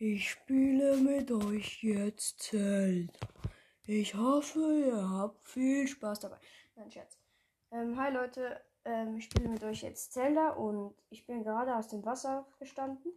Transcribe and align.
Ich 0.00 0.30
spiele 0.30 0.96
mit 0.98 1.28
euch 1.32 1.82
jetzt 1.82 2.40
Zelda. 2.40 3.12
Ich 3.84 4.14
hoffe, 4.14 4.60
ihr 4.86 5.10
habt 5.10 5.44
viel 5.48 5.88
Spaß 5.88 6.20
dabei. 6.20 6.38
Nein, 6.76 6.88
Scherz. 6.88 7.18
Ähm, 7.72 7.98
hi 8.00 8.12
Leute, 8.12 8.60
ähm, 8.84 9.16
ich 9.16 9.24
spiele 9.24 9.48
mit 9.48 9.64
euch 9.64 9.82
jetzt 9.82 10.12
Zelda 10.12 10.50
und 10.50 10.94
ich 11.10 11.26
bin 11.26 11.42
gerade 11.42 11.74
aus 11.74 11.88
dem 11.88 12.04
Wasser 12.04 12.46
gestanden. 12.60 13.12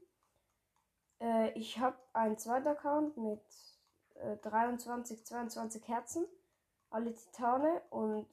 Äh, 1.20 1.52
ich 1.52 1.78
habe 1.78 1.98
einen 2.14 2.40
zweiten 2.40 2.70
Account 2.70 3.16
mit 3.16 3.44
äh, 4.16 4.38
23, 4.38 5.24
22 5.24 5.88
Herzen, 5.88 6.26
alle 6.90 7.14
Titane 7.14 7.84
und 7.92 8.26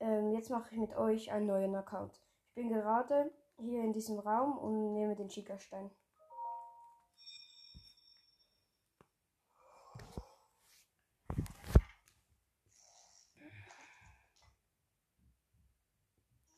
ähm, 0.00 0.32
jetzt 0.32 0.48
mache 0.48 0.70
ich 0.72 0.78
mit 0.78 0.96
euch 0.96 1.32
einen 1.32 1.48
neuen 1.48 1.74
Account. 1.74 2.18
Ich 2.48 2.54
bin 2.54 2.70
gerade 2.70 3.30
hier 3.58 3.82
in 3.82 3.92
diesem 3.92 4.18
Raum 4.18 4.56
und 4.56 4.94
nehme 4.94 5.16
den 5.16 5.28
Schickerstein. 5.28 5.90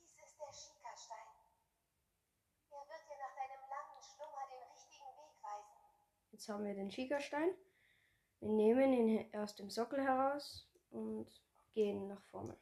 Dies 0.00 0.18
ist 0.24 0.38
der 0.40 0.52
Schikastein. 0.52 1.28
Er 2.70 2.88
wird 2.88 3.06
dir 3.06 3.18
nach 3.18 3.34
deinem 3.36 3.62
langen 3.68 4.02
Schlummer 4.02 4.44
den 4.50 4.62
richtigen 4.72 5.12
Weg 5.16 5.34
weisen. 5.42 5.82
Jetzt 6.42 6.48
haben 6.48 6.64
wir 6.64 6.74
den 6.74 6.90
Schickerstein. 6.90 7.54
Wir 8.40 8.48
nehmen 8.48 8.92
ihn 8.92 9.34
aus 9.36 9.54
dem 9.54 9.70
Sockel 9.70 10.02
heraus 10.02 10.68
und 10.90 11.28
gehen 11.72 12.08
nach 12.08 12.20
vorne. 12.24 12.58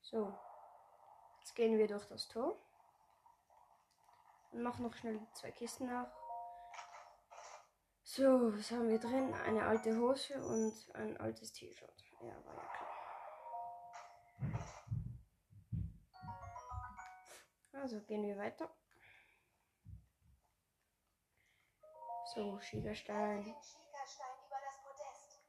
So, 0.00 0.36
jetzt 1.38 1.54
gehen 1.54 1.78
wir 1.78 1.86
durch 1.86 2.06
das 2.06 2.26
Tor 2.26 2.58
und 4.50 4.62
machen 4.64 4.82
noch 4.82 4.94
schnell 4.94 5.20
zwei 5.34 5.52
Kisten 5.52 5.86
nach. 5.86 6.17
So, 8.10 8.24
was 8.56 8.70
haben 8.70 8.88
wir 8.88 8.98
drin? 8.98 9.34
Eine 9.34 9.66
alte 9.66 9.94
Hose 9.98 10.42
und 10.42 10.72
ein 10.94 11.18
altes 11.18 11.52
T-Shirt. 11.52 12.04
Ja, 12.22 12.42
war 12.46 12.54
ja 12.54 12.62
klar. 12.62 12.88
Also 17.82 18.00
gehen 18.00 18.26
wir 18.26 18.38
weiter. 18.38 18.74
So, 22.34 22.58
Schiegerstein. 22.60 23.44
Den 23.44 23.54
Schikastein 23.62 24.38
über 24.46 24.56
das 24.64 24.80
Podest. 24.82 25.42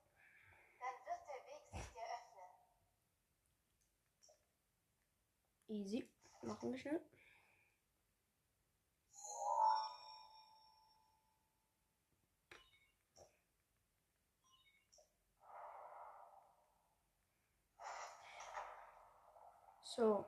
Dann 0.80 0.96
wird 1.06 1.22
der 1.30 1.42
Weg 1.48 1.64
sich 1.72 1.88
dir 1.94 2.08
öffnen. 2.18 2.52
Easy. 5.70 6.10
Machen 6.42 6.74
wir 6.74 6.78
schnell. 6.78 7.02
So. 19.96 20.26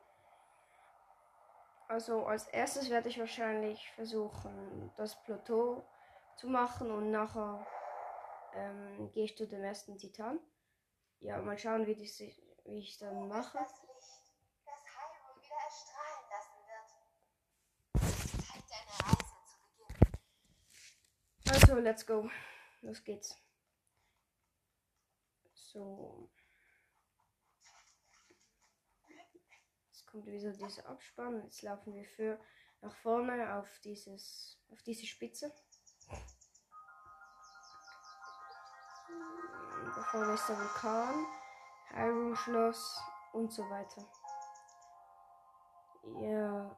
Also 1.88 2.26
als 2.26 2.48
erstes 2.48 2.90
werde 2.90 3.10
ich 3.10 3.20
wahrscheinlich 3.20 3.92
versuchen, 3.92 4.92
das 4.98 5.22
Plateau 5.24 5.84
zu 6.38 6.48
machen 6.48 6.90
und 6.90 7.12
nachher 7.12 7.66
ähm, 8.54 9.12
gehe 9.12 9.26
ich 9.26 9.38
zu 9.38 9.48
dem 9.48 9.64
ersten 9.64 9.98
Titan. 9.98 10.40
Ja, 11.20 11.38
mal 11.42 11.58
schauen, 11.60 11.86
wie, 11.86 11.94
sich- 12.08 12.42
wie 12.66 12.80
ich 12.80 12.98
dann 12.98 13.28
mache. 13.28 13.58
das 13.58 13.82
Licht, 13.84 14.34
das 14.66 14.82
Hyrule 14.96 15.36
wieder 15.44 15.60
erstrahlen 15.66 16.26
lassen 16.32 16.60
wird. 16.72 16.90
Zeit, 18.48 18.64
deine 18.72 18.94
Reise 19.06 19.36
zu 19.46 19.58
beginnen. 19.62 20.12
Also, 21.52 21.76
let's 21.76 22.06
go. 22.06 22.30
Los 22.82 23.04
geht's. 23.04 23.38
So. 25.54 26.30
Kommt 30.12 30.26
wieder 30.26 30.52
dieser 30.52 30.88
Abspann. 30.88 31.42
Jetzt 31.44 31.62
laufen 31.62 31.94
wir 31.96 32.06
für 32.06 32.40
nach 32.82 32.96
vorne 32.98 33.56
auf 33.56 33.80
dieses 33.84 34.58
auf 34.72 34.82
diese 34.84 35.06
Spitze. 35.06 35.54
Da 39.96 40.04
vorne 40.04 40.34
ist 40.34 40.48
der 40.48 40.58
Vulkan, 40.58 41.26
Hyrule 41.90 42.36
Schloss 42.36 43.02
und 43.34 43.52
so 43.52 43.70
weiter. 43.70 44.06
Ja. 46.22 46.78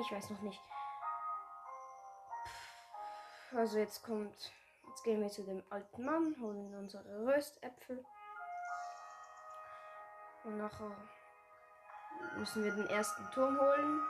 Ich 0.00 0.12
weiß 0.12 0.30
noch 0.30 0.40
nicht. 0.42 0.60
Also 3.52 3.78
jetzt 3.78 4.02
kommt, 4.02 4.52
jetzt 4.88 5.02
gehen 5.04 5.20
wir 5.20 5.30
zu 5.30 5.42
dem 5.42 5.62
alten 5.70 6.04
Mann, 6.04 6.36
holen 6.40 6.74
unsere 6.74 7.26
Röstäpfel. 7.26 8.04
Und 10.44 10.56
nachher 10.56 10.96
müssen 12.36 12.64
wir 12.64 12.72
den 12.74 12.86
ersten 12.86 13.30
Turm 13.32 13.58
holen. 13.58 14.00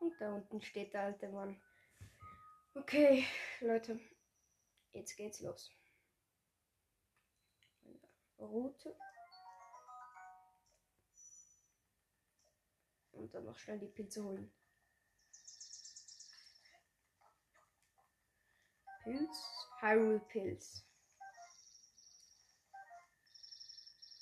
Und 0.00 0.20
da 0.20 0.34
unten 0.34 0.60
steht 0.60 0.92
der 0.92 1.02
alte 1.02 1.28
Mann. 1.28 1.60
Okay, 2.74 3.26
Leute, 3.60 4.00
jetzt 4.92 5.16
geht's 5.16 5.40
los. 5.40 5.70
Route. 8.38 8.96
Und 13.12 13.32
dann 13.32 13.44
noch 13.44 13.56
schnell 13.56 13.78
die 13.78 13.86
Pilze 13.86 14.24
holen. 14.24 14.52
Pilz. 19.04 19.68
Hyrule 19.80 20.20
Pilz. 20.20 20.84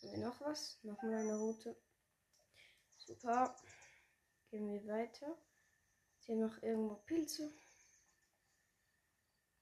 Haben 0.02 0.12
wir 0.12 0.18
noch 0.18 0.40
was? 0.40 0.82
Nochmal 0.82 1.14
eine 1.14 1.36
Route. 1.36 1.76
Super. 2.96 3.54
Gehen 4.50 4.72
wir 4.72 4.86
weiter. 4.86 5.36
Ist 6.18 6.26
hier 6.26 6.36
noch 6.36 6.62
irgendwo 6.62 6.96
Pilze? 6.96 7.52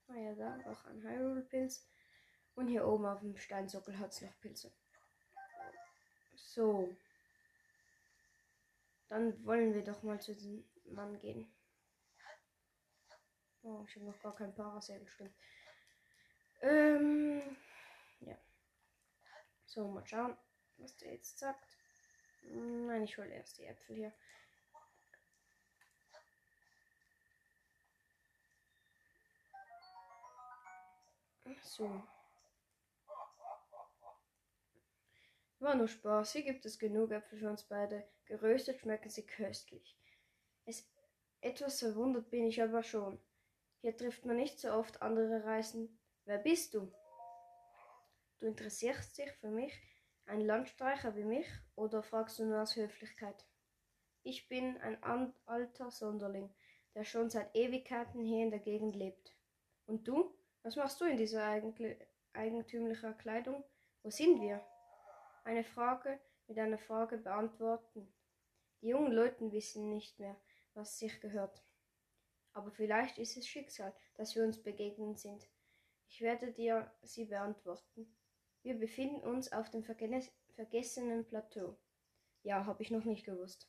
Ah 0.06 0.16
ja, 0.16 0.34
da 0.34 0.58
auch 0.70 0.84
ein 0.86 1.02
Hyrule 1.02 1.42
Pilz. 1.42 1.86
Und 2.54 2.68
hier 2.68 2.86
oben 2.86 3.06
auf 3.06 3.20
dem 3.20 3.36
Steinsockel 3.36 3.98
hat 3.98 4.12
es 4.12 4.22
noch 4.22 4.40
Pilze. 4.40 4.72
So. 6.36 6.96
Dann 9.08 9.44
wollen 9.44 9.74
wir 9.74 9.82
doch 9.82 10.02
mal 10.02 10.20
zu 10.20 10.34
diesem 10.34 10.64
Mann 10.84 11.18
gehen. 11.18 11.52
Oh, 13.62 13.84
ich 13.88 13.96
habe 13.96 14.06
noch 14.06 14.20
gar 14.20 14.36
kein 14.36 14.54
Parasail, 14.54 15.06
stimmt. 15.08 15.34
Ähm. 16.62 17.56
So, 19.68 19.86
mal 19.86 20.06
schauen, 20.06 20.34
was 20.78 20.96
der 20.96 21.12
jetzt 21.12 21.38
sagt. 21.38 21.76
Hm, 22.40 22.86
Nein, 22.86 23.04
ich 23.04 23.18
hole 23.18 23.28
erst 23.28 23.58
die 23.58 23.66
Äpfel 23.66 23.96
hier. 23.96 24.12
So. 31.62 32.02
War 35.58 35.74
nur 35.74 35.88
Spaß. 35.88 36.32
Hier 36.32 36.44
gibt 36.44 36.64
es 36.64 36.78
genug 36.78 37.10
Äpfel 37.10 37.38
für 37.38 37.50
uns 37.50 37.64
beide. 37.64 38.08
Geröstet 38.24 38.80
schmecken 38.80 39.10
sie 39.10 39.26
köstlich. 39.26 39.98
Es 40.64 40.88
etwas 41.42 41.80
verwundert 41.80 42.30
bin 42.30 42.46
ich 42.46 42.62
aber 42.62 42.82
schon. 42.82 43.20
Hier 43.82 43.94
trifft 43.94 44.24
man 44.24 44.36
nicht 44.36 44.58
so 44.58 44.70
oft 44.72 45.02
andere 45.02 45.44
Reisen. 45.44 45.98
Wer 46.24 46.38
bist 46.38 46.72
du? 46.72 46.90
Du 48.40 48.46
interessierst 48.46 49.18
dich 49.18 49.32
für 49.32 49.50
mich, 49.50 49.72
ein 50.26 50.40
Landstreicher 50.40 51.16
wie 51.16 51.24
mich, 51.24 51.46
oder 51.74 52.02
fragst 52.02 52.38
du 52.38 52.44
nur 52.44 52.62
aus 52.62 52.76
Höflichkeit? 52.76 53.44
Ich 54.22 54.48
bin 54.48 54.76
ein 54.78 55.02
alter 55.46 55.90
Sonderling, 55.90 56.54
der 56.94 57.04
schon 57.04 57.30
seit 57.30 57.54
Ewigkeiten 57.56 58.22
hier 58.22 58.44
in 58.44 58.50
der 58.50 58.60
Gegend 58.60 58.94
lebt. 58.94 59.34
Und 59.86 60.06
du? 60.06 60.36
Was 60.62 60.76
machst 60.76 61.00
du 61.00 61.04
in 61.06 61.16
dieser 61.16 61.44
eigentümlichen 62.32 63.16
Kleidung? 63.18 63.64
Wo 64.02 64.10
sind 64.10 64.40
wir? 64.40 64.64
Eine 65.44 65.64
Frage 65.64 66.20
mit 66.46 66.58
einer 66.58 66.78
Frage 66.78 67.18
beantworten. 67.18 68.12
Die 68.82 68.88
jungen 68.88 69.12
Leute 69.12 69.50
wissen 69.50 69.88
nicht 69.88 70.18
mehr, 70.20 70.36
was 70.74 70.98
sich 70.98 71.20
gehört. 71.20 71.64
Aber 72.52 72.70
vielleicht 72.70 73.18
ist 73.18 73.36
es 73.36 73.48
Schicksal, 73.48 73.94
dass 74.14 74.36
wir 74.36 74.44
uns 74.44 74.62
begegnen 74.62 75.16
sind. 75.16 75.48
Ich 76.08 76.20
werde 76.20 76.52
dir 76.52 76.92
sie 77.02 77.24
beantworten. 77.24 78.14
Wir 78.68 78.78
befinden 78.78 79.20
uns 79.22 79.50
auf 79.52 79.70
dem 79.70 79.82
vergessenen 79.82 81.24
Plateau. 81.24 81.76
Ja, 82.42 82.66
habe 82.66 82.82
ich 82.82 82.90
noch 82.90 83.04
nicht 83.04 83.24
gewusst. 83.24 83.68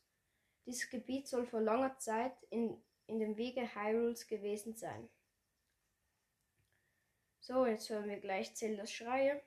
Dieses 0.66 0.90
Gebiet 0.90 1.28
soll 1.28 1.46
vor 1.46 1.62
langer 1.62 1.98
Zeit 1.98 2.34
in 2.50 2.82
in 3.10 3.20
dem 3.20 3.38
Wege 3.38 3.76
Hyrules 3.76 4.28
gewesen 4.28 4.76
sein. 4.76 5.10
So, 7.40 7.66
jetzt 7.66 7.90
hören 7.90 8.08
wir 8.08 8.20
gleich 8.20 8.56
Zeldas 8.56 8.92
Schreie. 8.92 9.42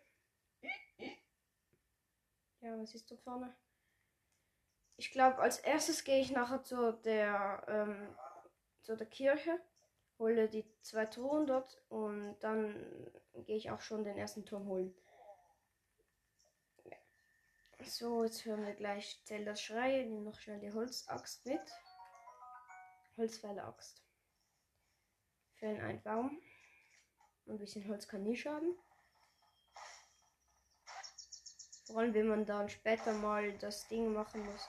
Ja, 2.60 2.78
was 2.78 2.94
ist 2.94 3.10
da 3.10 3.16
vorne? 3.16 3.54
Ich 4.96 5.10
glaube, 5.12 5.38
als 5.38 5.58
erstes 5.58 6.04
gehe 6.04 6.20
ich 6.20 6.30
nachher 6.30 6.62
zu 6.62 6.92
der, 6.92 7.64
ähm, 7.68 8.16
zu 8.82 8.96
der 8.96 9.06
Kirche, 9.06 9.60
hole 10.18 10.48
die 10.48 10.64
zwei 10.80 11.06
Truhen 11.06 11.46
dort 11.46 11.82
und 11.88 12.38
dann 12.40 13.10
gehe 13.46 13.56
ich 13.56 13.70
auch 13.70 13.80
schon 13.80 14.04
den 14.04 14.16
ersten 14.16 14.44
Turm 14.44 14.66
holen. 14.66 14.94
So, 17.86 18.22
jetzt 18.24 18.44
hören 18.44 18.64
wir 18.64 18.74
gleich 18.74 19.20
Zeldas 19.24 19.60
Schreie. 19.60 20.06
Nehmen 20.06 20.24
noch 20.24 20.38
schnell 20.38 20.60
die 20.60 20.72
Holzaxt 20.72 21.44
mit. 21.46 21.60
Holzfäller-Axt. 23.16 24.02
Fällen 25.56 25.80
einen 25.80 26.02
Baum. 26.02 26.40
Ein 27.46 27.58
bisschen 27.58 27.86
Holz 27.88 28.06
kann 28.06 28.22
nie 28.22 28.36
schaden. 28.36 28.78
Vor 31.86 31.98
allem, 31.98 32.14
wenn 32.14 32.28
man 32.28 32.46
dann 32.46 32.68
später 32.68 33.12
mal 33.14 33.56
das 33.58 33.88
Ding 33.88 34.12
machen 34.12 34.44
muss. 34.46 34.68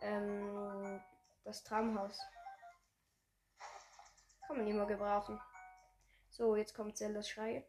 Ähm, 0.00 1.00
das 1.44 1.64
Traumhaus. 1.64 2.18
Kann 4.46 4.58
man 4.58 4.66
immer 4.66 4.86
gebrauchen. 4.86 5.40
So, 6.30 6.56
jetzt 6.56 6.74
kommt 6.74 6.96
Zeldas 6.96 7.28
Schreie. 7.28 7.66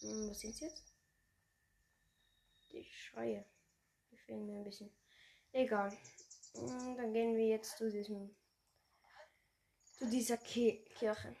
Hm, 0.00 0.30
was 0.30 0.40
sind 0.40 0.54
sie 0.54 0.66
jetzt? 0.66 0.89
Die 2.72 2.84
Schreie. 2.84 3.44
Die 4.10 4.16
fehlen 4.18 4.46
mir 4.46 4.56
ein 4.58 4.64
bisschen. 4.64 4.90
Egal. 5.52 5.90
Hm, 6.54 6.96
Dann 6.96 7.12
gehen 7.12 7.36
wir 7.36 7.46
jetzt 7.46 7.76
zu 7.78 7.90
diesem. 7.90 8.34
zu 9.98 10.08
dieser 10.08 10.36
Ki 10.36 10.84
Kirche. 10.96 11.36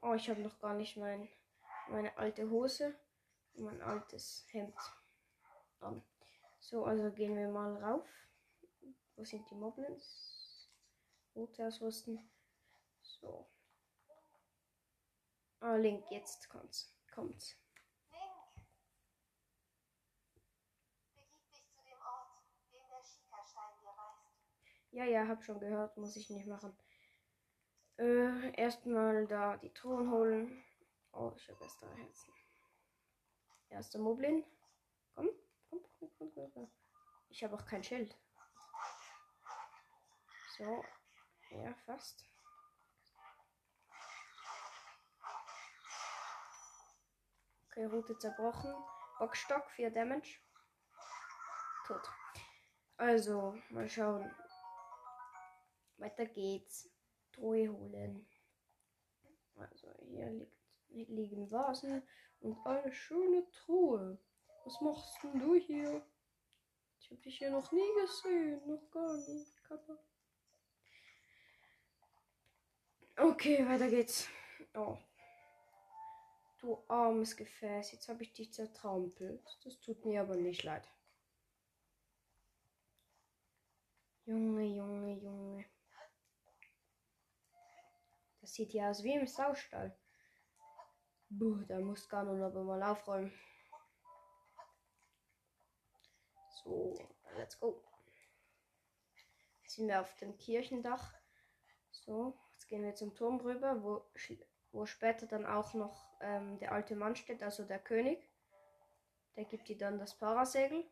Oh, 0.00 0.14
ich 0.14 0.30
habe 0.30 0.40
noch 0.40 0.58
gar 0.60 0.74
nicht 0.74 0.96
mein, 0.96 1.28
meine 1.88 2.16
alte 2.16 2.48
Hose 2.48 2.98
und 3.54 3.64
mein 3.64 3.82
altes 3.82 4.46
Hemd 4.50 4.76
an. 5.80 6.02
So, 6.60 6.84
also 6.84 7.10
gehen 7.10 7.36
wir 7.36 7.48
mal 7.48 7.76
rauf. 7.82 8.08
Wo 9.16 9.24
sind 9.24 9.50
die 9.50 9.54
Moblins? 9.56 10.70
Rote 11.34 11.66
ausrüsten. 11.66 12.30
So. 13.02 13.50
Ah, 15.60 15.74
Link, 15.76 16.04
jetzt 16.10 16.48
kommt's. 16.48 16.97
Kommt's. 17.18 17.56
Ja, 24.92 25.04
ja, 25.04 25.26
hab 25.26 25.42
schon 25.42 25.58
gehört, 25.58 25.96
muss 25.96 26.14
ich 26.14 26.30
nicht 26.30 26.46
machen. 26.46 26.78
Äh, 27.96 28.52
erstmal 28.56 29.26
da 29.26 29.56
die 29.56 29.74
Truhen 29.74 30.12
holen. 30.12 30.64
Oh, 31.12 31.32
ich 31.34 31.50
habe 31.50 31.64
erst 31.64 31.82
drei 31.82 31.96
Herzen. 31.96 32.32
Erster 33.70 33.98
Moblin. 33.98 34.44
Komm, 35.16 35.28
komm, 35.70 35.80
komm, 35.98 36.32
komm. 36.32 36.52
komm. 36.54 36.70
Ich 37.30 37.42
habe 37.42 37.56
auch 37.56 37.66
kein 37.66 37.82
Schild. 37.82 38.16
So, 40.56 40.84
ja, 41.50 41.74
fast. 41.84 42.24
Route 47.86 48.18
zerbrochen. 48.18 48.74
Bockstock, 49.18 49.70
4 49.72 49.90
Damage. 49.90 50.40
Tot. 51.86 52.02
Also, 52.96 53.56
mal 53.70 53.88
schauen. 53.88 54.30
Weiter 55.96 56.26
geht's. 56.26 56.90
Truhe 57.32 57.68
holen. 57.68 58.28
Also, 59.56 59.92
hier 60.00 60.30
liegt, 60.30 61.10
liegen 61.10 61.50
Vasen 61.50 62.02
und 62.40 62.64
eine 62.66 62.92
schöne 62.92 63.48
Truhe. 63.50 64.18
Was 64.64 64.80
machst 64.80 65.22
denn 65.22 65.38
du 65.38 65.54
hier? 65.54 66.04
Ich 67.00 67.10
habe 67.10 67.20
dich 67.22 67.38
hier 67.38 67.50
noch 67.50 67.72
nie 67.72 67.94
gesehen. 68.00 68.60
Noch 68.66 68.90
gar 68.90 69.16
nicht, 69.16 69.64
Kappa. 69.64 69.98
Okay, 73.16 73.66
weiter 73.66 73.88
geht's. 73.88 74.28
Oh. 74.74 74.98
Du 76.60 76.82
armes 76.88 77.36
Gefäß, 77.36 77.92
jetzt 77.92 78.08
habe 78.08 78.24
ich 78.24 78.32
dich 78.32 78.52
zertrampelt. 78.52 79.58
Das 79.64 79.78
tut 79.80 80.04
mir 80.04 80.22
aber 80.22 80.34
nicht 80.34 80.64
leid. 80.64 80.88
Junge, 84.24 84.64
Junge, 84.64 85.12
Junge. 85.14 85.64
Das 88.40 88.54
sieht 88.54 88.72
ja 88.72 88.90
aus 88.90 89.02
wie 89.02 89.14
im 89.14 89.26
Saustall. 89.26 89.96
Buh, 91.30 91.62
da 91.68 91.78
muss 91.78 92.08
Ganon 92.08 92.42
aber 92.42 92.64
mal 92.64 92.82
aufräumen. 92.82 93.32
So, 96.62 96.98
let's 97.36 97.58
go. 97.60 97.84
Jetzt 99.62 99.76
sind 99.76 99.88
wir 99.88 100.00
auf 100.00 100.14
dem 100.16 100.36
Kirchendach. 100.36 101.14
So, 101.90 102.38
jetzt 102.52 102.66
gehen 102.68 102.82
wir 102.82 102.94
zum 102.94 103.14
Turm 103.14 103.40
rüber, 103.40 103.82
wo, 103.82 104.10
wo 104.72 104.86
später 104.86 105.26
dann 105.26 105.46
auch 105.46 105.74
noch 105.74 106.08
ähm, 106.20 106.58
der 106.58 106.72
alte 106.72 106.96
Mann 106.96 107.16
steht, 107.16 107.42
also 107.42 107.64
der 107.64 107.78
König. 107.78 108.28
Der 109.36 109.44
gibt 109.44 109.68
dir 109.68 109.78
dann 109.78 109.98
das 109.98 110.14
Parasegel. 110.14 110.84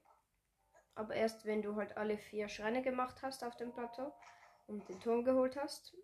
Aber 0.95 1.15
erst 1.15 1.45
wenn 1.45 1.63
du 1.63 1.77
halt 1.77 1.97
alle 1.97 2.17
vier 2.17 2.49
Schreine 2.49 2.83
gemacht 2.83 3.23
hast 3.23 3.45
auf 3.45 3.57
dem 3.57 3.73
Plateau 3.73 4.15
und 4.67 4.89
den 4.89 5.01
Turm 5.01 5.25
geholt 5.25 5.57
hast. 5.57 5.95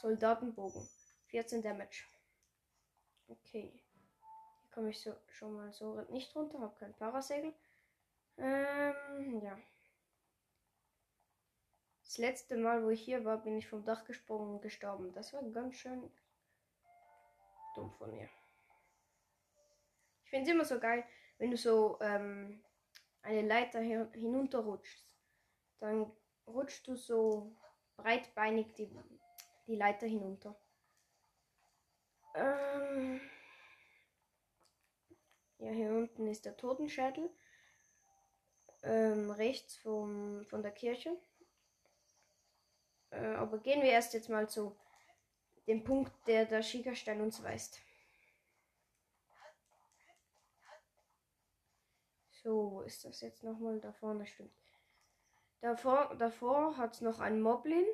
Soldatenbogen. 0.00 0.88
14 1.26 1.62
Damage. 1.62 2.04
Okay. 3.28 3.72
Hier 3.72 4.70
komme 4.72 4.90
ich 4.90 5.00
so, 5.00 5.14
schon 5.28 5.54
mal 5.54 5.72
so 5.72 6.00
nicht 6.10 6.34
runter, 6.34 6.60
habe 6.60 6.74
kein 6.78 6.94
Parasegel. 6.94 7.54
Ähm, 8.38 9.40
ja. 9.42 9.58
Das 12.02 12.18
letzte 12.18 12.56
Mal, 12.56 12.84
wo 12.84 12.90
ich 12.90 13.02
hier 13.02 13.24
war, 13.24 13.38
bin 13.38 13.56
ich 13.56 13.68
vom 13.68 13.84
Dach 13.84 14.04
gesprungen 14.04 14.54
und 14.54 14.62
gestorben. 14.62 15.12
Das 15.12 15.32
war 15.32 15.42
ganz 15.42 15.76
schön 15.76 16.10
dumm 17.74 17.92
von 17.92 18.10
mir. 18.10 18.28
Ich 20.24 20.30
finde 20.30 20.44
es 20.44 20.54
immer 20.54 20.64
so 20.64 20.78
geil, 20.80 21.04
wenn 21.38 21.50
du 21.50 21.56
so 21.56 21.98
ähm, 22.00 22.62
eine 23.22 23.42
Leiter 23.42 23.80
hin 23.80 24.10
hinunterrutschst. 24.12 25.06
Dann 25.80 26.10
rutschst 26.46 26.86
du 26.86 26.96
so 26.96 27.56
breitbeinig 27.96 28.72
die, 28.74 28.90
die 29.66 29.76
Leiter 29.76 30.06
hinunter. 30.06 30.56
Ähm, 32.34 33.20
ja, 35.58 35.70
hier 35.70 35.90
unten 35.90 36.26
ist 36.26 36.44
der 36.44 36.56
Totenschädel. 36.56 37.30
Ähm, 38.82 39.30
rechts 39.30 39.76
vom, 39.76 40.44
von 40.46 40.62
der 40.62 40.72
Kirche. 40.72 41.16
Äh, 43.10 43.34
aber 43.36 43.58
gehen 43.58 43.82
wir 43.82 43.90
erst 43.90 44.12
jetzt 44.14 44.28
mal 44.28 44.48
zu 44.48 44.76
dem 45.66 45.84
Punkt, 45.84 46.12
der 46.26 46.44
der 46.44 46.62
Schiegerstein 46.62 47.20
uns 47.20 47.42
weist. 47.42 47.80
So, 52.30 52.72
wo 52.72 52.80
ist 52.82 53.04
das 53.04 53.20
jetzt 53.22 53.42
nochmal? 53.42 53.80
Da 53.80 53.92
vorne 53.92 54.26
stimmt. 54.26 54.52
Davor, 55.60 56.14
davor 56.16 56.76
hat 56.76 56.94
es 56.94 57.00
noch 57.00 57.20
einen 57.20 57.40
Moblin, 57.40 57.86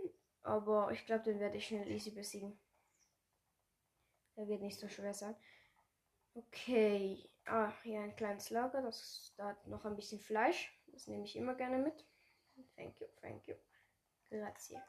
aber 0.43 0.91
ich 0.91 1.07
glaube, 1.07 1.23
den 1.23 1.39
werde 1.39 1.59
ich 1.59 1.69
schnell 1.69 1.89
easy 1.89 2.11
besiegen. 2.11 2.59
Der 4.37 4.49
wird 4.49 4.61
nicht 4.61 4.81
so 4.81 4.89
schwer 4.89 5.15
sein. 5.15 5.37
Okay. 6.35 7.31
Ah, 7.45 7.73
hier 7.83 8.01
ein 8.01 8.17
kleines 8.17 8.51
Lager. 8.51 8.83
Das, 8.83 9.33
da 9.37 9.49
hat 9.49 9.67
noch 9.67 9.85
ein 9.85 9.97
bisschen 9.97 10.21
Fleisch. 10.21 10.73
Das 10.89 11.07
nehme 11.07 11.25
ich 11.25 11.37
immer 11.37 11.55
gerne 11.55 11.79
mit. 11.79 12.05
Thank 12.77 13.01
you, 13.01 13.07
thank 13.21 13.47
you. 13.47 13.55
Grazie. 14.31 14.81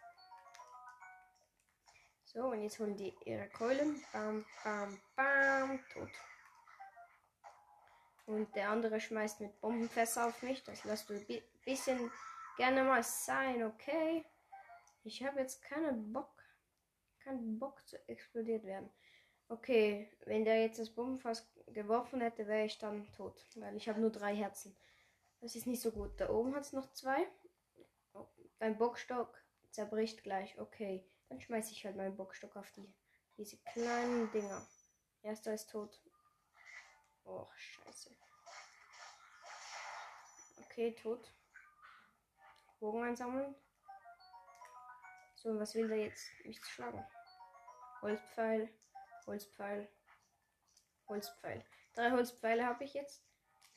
So, 2.34 2.46
und 2.46 2.62
jetzt 2.62 2.80
holen 2.80 2.96
die 2.96 3.14
ihre 3.26 3.50
Keulen. 3.50 4.02
Bam, 4.14 4.46
bam, 4.64 5.02
bam. 5.18 5.80
Tot. 5.94 6.10
Und 8.26 8.56
der 8.56 8.70
andere 8.70 9.02
schmeißt 9.02 9.42
mit 9.42 9.60
Bombenfässer 9.60 10.28
auf 10.28 10.42
mich. 10.42 10.64
Das 10.64 10.86
lässt 10.86 11.10
du 11.10 11.16
ein 11.16 11.26
bi- 11.26 11.44
bisschen 11.66 12.10
gerne 12.56 12.84
mal 12.84 13.04
sein, 13.04 13.64
okay? 13.64 14.24
Ich 15.04 15.24
habe 15.26 15.42
jetzt 15.42 15.62
keinen 15.62 16.14
Bock. 16.14 16.42
Keinen 17.20 17.60
Bock 17.60 17.86
zu 17.86 17.98
explodiert 18.08 18.64
werden. 18.64 18.90
Okay, 19.50 20.10
wenn 20.26 20.46
der 20.46 20.62
jetzt 20.62 20.80
das 20.80 20.90
Bombenfass 20.90 21.46
geworfen 21.68 22.22
hätte, 22.22 22.48
wäre 22.48 22.66
ich 22.66 22.78
dann 22.78 23.12
tot. 23.12 23.46
Weil 23.56 23.76
ich 23.76 23.90
habe 23.90 24.00
nur 24.00 24.12
drei 24.12 24.34
Herzen. 24.34 24.74
Das 25.42 25.56
ist 25.58 25.68
nicht 25.68 25.82
so 25.82 25.92
gut. 25.92 26.18
Da 26.22 26.30
oben 26.30 26.56
hat 26.56 26.64
es 26.64 26.72
noch 26.72 26.94
zwei. 26.94 27.28
Oh, 28.14 28.28
dein 28.60 28.78
Bockstock 28.78 29.38
zerbricht 29.72 30.24
gleich. 30.24 30.58
Okay, 30.58 31.04
dann 31.32 31.40
schmeiße 31.40 31.72
ich 31.72 31.86
halt 31.86 31.96
meinen 31.96 32.18
Bockstock 32.18 32.58
auf 32.58 32.70
die 32.74 32.94
diese 33.38 33.58
kleinen 33.60 34.30
Dinger. 34.32 34.68
Erster 35.22 35.54
ist 35.54 35.72
tot. 35.72 35.98
Oh, 37.24 37.48
scheiße. 37.56 38.14
Okay, 40.66 40.94
tot. 40.94 41.34
Bogen 42.82 43.04
einsammeln. 43.04 43.56
So, 45.36 45.58
was 45.58 45.74
will 45.74 45.88
der 45.88 46.00
jetzt? 46.00 46.30
Mich 46.44 46.64
schlagen. 46.66 47.04
Holzpfeil, 48.02 48.70
Holzpfeil, 49.26 49.90
Holzpfeil. 51.08 51.66
Drei 51.94 52.12
Holzpfeile 52.12 52.66
habe 52.66 52.84
ich 52.84 52.94
jetzt. 52.94 53.24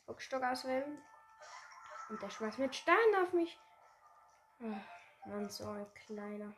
Bockstock 0.07 0.43
auswählen. 0.43 1.01
Und 2.09 2.21
der 2.21 2.31
schmeißt 2.31 2.59
mit 2.59 2.75
Steinen 2.75 3.25
auf 3.25 3.33
mich. 3.33 3.57
Oh, 4.61 4.75
Mann, 5.27 5.49
so 5.49 5.69
ein 5.69 5.95
kleiner. 5.95 6.55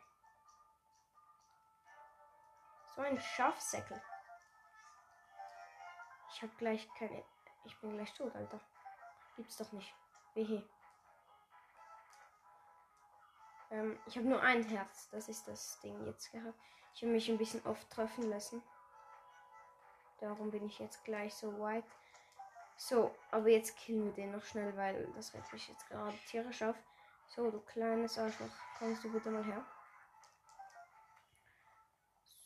So 2.97 3.03
ein 3.03 3.21
Schafsäckel. 3.21 4.01
Ich 6.33 6.41
habe 6.41 6.51
gleich 6.57 6.89
keine. 6.97 7.23
Ich 7.63 7.79
bin 7.79 7.93
gleich 7.93 8.11
tot, 8.15 8.35
Alter. 8.35 8.59
Gibt's 9.35 9.57
doch 9.57 9.71
nicht. 9.71 9.93
Wehe. 10.33 10.67
Ähm, 13.69 13.99
ich 14.07 14.17
habe 14.17 14.27
nur 14.27 14.41
ein 14.41 14.63
Herz. 14.63 15.09
Das 15.11 15.29
ist 15.29 15.47
das 15.47 15.79
Ding 15.81 16.07
jetzt 16.07 16.31
gehabt. 16.31 16.57
Ich 16.95 17.03
habe 17.03 17.11
mich 17.11 17.29
ein 17.29 17.37
bisschen 17.37 17.63
oft 17.67 17.87
treffen 17.91 18.31
lassen. 18.31 18.63
Darum 20.19 20.49
bin 20.49 20.65
ich 20.65 20.79
jetzt 20.79 21.03
gleich 21.05 21.35
so 21.35 21.59
weit. 21.59 21.85
So, 22.77 23.15
aber 23.29 23.49
jetzt 23.49 23.77
killen 23.77 24.05
wir 24.05 24.13
den 24.13 24.31
noch 24.31 24.43
schnell, 24.43 24.75
weil 24.75 25.05
das 25.15 25.35
regt 25.35 25.53
mich 25.53 25.67
jetzt 25.67 25.87
gerade 25.87 26.17
tierisch 26.25 26.63
auf. 26.63 26.75
So, 27.27 27.51
du 27.51 27.59
kleines 27.59 28.17
Arschloch, 28.17 28.49
kommst 28.79 29.03
du 29.03 29.11
bitte 29.11 29.29
mal 29.29 29.43
her. 29.43 29.63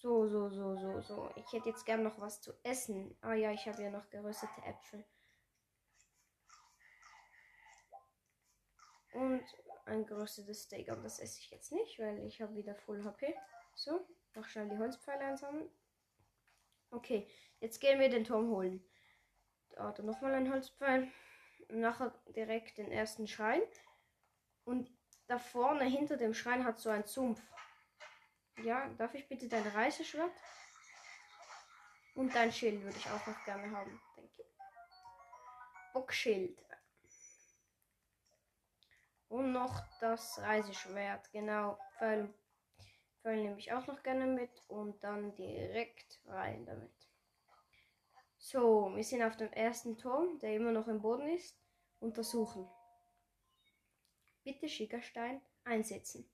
So, 0.02 0.28
so, 0.28 0.50
so, 0.50 0.76
so, 0.78 1.02
so. 1.02 1.32
Ich 1.36 1.54
hätte 1.54 1.70
jetzt 1.70 1.86
gern 1.86 2.02
noch 2.02 2.20
was 2.20 2.42
zu 2.42 2.54
essen. 2.64 3.16
Ah 3.22 3.36
ja, 3.36 3.52
ich 3.52 3.68
habe 3.68 3.84
ja 3.84 3.92
noch 3.92 4.10
geröstete 4.10 4.62
Äpfel. 4.66 5.06
Und 9.14 9.44
ein 9.86 10.08
geröstetes 10.08 10.64
Steak, 10.64 10.90
aber 10.90 11.04
das 11.04 11.20
esse 11.20 11.38
ich 11.38 11.52
jetzt 11.52 11.72
nicht, 11.72 12.00
weil 12.00 12.26
ich 12.26 12.42
habe 12.42 12.56
wieder 12.56 12.74
Full 12.74 13.04
HP. 13.04 13.36
So, 13.76 14.08
noch 14.34 14.46
schnell 14.46 14.70
die 14.70 14.78
Holzpfeile 14.80 15.24
einsammeln. 15.24 15.70
Okay, 16.90 17.30
jetzt 17.60 17.80
gehen 17.80 18.00
wir 18.00 18.10
den 18.10 18.24
Turm 18.24 18.50
holen. 18.50 18.84
Da, 19.70 19.92
dann 19.92 20.08
nochmal 20.08 20.34
ein 20.34 20.52
Holzpfeil. 20.52 21.12
Nachher 21.70 22.12
direkt 22.36 22.80
den 22.80 22.92
ersten 22.92 23.28
Schrein. 23.28 23.62
Und 24.66 24.90
da 25.28 25.38
vorne 25.38 25.86
hinter 25.86 26.18
dem 26.18 26.34
Schrein 26.34 26.66
hat 26.66 26.80
so 26.80 26.90
ein 26.90 27.06
Sumpf. 27.06 27.40
Ja, 28.58 28.90
darf 28.98 29.14
ich 29.16 29.28
bitte 29.28 29.48
dein 29.48 29.68
Reiseschwert? 29.68 30.32
Und 32.16 32.36
dein 32.36 32.52
Schild 32.52 32.84
würde 32.84 32.98
ich 32.98 33.10
auch 33.10 33.26
noch 33.26 33.46
gerne 33.46 33.72
haben. 33.72 34.02
Danke. 34.16 34.46
Bockschild. 35.94 36.66
Und 39.30 39.54
noch 39.54 39.82
das 40.00 40.40
Reiseschwert. 40.40 41.32
Genau. 41.32 41.80
Pfeil, 41.98 42.34
Pfeil 43.22 43.44
nehme 43.44 43.58
ich 43.58 43.72
auch 43.72 43.88
noch 43.88 44.04
gerne 44.04 44.26
mit. 44.26 44.52
Und 44.68 45.02
dann 45.04 45.34
direkt 45.36 46.20
rein 46.26 46.66
damit. 46.66 46.92
So, 48.38 48.92
wir 48.96 49.04
sind 49.04 49.24
auf 49.24 49.38
dem 49.38 49.54
ersten 49.54 49.98
Turm, 49.98 50.40
der 50.40 50.56
immer 50.56 50.72
noch 50.72 50.88
im 50.88 51.02
Boden 51.02 51.30
ist. 51.30 51.56
Untersuchen. 52.00 52.68
Bitte 54.44 54.68
Schickerstein 54.68 55.42
einsetzen. 55.64 56.31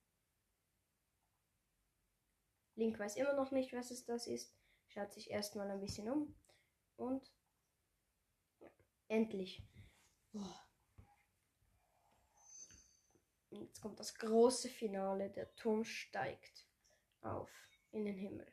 Link 2.77 3.00
weiß 3.00 3.15
immer 3.15 3.34
noch 3.34 3.51
nicht, 3.51 3.74
was 3.74 3.91
es 3.91 4.05
das 4.05 4.27
ist. 4.27 4.55
Schaut 4.88 5.12
sich 5.12 5.31
erstmal 5.31 5.69
ein 5.69 5.81
bisschen 5.81 6.10
um. 6.10 6.36
Und 6.96 7.31
ja, 8.60 8.69
endlich. 9.07 9.63
Jetzt 13.50 13.81
kommt 13.81 14.00
das 14.00 14.13
große 14.15 14.69
Finale. 14.69 15.31
Der 15.31 15.55
Turm 15.55 15.84
steigt 15.84 16.67
auf 17.22 17.50
in 17.91 18.05
den 18.05 18.15
Himmel. 18.15 18.51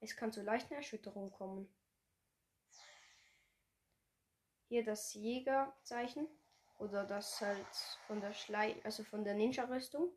Es 0.00 0.16
kann 0.16 0.32
zu 0.32 0.42
leichten 0.42 0.74
Erschütterungen 0.74 1.30
kommen. 1.30 1.72
Hier 4.66 4.84
das 4.84 5.14
Jägerzeichen 5.14 6.26
oder 6.78 7.04
das 7.04 7.40
halt 7.40 7.76
von 8.08 8.20
der 8.20 8.32
Schlei, 8.32 8.80
also 8.82 9.04
von 9.04 9.22
der 9.22 9.34
Ninja-Rüstung 9.34 10.12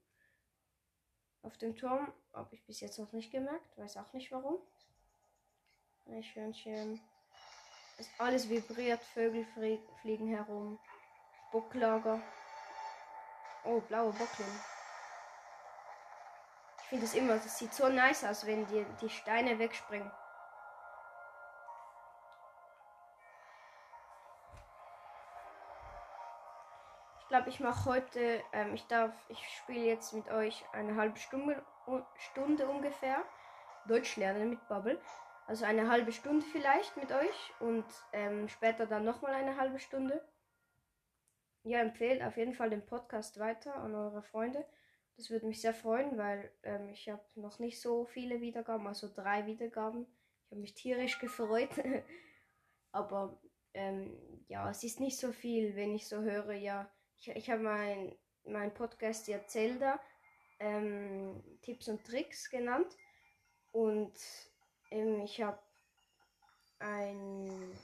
auf 1.46 1.58
dem 1.58 1.76
Turm. 1.76 2.12
Habe 2.34 2.56
ich 2.56 2.66
bis 2.66 2.82
jetzt 2.82 3.00
noch 3.00 3.12
nicht 3.12 3.32
gemerkt. 3.32 3.78
Weiß 3.78 3.98
auch 3.98 4.12
nicht 4.14 4.32
warum. 4.32 4.60
Eichhörnchen. 6.08 7.00
Es 7.98 8.10
alles 8.18 8.50
vibriert, 8.50 9.02
Vögel 9.02 9.46
fliegen 10.02 10.28
herum. 10.28 10.80
Bocklager. 11.52 12.22
Oh, 13.64 13.80
blaue 13.80 14.12
Bocklin. 14.12 14.60
Ich 16.82 16.90
finde 16.90 17.06
es 17.06 17.16
immer, 17.16 17.36
das 17.36 17.58
sieht 17.58 17.74
so 17.74 17.88
nice 17.90 18.26
aus, 18.26 18.46
wenn 18.46 18.68
die, 18.68 18.86
die 19.02 19.10
Steine 19.10 19.58
wegspringen. 19.58 20.12
Glaube, 27.36 27.50
ich 27.50 27.60
mache 27.60 27.90
heute, 27.90 28.42
ähm, 28.54 28.76
ich 28.76 28.88
darf, 28.88 29.14
ich 29.28 29.40
spiele 29.58 29.86
jetzt 29.86 30.14
mit 30.14 30.30
euch 30.30 30.64
eine 30.72 30.96
halbe 30.96 31.18
Stunde, 31.18 31.62
Stunde 32.16 32.66
ungefähr. 32.66 33.26
Deutsch 33.90 34.16
lernen 34.16 34.52
mit 34.52 34.66
Bubble. 34.70 35.02
Also 35.46 35.66
eine 35.66 35.90
halbe 35.90 36.14
Stunde 36.14 36.46
vielleicht 36.54 36.96
mit 36.96 37.12
euch 37.12 37.54
und 37.60 37.84
ähm, 38.14 38.48
später 38.48 38.86
dann 38.86 39.04
nochmal 39.04 39.34
eine 39.34 39.58
halbe 39.58 39.80
Stunde 39.80 40.26
ja, 41.64 41.80
empfehlt 41.82 42.22
auf 42.24 42.38
jeden 42.38 42.54
Fall 42.54 42.70
den 42.70 42.86
Podcast 42.86 43.38
weiter 43.38 43.76
an 43.76 43.94
eure 43.96 44.24
Freunde. 44.24 44.66
Das 45.18 45.30
würde 45.30 45.46
mich 45.46 45.60
sehr 45.60 45.74
freuen, 45.74 46.18
weil 46.18 46.52
ähm, 46.64 46.88
ich 46.90 47.10
habe 47.10 47.24
noch 47.36 47.60
nicht 47.60 47.82
so 47.82 48.06
viele 48.06 48.40
Wiedergaben, 48.40 48.88
also 48.88 49.12
drei 49.14 49.46
Wiedergaben. 49.46 50.08
Ich 50.46 50.52
habe 50.52 50.62
mich 50.62 50.74
tierisch 50.74 51.20
gefreut. 51.20 51.72
Aber 52.92 53.42
ähm, 53.74 54.46
ja, 54.48 54.70
es 54.70 54.84
ist 54.84 55.02
nicht 55.02 55.20
so 55.20 55.34
viel, 55.34 55.76
wenn 55.76 55.94
ich 55.94 56.08
so 56.08 56.22
höre, 56.22 56.54
ja, 56.54 56.90
ich, 57.18 57.30
ich 57.30 57.50
habe 57.50 57.62
mein, 57.62 58.16
mein 58.46 58.74
Podcast 58.74 59.28
ja 59.28 59.46
Zelda 59.48 60.00
ähm, 60.60 61.44
Tipps 61.62 61.88
und 61.88 62.06
Tricks 62.06 62.50
genannt. 62.50 62.96
Und 63.72 64.14
ähm, 64.92 65.22
ich 65.22 65.42
habe 65.42 65.60
ein. 66.80 67.78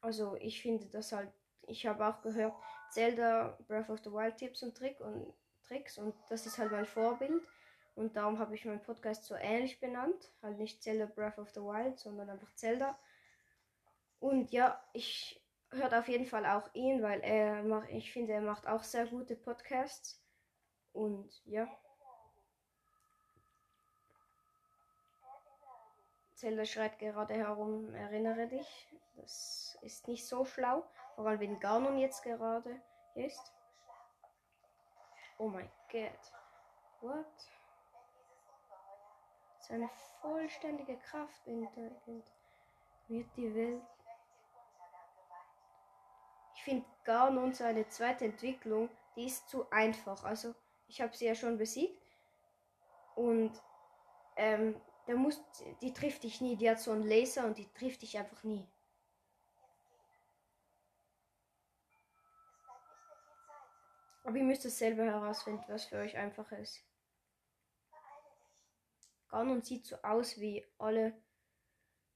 Also 0.00 0.36
ich 0.36 0.60
finde 0.60 0.86
das 0.86 1.12
halt 1.12 1.32
ich 1.68 1.86
habe 1.86 2.06
auch 2.06 2.20
gehört, 2.22 2.54
Zelda 2.90 3.58
Breath 3.66 3.90
of 3.90 4.00
the 4.00 4.12
Wild 4.12 4.36
Tipps 4.36 4.62
und, 4.62 4.76
Trick 4.76 5.00
und 5.00 5.32
Tricks 5.66 5.98
und 5.98 6.14
das 6.28 6.46
ist 6.46 6.58
halt 6.58 6.72
mein 6.72 6.86
Vorbild. 6.86 7.42
Und 7.94 8.16
darum 8.16 8.38
habe 8.38 8.54
ich 8.54 8.64
meinen 8.64 8.82
Podcast 8.82 9.24
so 9.24 9.36
ähnlich 9.36 9.78
benannt. 9.78 10.32
Halt 10.42 10.58
nicht 10.58 10.82
Zelda 10.82 11.06
Breath 11.06 11.38
of 11.38 11.50
the 11.50 11.60
Wild, 11.60 11.98
sondern 11.98 12.28
einfach 12.28 12.52
Zelda. 12.56 12.98
Und 14.18 14.50
ja, 14.50 14.82
ich 14.92 15.40
höre 15.74 15.98
auf 15.98 16.08
jeden 16.08 16.26
Fall 16.26 16.46
auch 16.46 16.68
ihn, 16.74 17.02
weil 17.02 17.20
er 17.20 17.62
macht, 17.62 17.88
ich 17.90 18.12
finde, 18.12 18.32
er 18.32 18.40
macht 18.40 18.66
auch 18.66 18.82
sehr 18.82 19.06
gute 19.06 19.36
Podcasts. 19.36 20.20
Und 20.92 21.42
ja. 21.46 21.68
Zelda 26.34 26.64
schreit 26.64 26.98
gerade 26.98 27.34
herum, 27.34 27.94
erinnere 27.94 28.46
dich. 28.48 28.88
Das 29.16 29.78
ist 29.82 30.08
nicht 30.08 30.26
so 30.26 30.44
schlau. 30.44 30.84
Vor 31.14 31.26
allem, 31.26 31.40
wenn 31.40 31.60
Ganon 31.60 31.98
jetzt 31.98 32.22
gerade 32.22 32.80
ist. 33.14 33.52
Oh 35.38 35.48
mein 35.48 35.70
Gott. 35.90 36.32
What? 37.00 37.26
Seine 39.60 39.88
vollständige 40.20 40.96
Kraft 40.98 41.46
entwickelt 41.46 42.30
wird 43.08 43.26
die 43.36 43.54
Welt. 43.54 43.82
Ich 46.64 46.70
finde 46.70 46.86
Ganon 47.04 47.52
seine 47.52 47.86
zweite 47.88 48.24
Entwicklung, 48.24 48.88
die 49.16 49.26
ist 49.26 49.50
zu 49.50 49.70
einfach. 49.70 50.24
Also, 50.24 50.54
ich 50.88 51.02
habe 51.02 51.14
sie 51.14 51.26
ja 51.26 51.34
schon 51.34 51.58
besiegt. 51.58 52.00
Und 53.14 53.52
ähm, 54.36 54.80
da 55.06 55.14
muss, 55.14 55.44
die 55.82 55.92
trifft 55.92 56.22
dich 56.22 56.40
nie. 56.40 56.56
Die 56.56 56.70
hat 56.70 56.80
so 56.80 56.92
einen 56.92 57.06
Laser 57.06 57.44
und 57.44 57.58
die 57.58 57.70
trifft 57.74 58.00
dich 58.00 58.16
einfach 58.16 58.42
nie. 58.44 58.66
Aber 64.22 64.38
ihr 64.38 64.44
müsst 64.44 64.64
es 64.64 64.78
selber 64.78 65.04
herausfinden, 65.04 65.64
was 65.68 65.84
für 65.84 65.98
euch 65.98 66.16
einfacher 66.16 66.58
ist. 66.58 66.82
Ganon 69.28 69.60
sieht 69.60 69.84
so 69.84 69.96
aus 69.96 70.40
wie 70.40 70.64
alle, 70.78 71.12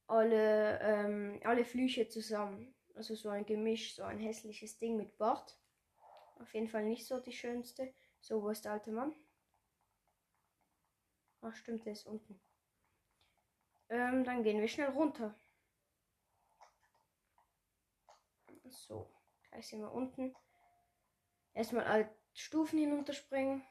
alle, 0.06 0.80
ähm, 0.80 1.38
alle 1.44 1.66
Flüche 1.66 2.08
zusammen. 2.08 2.74
Also 2.98 3.14
so 3.14 3.28
ein 3.28 3.46
Gemisch, 3.46 3.94
so 3.94 4.02
ein 4.02 4.18
hässliches 4.18 4.76
Ding 4.76 4.96
mit 4.96 5.18
Bart. 5.18 5.56
Auf 6.40 6.52
jeden 6.52 6.66
Fall 6.66 6.84
nicht 6.84 7.06
so 7.06 7.20
die 7.20 7.32
schönste. 7.32 7.94
So, 8.20 8.42
wo 8.42 8.48
ist 8.48 8.64
der 8.64 8.72
alte 8.72 8.90
Mann? 8.90 9.14
Ach, 11.40 11.54
stimmt, 11.54 11.86
der 11.86 11.92
ist 11.92 12.06
unten. 12.06 12.40
Ähm, 13.88 14.24
dann 14.24 14.42
gehen 14.42 14.60
wir 14.60 14.66
schnell 14.66 14.88
runter. 14.88 15.32
So, 18.68 19.08
gleich 19.48 19.68
sind 19.68 19.80
wir 19.80 19.92
unten. 19.92 20.34
Erstmal 21.54 22.12
Stufen 22.34 22.80
hinunterspringen. 22.80 23.64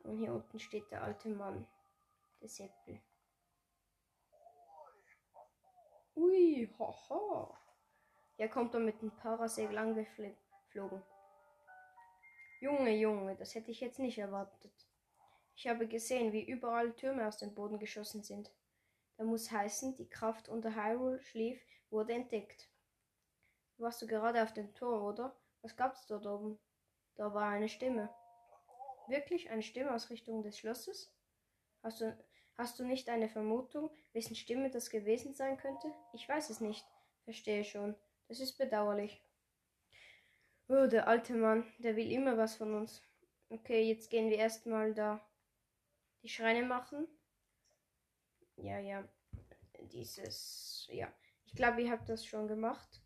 Und 0.00 0.18
hier 0.18 0.32
unten 0.32 0.58
steht 0.58 0.90
der 0.90 1.04
alte 1.04 1.28
Mann. 1.28 1.68
Der 2.40 2.48
Seppel. 2.48 3.00
Ui, 6.14 6.68
haha. 6.78 7.58
Hier 8.36 8.48
kommt 8.48 8.74
er 8.74 8.80
mit 8.80 9.00
dem 9.00 9.10
Parasegel 9.16 9.78
angeflogen. 9.78 11.02
Junge, 12.60 12.96
Junge, 12.96 13.34
das 13.36 13.54
hätte 13.54 13.70
ich 13.70 13.80
jetzt 13.80 13.98
nicht 13.98 14.18
erwartet. 14.18 14.72
Ich 15.56 15.66
habe 15.66 15.86
gesehen, 15.86 16.32
wie 16.32 16.44
überall 16.44 16.92
Türme 16.94 17.26
aus 17.26 17.38
dem 17.38 17.54
Boden 17.54 17.78
geschossen 17.78 18.22
sind. 18.22 18.50
Da 19.16 19.24
muss 19.24 19.50
heißen, 19.50 19.96
die 19.96 20.08
Kraft 20.08 20.48
unter 20.48 20.74
Hyrule 20.74 21.20
schlief, 21.20 21.60
wurde 21.90 22.12
entdeckt. 22.12 22.68
Warst 23.78 24.02
du 24.02 24.06
gerade 24.06 24.42
auf 24.42 24.52
dem 24.52 24.74
Tor, 24.74 25.02
oder? 25.02 25.36
Was 25.62 25.76
gab's 25.76 26.06
dort 26.06 26.26
oben? 26.26 26.58
Da 27.16 27.32
war 27.34 27.48
eine 27.50 27.68
Stimme. 27.68 28.14
Wirklich 29.08 29.50
eine 29.50 29.62
Stimme 29.62 29.94
aus 29.94 30.10
Richtung 30.10 30.42
des 30.42 30.58
Schlosses? 30.58 31.14
Hast 31.82 32.00
du, 32.00 32.16
hast 32.62 32.78
du 32.78 32.84
nicht 32.84 33.08
eine 33.08 33.28
Vermutung, 33.28 33.90
wessen 34.12 34.36
Stimme 34.36 34.70
das 34.70 34.88
gewesen 34.88 35.34
sein 35.34 35.56
könnte? 35.56 35.92
Ich 36.12 36.28
weiß 36.28 36.48
es 36.50 36.60
nicht. 36.60 36.86
Verstehe 37.24 37.64
schon. 37.64 37.96
Das 38.28 38.38
ist 38.38 38.56
bedauerlich. 38.56 39.20
Oh, 40.68 40.86
der 40.86 41.08
alte 41.08 41.34
Mann, 41.34 41.64
der 41.78 41.96
will 41.96 42.10
immer 42.10 42.38
was 42.38 42.54
von 42.54 42.74
uns. 42.74 43.02
Okay, 43.50 43.82
jetzt 43.88 44.10
gehen 44.10 44.30
wir 44.30 44.38
erstmal 44.38 44.94
da 44.94 45.20
die 46.22 46.28
Schreine 46.28 46.62
machen. 46.62 47.08
Ja, 48.56 48.78
ja. 48.78 49.06
Dieses, 49.92 50.86
ja. 50.90 51.12
Ich 51.46 51.54
glaube, 51.54 51.82
ihr 51.82 51.90
habt 51.90 52.08
das 52.08 52.24
schon 52.24 52.46
gemacht. 52.46 53.02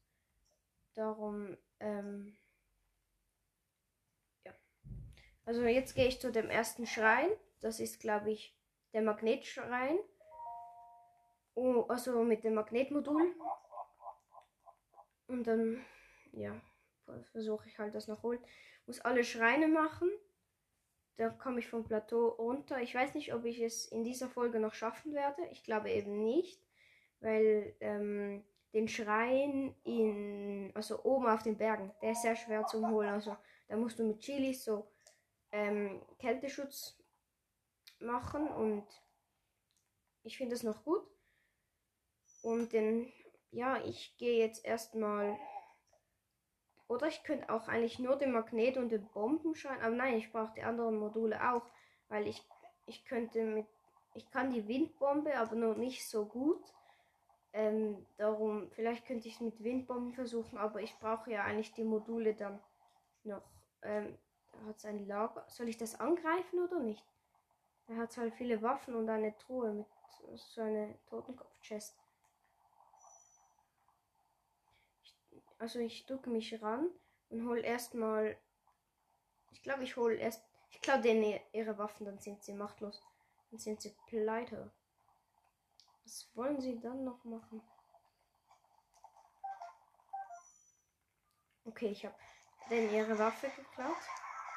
Darum, 0.95 1.57
ähm, 1.81 2.37
ja. 4.45 4.53
Also 5.47 5.65
jetzt 5.65 5.95
gehe 5.95 6.09
ich 6.09 6.21
zu 6.21 6.31
dem 6.31 6.51
ersten 6.51 6.87
Schrein. 6.87 7.31
Das 7.61 7.81
ist, 7.81 8.01
glaube 8.01 8.31
ich, 8.31 8.56
der 8.97 9.03
Magnetschrein. 9.03 9.99
Oh, 11.55 11.85
also 11.87 12.25
mit 12.25 12.45
dem 12.45 12.55
Magnetmodul. 12.55 13.35
Und 15.27 15.47
dann, 15.47 15.85
ja, 16.33 16.59
versuche 17.31 17.69
ich 17.69 17.79
halt 17.79 17.95
das 17.95 18.09
noch 18.09 18.23
holen. 18.23 18.41
Muss 18.87 19.01
alle 19.01 19.23
Schreine 19.23 19.69
machen. 19.69 20.09
Da 21.19 21.29
komme 21.29 21.59
ich 21.59 21.69
vom 21.69 21.85
Plateau 21.85 22.29
runter. 22.29 22.81
Ich 22.81 22.95
weiß 22.95 23.13
nicht, 23.15 23.35
ob 23.35 23.45
ich 23.45 23.61
es 23.61 23.85
in 23.87 24.03
dieser 24.03 24.31
Folge 24.31 24.61
noch 24.61 24.73
schaffen 24.73 25.13
werde. 25.13 25.43
Ich 25.51 25.63
glaube 25.63 25.91
eben 25.91 26.25
nicht, 26.25 26.67
weil 27.21 27.77
ähm, 27.81 28.47
den 28.73 28.89
Schrein 28.89 29.75
in, 29.85 30.73
also 30.75 31.05
oben 31.05 31.27
auf 31.27 31.43
den 31.43 31.59
Bergen, 31.59 31.93
der 32.01 32.13
ist 32.13 32.23
sehr 32.23 32.37
schwer 32.37 32.65
zu 32.65 32.89
holen. 32.89 33.11
Also 33.11 33.37
da 33.69 33.77
musst 33.77 33.99
du 33.99 34.05
mit 34.05 34.21
Chilis 34.21 34.65
so 34.65 34.91
ähm, 35.53 36.03
Kälteschutz 36.19 36.99
machen 37.99 38.49
und 38.49 38.87
ich 40.23 40.37
finde 40.37 40.55
es 40.55 40.63
noch 40.63 40.85
gut. 40.85 41.07
Und 42.43 42.73
den, 42.73 43.13
ja, 43.51 43.79
ich 43.85 44.17
gehe 44.19 44.39
jetzt 44.39 44.65
erstmal 44.65 45.39
oder 46.89 47.09
ich 47.09 47.25
könnte 47.25 47.51
auch 47.51 47.69
eigentlich 47.69 47.99
nur 47.99 48.17
den 48.17 48.33
Magnet 48.33 48.77
und 48.77 48.91
den 48.91 49.09
Bombenschein. 49.09 49.81
Aber 49.81 49.95
nein, 49.95 50.15
ich 50.15 50.31
brauche 50.31 50.55
die 50.55 50.63
anderen 50.63 50.99
Module 50.99 51.53
auch. 51.53 51.63
Weil 52.09 52.29
ich, 52.29 52.43
ich 52.87 53.05
könnte 53.05 53.43
mit. 53.43 53.67
Ich 54.15 54.31
kann 54.31 54.51
die 54.51 54.67
Windbombe, 54.67 55.37
aber 55.37 55.57
noch 55.57 55.77
nicht 55.77 56.09
so 56.09 56.25
gut. 56.25 56.63
Ähm, 57.53 58.07
darum, 58.17 58.71
vielleicht 58.71 59.07
könnte 59.07 59.29
ich 59.29 59.35
es 59.35 59.41
mit 59.41 59.63
Windbomben 59.63 60.15
versuchen, 60.15 60.57
aber 60.59 60.81
ich 60.81 60.97
brauche 60.99 61.31
ja 61.31 61.45
eigentlich 61.45 61.73
die 61.73 61.85
Module 61.85 62.35
dann 62.35 62.63
noch. 63.25 63.43
Ähm, 63.83 64.17
hat 64.67 64.77
es 64.79 64.87
ein 64.87 65.07
Lager. 65.07 65.45
Soll 65.49 65.69
ich 65.69 65.77
das 65.77 66.01
angreifen 66.01 66.61
oder 66.61 66.79
nicht? 66.79 67.05
Er 67.89 67.97
hat 67.97 68.17
halt 68.17 68.35
viele 68.35 68.61
Waffen 68.63 68.95
und 68.95 69.09
eine 69.09 69.37
Truhe 69.39 69.73
mit 69.73 69.87
so 70.39 70.61
einer 70.61 70.95
Totenkopf-Chest. 71.07 71.97
also 75.59 75.79
ich 75.79 76.07
ducke 76.07 76.31
mich 76.31 76.61
ran 76.63 76.89
und 77.31 77.47
hol 77.47 77.59
erstmal. 77.65 78.37
Ich 79.53 79.63
glaube, 79.63 79.85
ich 79.85 79.97
hole 79.97 80.15
erst. 80.15 80.45
Ich 80.71 80.81
klaue 80.81 81.01
denen 81.01 81.41
ihre 81.53 81.79
Waffen, 81.79 82.07
dann 82.07 82.19
sind 82.19 82.43
sie 82.45 82.53
machtlos. 82.53 83.03
Dann 83.51 83.59
sind 83.59 83.81
sie 83.81 83.97
pleite. 84.07 84.71
Was 86.05 86.29
wollen 86.35 86.61
sie 86.61 86.79
dann 86.79 87.05
noch 87.05 87.25
machen? 87.25 87.63
Okay, 91.65 91.89
ich 91.89 92.05
habe 92.05 92.15
denen 92.71 92.93
ihre 92.93 93.19
Waffe 93.19 93.49
geklaut. 93.49 93.97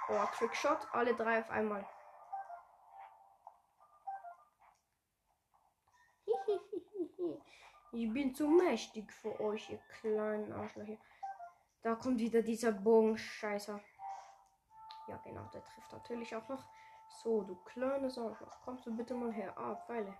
Oh, 0.09 0.25
Trickshot. 0.37 0.79
Alle 0.91 1.15
drei 1.15 1.39
auf 1.39 1.49
einmal. 1.49 1.87
Ich 7.91 8.13
bin 8.13 8.35
zu 8.35 8.47
mächtig 8.47 9.11
für 9.11 9.39
euch, 9.39 9.69
ihr 9.71 9.79
kleinen 9.99 10.53
Arschlöcher. 10.53 10.97
Da 11.81 11.95
kommt 11.95 12.19
wieder 12.19 12.43
dieser 12.43 12.71
Bogenscheißer. 12.71 13.79
Ja, 15.07 15.17
genau, 15.23 15.45
der 15.53 15.65
trifft 15.65 15.91
natürlich 15.91 16.35
auch 16.35 16.47
noch. 16.49 16.63
So, 17.23 17.41
du 17.41 17.55
kleines 17.63 18.17
Arschloch. 18.17 18.61
Kommst 18.63 18.85
du 18.85 18.95
bitte 18.95 19.15
mal 19.15 19.31
her? 19.33 19.57
Ah, 19.57 19.75
Pfeile. 19.75 20.15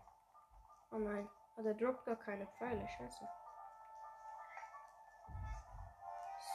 Oh 0.92 0.98
nein. 0.98 1.30
Ah, 1.58 1.62
der 1.62 1.76
droppt 1.76 2.06
gar 2.06 2.16
keine 2.16 2.48
Pfeile. 2.48 2.88
Scheiße. 2.88 3.28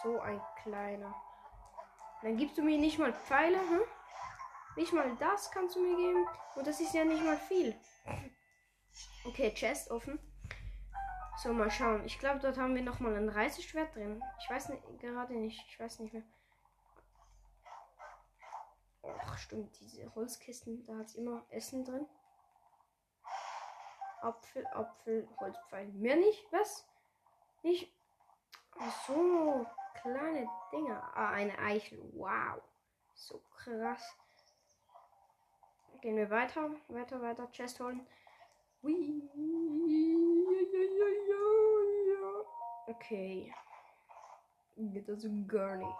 So 0.03 0.19
ein 0.19 0.41
kleiner. 0.63 1.15
Dann 2.23 2.37
gibst 2.37 2.59
du 2.59 2.63
mir 2.63 2.79
nicht 2.79 2.99
mal 2.99 3.13
Pfeile, 3.13 3.61
hm? 3.61 3.83
Nicht 4.77 4.93
mal 4.93 5.15
das 5.17 5.51
kannst 5.53 5.77
du 5.77 5.81
mir 5.81 5.97
geben. 5.97 6.27
Und 6.57 6.67
das 6.67 6.81
ist 6.81 6.93
ja 6.93 7.05
nicht 7.05 7.23
mal 7.23 7.37
viel. 7.37 7.79
Okay, 9.25 9.55
Chest 9.55 9.93
offen. 9.93 10.19
So, 11.37 11.53
mal 11.53 11.71
schauen. 11.71 12.05
Ich 12.05 12.19
glaube, 12.19 12.39
dort 12.41 12.57
haben 12.59 12.75
wir 12.75 12.83
nochmal 12.83 13.17
ein 13.17 13.29
Reiseschwert 13.29 13.95
drin. 13.95 14.23
Ich 14.41 14.49
weiß 14.49 14.69
nicht, 14.71 14.83
gerade 15.01 15.35
nicht. 15.35 15.65
Ich 15.69 15.79
weiß 15.79 15.99
nicht 15.99 16.15
mehr. 16.15 16.23
Ach, 19.03 19.37
stimmt. 19.39 19.79
Diese 19.81 20.15
Holzkisten, 20.15 20.87
da 20.87 20.97
hat 20.97 21.07
es 21.07 21.17
immer 21.17 21.45
Essen 21.51 21.85
drin. 21.85 22.07
Apfel, 24.23 24.67
Apfel, 24.69 25.29
Holzpfeil. 25.39 25.89
Mehr 25.89 26.17
nicht? 26.17 26.47
Was? 26.51 26.89
Nicht? 27.63 27.93
So, 29.07 29.67
kleine 29.95 30.49
Dinger. 30.73 31.13
Ah, 31.15 31.31
eine 31.31 31.59
Eichel. 31.59 31.99
Wow. 32.15 32.63
So 33.15 33.43
krass. 33.57 34.17
Gehen 36.01 36.17
wir 36.17 36.31
weiter. 36.31 36.71
Weiter, 36.89 37.21
weiter. 37.21 37.51
Chest 37.53 37.81
holen. 37.81 38.07
Okay. 42.87 43.55
Geht 44.77 45.09
das 45.09 45.27
gar 45.47 45.77
nicht. 45.77 45.99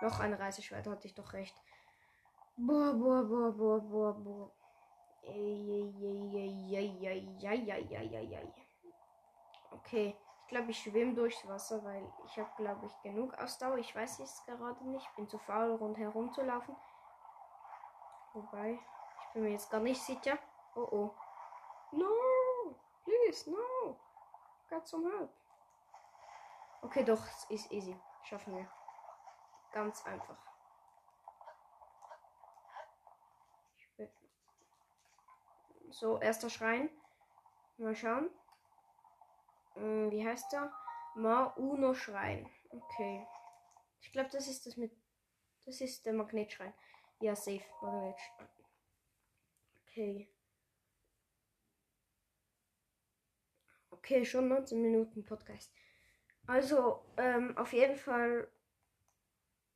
Noch 0.00 0.20
ein 0.20 0.34
Reiseschwert, 0.34 0.86
hatte 0.86 1.06
ich 1.06 1.14
doch 1.14 1.32
recht. 1.32 1.54
Boah, 2.56 2.92
boah, 2.94 3.22
boah, 3.22 3.52
boah, 3.52 3.80
boah, 3.80 4.14
boah. 4.14 4.52
Okay, 9.70 10.16
ich 10.42 10.48
glaube, 10.48 10.70
ich 10.70 10.78
schwimme 10.78 11.14
durchs 11.14 11.46
Wasser, 11.46 11.82
weil 11.84 12.10
ich 12.24 12.38
habe, 12.38 12.50
glaube 12.56 12.86
ich, 12.86 13.02
genug 13.02 13.34
Ausdauer. 13.38 13.78
Ich 13.78 13.94
weiß 13.94 14.20
es 14.20 14.44
gerade 14.46 14.88
nicht. 14.88 15.06
Bin 15.16 15.28
zu 15.28 15.38
faul, 15.38 15.74
rundherum 15.76 16.32
zu 16.32 16.42
laufen. 16.42 16.74
Wobei, 18.34 18.72
ich 18.72 19.32
bin 19.32 19.42
mir 19.44 19.50
jetzt 19.50 19.70
gar 19.70 19.80
nicht 19.80 20.00
sicher. 20.00 20.38
Oh 20.74 20.88
oh. 20.90 21.25
No! 21.96 22.76
Please, 23.04 23.46
no! 23.50 23.96
Got 24.70 24.86
some 24.86 25.04
help. 25.10 25.30
Okay, 26.82 27.04
doch, 27.04 27.24
es 27.26 27.44
ist 27.50 27.72
easy. 27.72 27.96
Schaffen 28.24 28.56
wir. 28.56 28.68
Ganz 29.72 30.04
einfach. 30.06 30.36
So, 35.90 36.20
erster 36.20 36.50
Schrein. 36.50 36.90
Mal 37.78 37.96
schauen. 37.96 38.30
Hm, 39.74 40.10
wie 40.10 40.26
heißt 40.26 40.52
der? 40.52 40.70
Ma 41.14 41.46
Uno 41.56 41.94
Schrein. 41.94 42.50
Okay. 42.70 43.26
Ich 44.00 44.12
glaube, 44.12 44.28
das 44.30 44.46
ist 44.46 44.66
das 44.66 44.76
mit. 44.76 44.92
Das 45.64 45.80
ist 45.80 46.04
der 46.04 46.12
Magnetschrein. 46.12 46.74
Ja, 47.20 47.34
safe. 47.34 47.64
Magnetschrein. 47.80 48.48
Okay. 49.82 50.35
Okay, 54.06 54.24
schon 54.24 54.46
19 54.46 54.80
Minuten 54.80 55.24
Podcast. 55.24 55.74
Also, 56.46 57.02
ähm, 57.16 57.58
auf 57.58 57.72
jeden 57.72 57.96
Fall, 57.96 58.46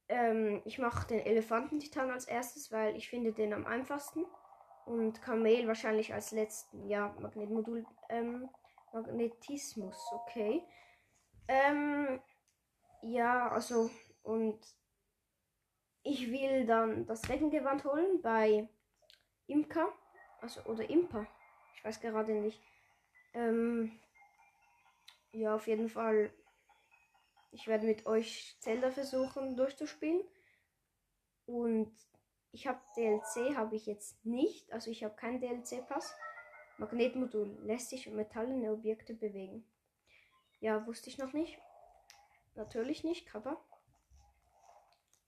ähm, 0.07 0.63
ich 0.65 0.79
mache 0.79 1.09
den 1.09 1.19
Elefantentitan 1.19 2.13
als 2.13 2.27
erstes, 2.27 2.71
weil 2.71 2.95
ich 2.95 3.09
finde 3.09 3.33
den 3.33 3.53
am 3.53 3.67
einfachsten. 3.67 4.25
Und 4.87 5.21
Kamel 5.21 5.67
wahrscheinlich 5.67 6.15
als 6.15 6.31
letzten. 6.31 6.89
Ja, 6.89 7.13
Magnetmodul, 7.19 7.85
ähm, 8.09 8.49
Magnetismus, 8.93 9.99
okay. 10.13 10.63
Ähm, 11.49 12.23
ja, 13.03 13.49
also, 13.49 13.91
und 14.23 14.61
ich 16.05 16.31
will 16.31 16.67
dann 16.67 17.05
das 17.05 17.29
Reckengewand 17.29 17.85
holen 17.85 18.23
bei 18.23 18.69
Imka. 19.49 19.89
Also, 20.41 20.63
oder 20.67 20.89
Impa. 20.89 21.27
Ich 21.75 21.85
weiß 21.85 22.01
gerade 22.01 22.33
nicht. 22.33 22.63
Ähm, 23.35 23.99
ja, 25.33 25.55
auf 25.55 25.67
jeden 25.67 25.89
Fall. 25.89 26.33
Ich 27.53 27.67
werde 27.67 27.87
mit 27.87 28.07
euch 28.07 28.57
Zelda 28.61 28.91
versuchen 28.91 29.57
durchzuspielen. 29.57 30.23
Und 31.47 31.93
ich 32.53 32.67
habe 32.67 32.81
DLC, 32.97 33.57
habe 33.57 33.77
ich 33.77 33.87
jetzt 33.87 34.25
nicht. 34.25 34.73
Also 34.73 34.91
ich 34.91 35.05
habe 35.05 35.15
keinen 35.17 35.41
DLC-Pass. 35.41 36.15
Magnetmodul 36.79 37.59
lässt 37.63 37.91
sich 37.91 38.07
metallene 38.09 38.73
Objekte 38.73 39.15
bewegen. 39.15 39.65
Ja, 40.61 40.87
wusste 40.87 41.11
ich 41.11 41.19
noch 41.19 41.33
nicht. 41.33 41.59
Natürlich 42.55 43.05
nicht, 43.05 43.27
Kappa. 43.27 43.61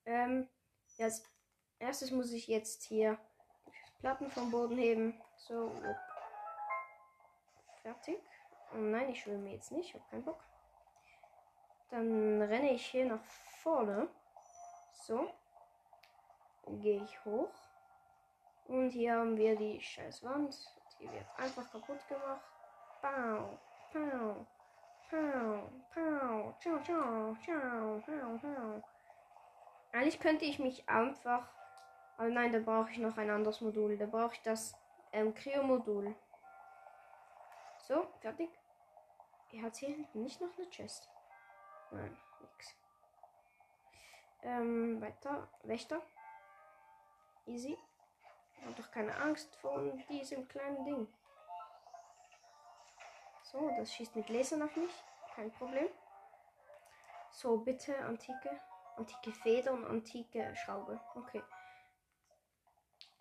Ähm, 0.05 0.49
ja, 0.97 1.07
als 1.07 1.25
erstes 1.79 2.11
muss 2.11 2.33
ich 2.33 2.49
jetzt 2.49 2.83
hier 2.85 3.19
Platten 4.01 4.31
vom 4.31 4.51
Boden 4.51 4.77
heben. 4.79 5.21
So. 5.37 5.73
Fertig. 7.83 8.21
Oh 8.75 8.79
nein, 8.79 9.11
ich 9.11 9.21
schwimme 9.21 9.51
jetzt 9.51 9.73
nicht. 9.73 9.89
Ich 9.89 9.95
habe 9.95 10.05
keinen 10.11 10.25
Bock. 10.25 10.43
Dann 11.91 12.41
renne 12.41 12.73
ich 12.73 12.87
hier 12.87 13.05
nach 13.07 13.23
vorne. 13.63 14.09
So. 14.93 15.31
Gehe 16.67 17.03
ich 17.03 17.25
hoch. 17.25 17.51
Und 18.69 18.91
hier 18.91 19.17
haben 19.17 19.37
wir 19.37 19.57
die 19.57 19.81
scheiß 19.81 20.25
Wand. 20.25 20.57
Die 20.99 21.11
wird 21.11 21.27
einfach 21.37 21.71
kaputt 21.71 22.07
gemacht. 22.09 22.41
Bau. 23.03 23.59
Pau. 23.93 24.47
Pau. 25.11 25.71
Pau. 25.93 26.55
Ciao, 26.61 26.79
ciao. 26.83 27.37
Ciao. 27.45 28.03
Pau. 28.07 28.39
Pau. 28.41 28.83
Eigentlich 29.93 30.21
könnte 30.21 30.47
ich 30.47 30.59
mich 30.59 30.89
einfach. 30.89 31.47
Aber 32.17 32.29
nein, 32.29 32.53
da 32.53 32.61
brauche 32.61 32.91
ich 32.91 32.99
noch 32.99 33.19
ein 33.19 33.29
anderes 33.29 33.61
Modul. 33.61 33.99
Da 33.99 34.07
brauche 34.07 34.35
ich 34.35 34.43
das 34.43 34.75
ähm, 35.13 35.35
Cryo-Modul. 35.35 36.15
So, 37.87 38.07
fertig. 38.21 38.49
Er 39.53 39.63
hat 39.63 39.77
hier 39.77 39.91
hinten 39.91 40.23
nicht 40.23 40.41
noch 40.41 40.57
eine 40.57 40.69
Chest. 40.71 41.09
Nein, 41.91 42.17
nix. 42.41 42.75
Ähm, 44.43 45.01
weiter. 45.01 45.49
Wächter. 45.63 46.01
Easy. 47.47 47.77
Hab 48.65 48.77
doch 48.77 48.91
keine 48.91 49.15
Angst 49.17 49.55
vor 49.57 49.81
diesem 50.09 50.49
kleinen 50.49 50.85
Ding. 50.85 51.09
So, 53.43 53.71
das 53.77 53.93
schießt 53.93 54.17
mit 54.17 54.29
Laser 54.31 54.57
nach 54.57 54.75
mich. 54.77 54.93
Kein 55.35 55.51
Problem. 55.53 55.89
So, 57.31 57.59
bitte, 57.59 57.97
antike. 57.99 58.61
Antike 58.97 59.33
Feder 59.33 59.73
und 59.73 59.85
antike 59.85 60.55
Schraube. 60.57 61.01
Okay. 61.15 61.43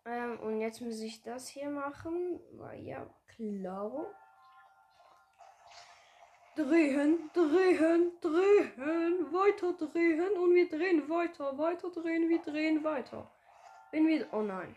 Ähm, 0.06 0.40
und 0.40 0.60
jetzt 0.60 0.82
muss 0.82 1.00
ich 1.02 1.22
das 1.24 1.48
hier 1.48 1.70
machen. 1.70 2.40
War 2.58 2.74
ja 2.74 3.06
klar. 3.28 4.06
Drehen, 6.56 7.30
drehen, 7.34 8.12
drehen, 8.20 9.32
weiter 9.32 9.72
drehen 9.74 10.38
und 10.38 10.54
wir 10.54 10.68
drehen 10.68 11.10
weiter, 11.10 11.58
weiter 11.58 11.90
drehen, 11.90 12.28
wir 12.28 12.42
drehen 12.42 12.84
weiter. 12.84 13.32
Bin 13.92 14.06
wieder. 14.08 14.28
Oh 14.34 14.42
nein. 14.42 14.76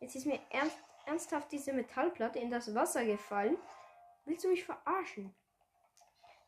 Jetzt 0.00 0.16
ist 0.16 0.26
mir 0.26 0.40
ernst, 0.50 0.78
ernsthaft 1.06 1.52
diese 1.52 1.72
Metallplatte 1.72 2.40
in 2.40 2.50
das 2.50 2.74
Wasser 2.74 3.04
gefallen. 3.04 3.56
Willst 4.24 4.44
du 4.44 4.48
mich 4.48 4.64
verarschen? 4.64 5.32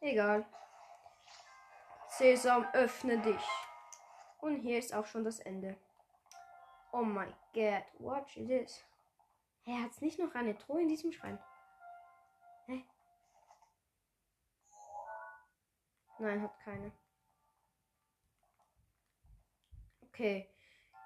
Egal. 0.01 0.45
Sesam, 2.09 2.67
öffne 2.73 3.19
dich. 3.19 3.49
Und 4.41 4.57
hier 4.57 4.79
ist 4.79 4.93
auch 4.93 5.07
schon 5.07 5.25
das 5.25 5.39
Ende. 5.41 5.77
Oh 6.93 7.03
my 7.03 7.27
god, 7.55 7.85
watch 7.99 8.35
this. 8.35 8.85
Er 9.67 9.83
hat 9.83 10.01
nicht 10.01 10.19
noch 10.19 10.35
eine 10.35 10.57
Truhe 10.57 10.83
in 10.83 10.89
diesem 10.89 11.13
Schrein. 11.13 11.39
Nein, 16.19 16.43
hat 16.43 16.59
keine. 16.61 16.93
Okay, 20.03 20.49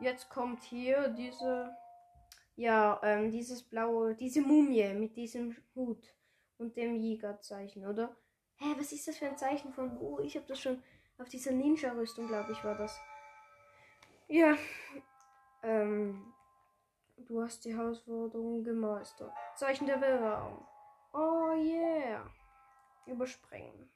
jetzt 0.01 0.31
kommt 0.31 0.62
hier 0.62 1.09
diese, 1.09 1.77
ja, 2.57 2.98
ähm, 3.03 3.31
dieses 3.31 3.62
blaue, 3.62 4.14
diese 4.14 4.40
Mumie 4.40 4.94
mit 4.94 5.16
diesem 5.16 5.57
Hut 5.75 6.14
und 6.57 6.77
dem 6.77 6.96
Jägerzeichen, 6.96 7.87
oder? 7.87 8.16
Hä, 8.57 8.75
was 8.79 8.92
ist 8.92 9.07
das 9.09 9.18
für 9.18 9.27
ein 9.27 9.37
Zeichen 9.37 9.72
von 9.72 9.98
wo? 9.98 10.20
Ich 10.20 10.37
habe 10.37 10.46
das 10.46 10.61
schon 10.61 10.83
auf 11.18 11.29
dieser 11.29 11.53
Ninja-Rüstung, 11.53 12.29
glaube 12.29 12.53
ich, 12.53 12.64
war 12.64 12.77
das. 12.77 12.98
Ja. 14.29 14.57
Ähm, 15.62 16.33
du 17.18 17.42
hast 17.42 17.64
die 17.64 17.77
Herausforderung 17.77 18.64
gemeistert. 18.64 19.33
Zeichen 19.57 19.87
der 19.87 19.98
Bewahrung. 19.98 20.66
Oh 21.12 21.53
yeah. 21.55 22.25
Überspringen. 23.07 23.90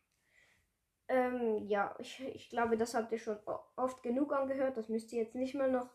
Ähm, 1.09 1.67
ja, 1.69 1.95
ich, 1.99 2.21
ich 2.21 2.49
glaube, 2.51 2.77
das 2.77 2.95
habt 2.95 3.13
ihr 3.13 3.19
schon 3.19 3.39
oft 3.77 4.03
genug 4.03 4.33
angehört. 4.33 4.77
Das 4.77 4.89
müsst 4.89 5.13
ihr 5.13 5.23
jetzt 5.23 5.35
nicht 5.35 5.55
mehr 5.55 5.69
noch 5.69 5.89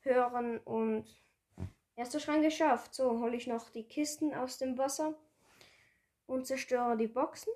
hören. 0.00 0.58
Und 0.58 1.06
erster 1.96 2.20
Schrein 2.20 2.42
geschafft. 2.42 2.94
So, 2.94 3.20
hole 3.20 3.36
ich 3.36 3.46
noch 3.46 3.70
die 3.70 3.86
Kisten 3.86 4.34
aus 4.34 4.58
dem 4.58 4.78
Wasser 4.78 5.14
und 6.26 6.46
zerstöre 6.46 6.96
die 6.96 7.08
Boxen. 7.08 7.52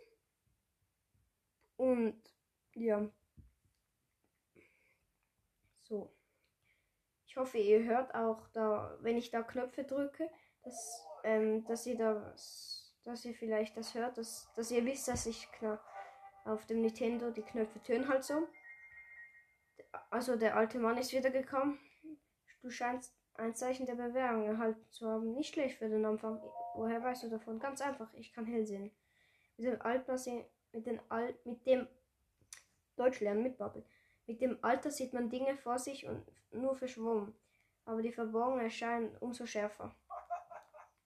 Und 1.76 2.20
ja. 2.74 3.08
So 5.84 6.12
hoffe, 7.38 7.58
ihr 7.58 7.84
hört 7.84 8.14
auch 8.14 8.46
da, 8.48 8.96
wenn 9.00 9.16
ich 9.16 9.30
da 9.30 9.42
Knöpfe 9.42 9.84
drücke, 9.84 10.28
dass, 10.64 11.06
ähm, 11.24 11.64
dass 11.66 11.86
ihr 11.86 11.96
da, 11.96 12.34
dass 13.04 13.24
ihr 13.24 13.34
vielleicht 13.34 13.76
das 13.76 13.94
hört, 13.94 14.18
dass, 14.18 14.52
dass 14.54 14.70
ihr 14.70 14.84
wisst, 14.84 15.08
dass 15.08 15.26
ich 15.26 15.50
knapp 15.52 15.82
auf 16.48 16.66
dem 16.66 16.80
Nintendo 16.82 17.30
die 17.30 17.42
Knöpfe 17.42 17.82
tönen 17.82 18.08
halt 18.08 18.24
so. 18.24 18.48
Also 20.10 20.36
der 20.36 20.56
alte 20.56 20.78
Mann 20.78 20.98
ist 20.98 21.12
wieder 21.12 21.30
gekommen. 21.30 21.78
Du 22.62 22.70
scheinst 22.70 23.14
ein 23.34 23.54
Zeichen 23.54 23.86
der 23.86 23.94
Bewährung 23.94 24.46
erhalten 24.46 24.84
zu 24.90 25.08
haben. 25.08 25.34
Nicht 25.34 25.54
schlecht 25.54 25.78
für 25.78 25.88
den 25.88 26.04
Anfang. 26.04 26.40
Woher 26.74 27.02
weißt 27.02 27.24
du 27.24 27.30
davon? 27.30 27.58
Ganz 27.58 27.80
einfach, 27.80 28.12
ich 28.14 28.32
kann 28.32 28.46
hell 28.46 28.66
sehen. 28.66 28.90
Mit 29.56 29.66
dem 29.66 29.80
Altpassing, 29.80 30.44
mit, 30.72 30.86
den 30.86 31.00
Al 31.08 31.34
mit 31.44 31.64
dem 31.66 31.86
Deutsch 32.96 33.20
lernen 33.20 33.42
mit 33.42 33.58
Bubble. 33.58 33.84
Mit 34.26 34.40
dem 34.40 34.58
Alter 34.62 34.90
sieht 34.90 35.12
man 35.12 35.30
Dinge 35.30 35.56
vor 35.56 35.78
sich 35.78 36.06
und 36.06 36.24
nur 36.50 36.74
verschwommen, 36.76 37.34
aber 37.84 38.02
die 38.02 38.12
Verborgenen 38.12 38.64
erscheinen 38.64 39.16
umso 39.18 39.46
schärfer. 39.46 39.94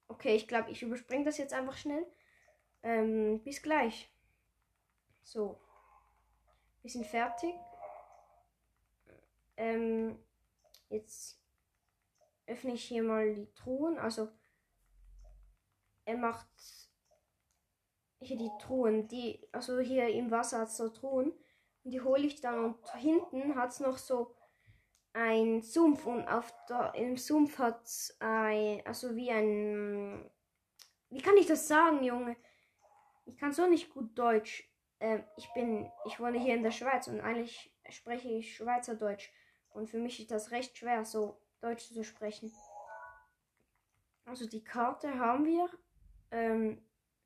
Okay, 0.08 0.34
ich 0.34 0.48
glaube, 0.48 0.70
ich 0.70 0.82
überspringe 0.82 1.24
das 1.24 1.38
jetzt 1.38 1.54
einfach 1.54 1.76
schnell. 1.76 2.06
Ähm, 2.82 3.42
bis 3.44 3.62
gleich. 3.62 4.11
So. 5.22 5.58
Wir 6.82 6.90
sind 6.90 7.06
fertig. 7.06 7.54
Ähm, 9.56 10.18
jetzt 10.88 11.40
öffne 12.46 12.74
ich 12.74 12.84
hier 12.84 13.02
mal 13.02 13.34
die 13.34 13.52
Truhen. 13.54 13.98
Also, 13.98 14.28
er 16.04 16.16
macht 16.16 16.48
hier 18.18 18.36
die 18.36 18.50
Truhen, 18.60 19.08
die, 19.08 19.48
also 19.52 19.78
hier 19.80 20.08
im 20.08 20.30
Wasser 20.30 20.60
hat 20.60 20.68
es 20.68 20.76
so 20.76 20.88
Truhen. 20.88 21.32
Und 21.84 21.90
die 21.90 22.00
hole 22.00 22.26
ich 22.26 22.40
dann 22.40 22.64
und 22.64 22.94
hinten 22.94 23.56
hat 23.56 23.70
es 23.70 23.80
noch 23.80 23.98
so 23.98 24.34
ein 25.12 25.62
Sumpf 25.62 26.06
und 26.06 26.26
auf 26.26 26.52
der, 26.68 26.94
im 26.94 27.16
Sumpf 27.16 27.58
hat 27.58 27.84
es 27.84 28.16
ein, 28.20 28.82
also 28.86 29.14
wie 29.14 29.30
ein, 29.30 30.30
wie 31.10 31.20
kann 31.20 31.36
ich 31.36 31.46
das 31.46 31.68
sagen, 31.68 32.02
Junge? 32.02 32.36
Ich 33.26 33.36
kann 33.36 33.52
so 33.52 33.66
nicht 33.66 33.92
gut 33.92 34.16
Deutsch. 34.16 34.71
Ähm, 35.02 35.24
ich 35.36 35.52
bin, 35.52 35.90
ich 36.06 36.20
wohne 36.20 36.38
hier 36.38 36.54
in 36.54 36.62
der 36.62 36.70
Schweiz 36.70 37.08
und 37.08 37.20
eigentlich 37.20 37.74
spreche 37.90 38.28
ich 38.28 38.56
Schweizerdeutsch. 38.56 39.30
Und 39.70 39.90
für 39.90 39.98
mich 39.98 40.20
ist 40.20 40.30
das 40.30 40.52
recht 40.52 40.78
schwer, 40.78 41.04
so 41.04 41.40
Deutsch 41.60 41.88
zu 41.92 42.04
sprechen. 42.04 42.52
Also 44.24 44.46
die 44.46 44.62
Karte 44.62 45.18
haben 45.18 45.44
wir. 45.44 45.68
Ähm, 46.30 46.80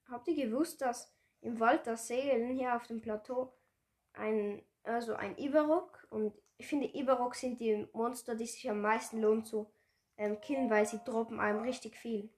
habt 0.08 0.26
ihr 0.28 0.46
gewusst, 0.46 0.80
dass 0.80 1.14
im 1.42 1.60
Wald 1.60 1.86
der 1.86 1.98
Seelen 1.98 2.56
hier 2.56 2.74
auf 2.74 2.86
dem 2.86 3.02
Plateau 3.02 3.52
ein, 4.14 4.64
also 4.82 5.14
ein 5.14 5.36
Iberok. 5.36 6.06
Und 6.08 6.32
ich 6.56 6.66
finde, 6.66 6.86
Iberok 6.86 7.34
sind 7.34 7.60
die 7.60 7.86
Monster, 7.92 8.34
die 8.34 8.46
sich 8.46 8.70
am 8.70 8.80
meisten 8.80 9.20
lohnen 9.20 9.44
zu 9.44 9.70
ähm, 10.16 10.40
killen, 10.40 10.70
weil 10.70 10.86
sie 10.86 11.00
droppen 11.04 11.40
einem 11.40 11.60
richtig 11.60 11.94
viel. 11.96 12.30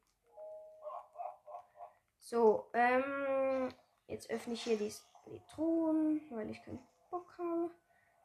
So, 2.18 2.70
ähm, 2.74 3.72
jetzt 4.08 4.28
öffne 4.30 4.54
ich 4.54 4.64
hier 4.64 4.76
die, 4.76 4.92
die 5.28 5.44
Truhen, 5.46 6.20
weil 6.30 6.50
ich 6.50 6.62
keinen 6.62 6.86
Bock 7.10 7.32
habe. 7.38 7.70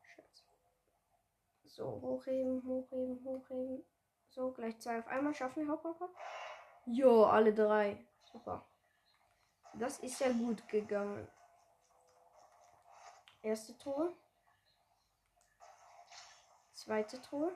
Schatz. 0.03 0.43
So, 1.65 2.01
hochheben, 2.01 2.63
hochheben, 2.65 3.23
hochheben. 3.23 3.83
So, 4.29 4.51
gleich 4.51 4.79
zwei 4.79 4.99
auf 4.99 5.07
einmal. 5.07 5.33
Schaffen 5.33 5.65
wir 5.65 5.73
hopp, 5.73 5.83
hopp, 5.83 5.99
hopp. 5.99 6.15
Jo, 6.85 7.25
alle 7.25 7.53
drei. 7.53 8.05
Super. 8.31 8.65
Das 9.75 9.99
ist 9.99 10.19
ja 10.19 10.31
gut 10.31 10.67
gegangen. 10.67 11.27
Erste 13.41 13.77
Tor. 13.77 14.13
Zweite 16.73 17.21
Truhe. 17.21 17.51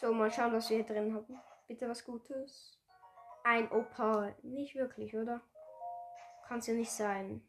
So, 0.00 0.12
mal 0.12 0.30
schauen, 0.30 0.52
was 0.52 0.70
wir 0.70 0.78
hier 0.78 0.86
drin 0.86 1.14
haben. 1.14 1.40
Bitte 1.66 1.88
was 1.88 2.04
Gutes. 2.04 2.78
Ein 3.44 3.70
Opal. 3.72 4.36
Nicht 4.42 4.74
wirklich, 4.74 5.16
oder? 5.16 5.40
Kann 6.48 6.60
es 6.60 6.66
ja 6.66 6.72
nicht 6.72 6.90
sein. 6.90 7.46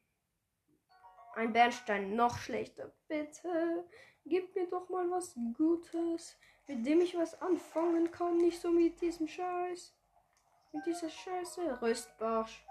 Ein 1.35 1.53
Bernstein. 1.53 2.17
Noch 2.17 2.37
schlechter. 2.37 2.91
Bitte. 3.07 3.85
Gib 4.25 4.53
mir 4.53 4.69
doch 4.69 4.89
mal 4.89 5.09
was 5.09 5.35
Gutes, 5.55 6.37
mit 6.67 6.85
dem 6.85 6.99
ich 6.99 7.15
was 7.17 7.41
anfangen 7.41 8.11
kann. 8.11 8.37
Nicht 8.37 8.59
so 8.59 8.69
mit 8.69 8.99
diesem 8.99 9.27
Scheiß. 9.27 9.95
Mit 10.73 10.85
dieser 10.85 11.09
Scheiße. 11.09 11.81
Röstbarsch. 11.81 12.65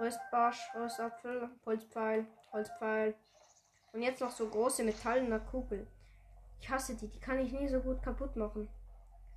Röstbarsch, 0.00 0.74
Röstapfel, 0.74 1.50
Holzpfeil, 1.64 2.26
Holzpfeil. 2.52 3.14
Und 3.92 4.02
jetzt 4.02 4.20
noch 4.20 4.30
so 4.30 4.48
große 4.48 4.82
metallene 4.82 5.40
Kugel. 5.40 5.86
Ich 6.60 6.70
hasse 6.70 6.94
die, 6.94 7.08
die 7.08 7.20
kann 7.20 7.38
ich 7.38 7.52
nie 7.52 7.68
so 7.68 7.80
gut 7.80 8.02
kaputt 8.02 8.34
machen. 8.36 8.68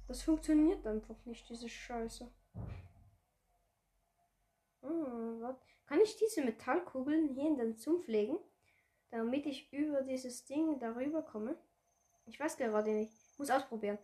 Das 0.07 0.21
funktioniert 0.21 0.85
einfach 0.87 1.15
nicht, 1.25 1.47
diese 1.49 1.69
Scheiße. 1.69 2.29
Oh, 4.81 5.55
kann 5.89 6.01
ich 6.01 6.17
diese 6.17 6.43
Metallkugeln 6.43 7.29
hier 7.29 7.47
in 7.47 7.57
den 7.57 7.75
Sumpf 7.75 8.07
legen, 8.07 8.37
damit 9.09 9.47
ich 9.47 9.73
über 9.73 10.03
dieses 10.03 10.45
Ding 10.45 10.79
darüber 10.79 11.23
komme? 11.23 11.57
Ich 12.27 12.39
weiß 12.39 12.57
gerade 12.57 12.91
nicht. 12.91 13.11
Muss 13.39 13.49
ausprobieren. 13.49 13.97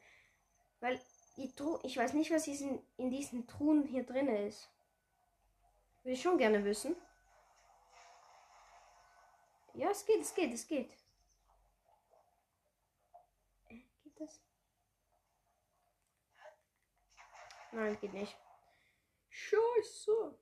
Weil 0.80 1.00
die 1.38 1.54
Tru 1.54 1.78
ich 1.84 1.96
weiß 1.96 2.14
nicht, 2.14 2.32
was 2.32 2.48
in, 2.48 2.82
in 2.98 3.12
diesen 3.12 3.46
Truhen 3.46 3.84
hier 3.84 4.04
drin 4.04 4.28
ist. 4.30 4.68
Würde 6.02 6.14
ich 6.14 6.22
schon 6.24 6.40
gerne 6.40 6.66
wissen. 6.66 6.96
Ja, 9.76 9.92
es 9.92 10.04
geht, 10.08 10.22
es 10.22 10.34
geht, 10.34 10.54
es 10.54 10.68
geht. 10.68 10.90
Äh, 13.68 13.82
geht 14.04 14.20
das? 14.20 14.42
Nein, 17.72 17.96
geht 18.02 18.14
nicht. 18.14 18.36
Scheiße. 19.30 20.36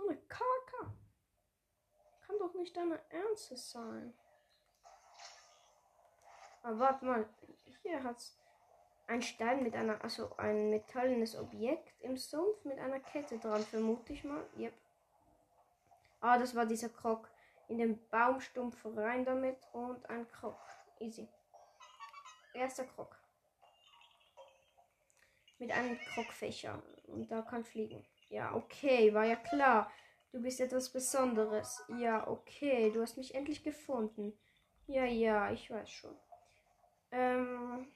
So 0.00 0.08
eine 0.08 0.18
Kacke. 0.28 0.92
Kann 2.26 2.38
doch 2.38 2.54
nicht 2.54 2.76
deine 2.76 3.00
Ernste 3.10 3.56
sein. 3.56 4.14
Aber 6.62 6.78
warte 6.78 7.04
mal. 7.04 7.28
Hier 7.82 8.02
hat's 8.04 8.38
ein 9.06 9.22
Stein 9.22 9.62
mit 9.62 9.74
einer, 9.74 10.02
also 10.02 10.36
ein 10.36 10.70
metallenes 10.70 11.36
Objekt 11.36 12.00
im 12.00 12.16
Sumpf 12.16 12.64
mit 12.64 12.78
einer 12.78 13.00
Kette 13.00 13.38
dran, 13.38 13.62
vermute 13.62 14.12
ich 14.12 14.24
mal. 14.24 14.44
Yep. 14.56 14.72
Ah, 16.20 16.38
das 16.38 16.54
war 16.54 16.66
dieser 16.66 16.90
Krog 16.90 17.28
in 17.68 17.78
den 17.78 18.08
Baumstumpf 18.08 18.84
rein 18.84 19.24
damit 19.24 19.58
und 19.72 20.08
ein 20.08 20.28
Krog. 20.28 20.58
Easy. 20.98 21.28
Erster 22.54 22.84
Krog. 22.84 23.16
Mit 25.58 25.72
einem 25.72 25.98
Krogfächer. 25.98 26.82
Und 27.06 27.30
da 27.30 27.42
kann 27.42 27.64
fliegen. 27.64 28.06
Ja, 28.30 28.54
okay, 28.54 29.12
war 29.12 29.24
ja 29.24 29.36
klar. 29.36 29.92
Du 30.32 30.40
bist 30.40 30.60
etwas 30.60 30.90
Besonderes. 30.90 31.82
Ja, 31.98 32.26
okay, 32.28 32.90
du 32.92 33.02
hast 33.02 33.16
mich 33.16 33.34
endlich 33.34 33.64
gefunden. 33.64 34.38
Ja, 34.86 35.04
ja, 35.04 35.50
ich 35.50 35.68
weiß 35.68 35.90
schon. 35.90 36.16
Ähm, 37.10 37.88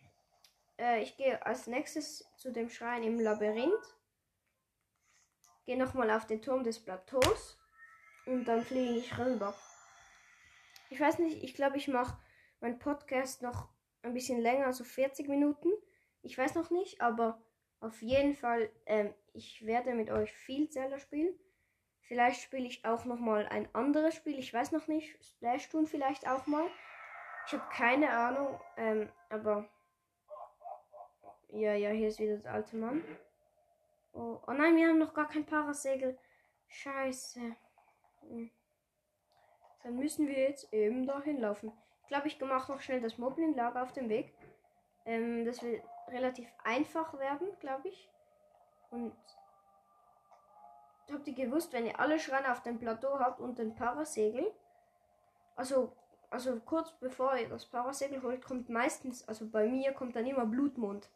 äh, 0.77 1.03
ich 1.03 1.17
gehe 1.17 1.45
als 1.47 1.69
nächstes 1.69 2.25
zu 2.37 2.51
dem 2.51 2.69
Schrein 2.69 3.05
im 3.05 3.21
Labyrinth. 3.21 3.97
Gehe 5.65 5.79
nochmal 5.79 6.11
auf 6.11 6.27
den 6.27 6.43
Turm 6.43 6.65
des 6.65 6.83
Plateaus. 6.83 7.57
Und 8.27 8.45
dann 8.47 8.65
fliege 8.65 8.99
ich 8.99 9.17
rüber. 9.17 9.55
Ich 10.91 10.99
weiß 10.99 11.21
nicht, 11.21 11.45
ich 11.45 11.55
glaube, 11.55 11.77
ich 11.77 11.87
mache 11.87 12.19
meinen 12.61 12.81
Podcast 12.81 13.43
noch 13.43 13.69
ein 14.03 14.15
bisschen 14.15 14.41
länger, 14.41 14.67
also 14.67 14.83
40 14.83 15.29
Minuten. 15.29 15.69
Ich 16.23 16.37
weiß 16.37 16.57
noch 16.57 16.71
nicht, 16.71 17.01
aber 17.01 17.41
auf 17.81 18.03
jeden 18.03 18.35
Fall, 18.35 18.71
ähm, 18.87 19.15
ich 19.35 19.67
werde 19.67 19.95
mit 19.95 20.11
euch 20.11 20.33
viel 20.33 20.71
Zelda 20.71 20.99
spielen. 20.99 21.35
Vielleicht 22.03 22.43
spiele 22.43 22.67
ich 22.67 22.85
auch 22.85 23.05
noch 23.05 23.19
mal 23.19 23.47
ein 23.47 23.69
anderes 23.75 24.15
Spiel. 24.15 24.39
Ich 24.39 24.53
weiß 24.53 24.73
noch 24.73 24.87
nicht. 24.89 25.23
Splash 25.25 25.69
tun 25.69 25.87
vielleicht 25.87 26.29
auch 26.29 26.47
mal. 26.47 26.67
Ich 27.47 27.53
habe 27.53 27.65
keine 27.73 28.11
Ahnung, 28.11 28.61
ähm, 28.77 29.11
aber 29.29 29.69
ja, 31.51 31.75
ja, 31.75 31.91
hier 31.91 32.09
ist 32.09 32.19
wieder 32.19 32.39
der 32.39 32.53
alte 32.53 32.77
Mann. 32.77 33.05
Oh, 34.13 34.41
oh 34.47 34.53
nein, 34.53 34.77
wir 34.77 34.89
haben 34.89 34.99
noch 34.99 35.15
gar 35.15 35.29
kein 35.29 35.45
Parasegel. 35.45 36.19
Scheiße. 36.69 37.41
Hm. 38.21 38.51
Dann 39.83 39.97
müssen 39.97 40.29
wir 40.29 40.39
jetzt 40.39 40.73
eben 40.73 41.07
dahin 41.07 41.41
laufen. 41.41 41.73
Ich 42.03 42.09
glaube, 42.09 42.29
ich 42.29 42.41
mache 42.41 42.73
noch 42.73 42.81
schnell 42.81 43.01
das 43.01 43.19
Moblin-Lager 43.19 43.83
auf 43.83 43.93
dem 43.93 44.09
Weg. 44.09 44.33
Ähm, 45.05 45.45
das 45.45 45.63
wird 45.63 45.83
relativ 46.09 46.49
einfach 46.65 47.19
werden, 47.19 47.49
glaube 47.61 47.89
ich. 47.89 48.09
Und 48.95 49.13
habt 51.13 51.27
ihr 51.27 51.35
gewusst, 51.35 51.73
wenn 51.73 51.87
ihr 51.87 51.99
alle 51.99 52.21
Schreine 52.21 52.53
auf 52.53 52.63
dem 52.63 52.79
Plateau 52.79 53.19
habt 53.19 53.41
und 53.41 53.59
den 53.59 53.75
Parasegel, 53.75 54.53
also, 55.57 55.97
also 56.31 56.61
kurz 56.61 56.93
bevor 57.01 57.37
ihr 57.37 57.49
das 57.49 57.67
Parasegel 57.67 58.23
holt, 58.23 58.45
kommt 58.45 58.69
meistens, 58.69 59.27
also 59.27 59.49
bei 59.51 59.67
mir 59.67 59.93
kommt 59.93 60.15
dann 60.15 60.27
immer 60.27 60.47
Blutmond. 60.47 61.11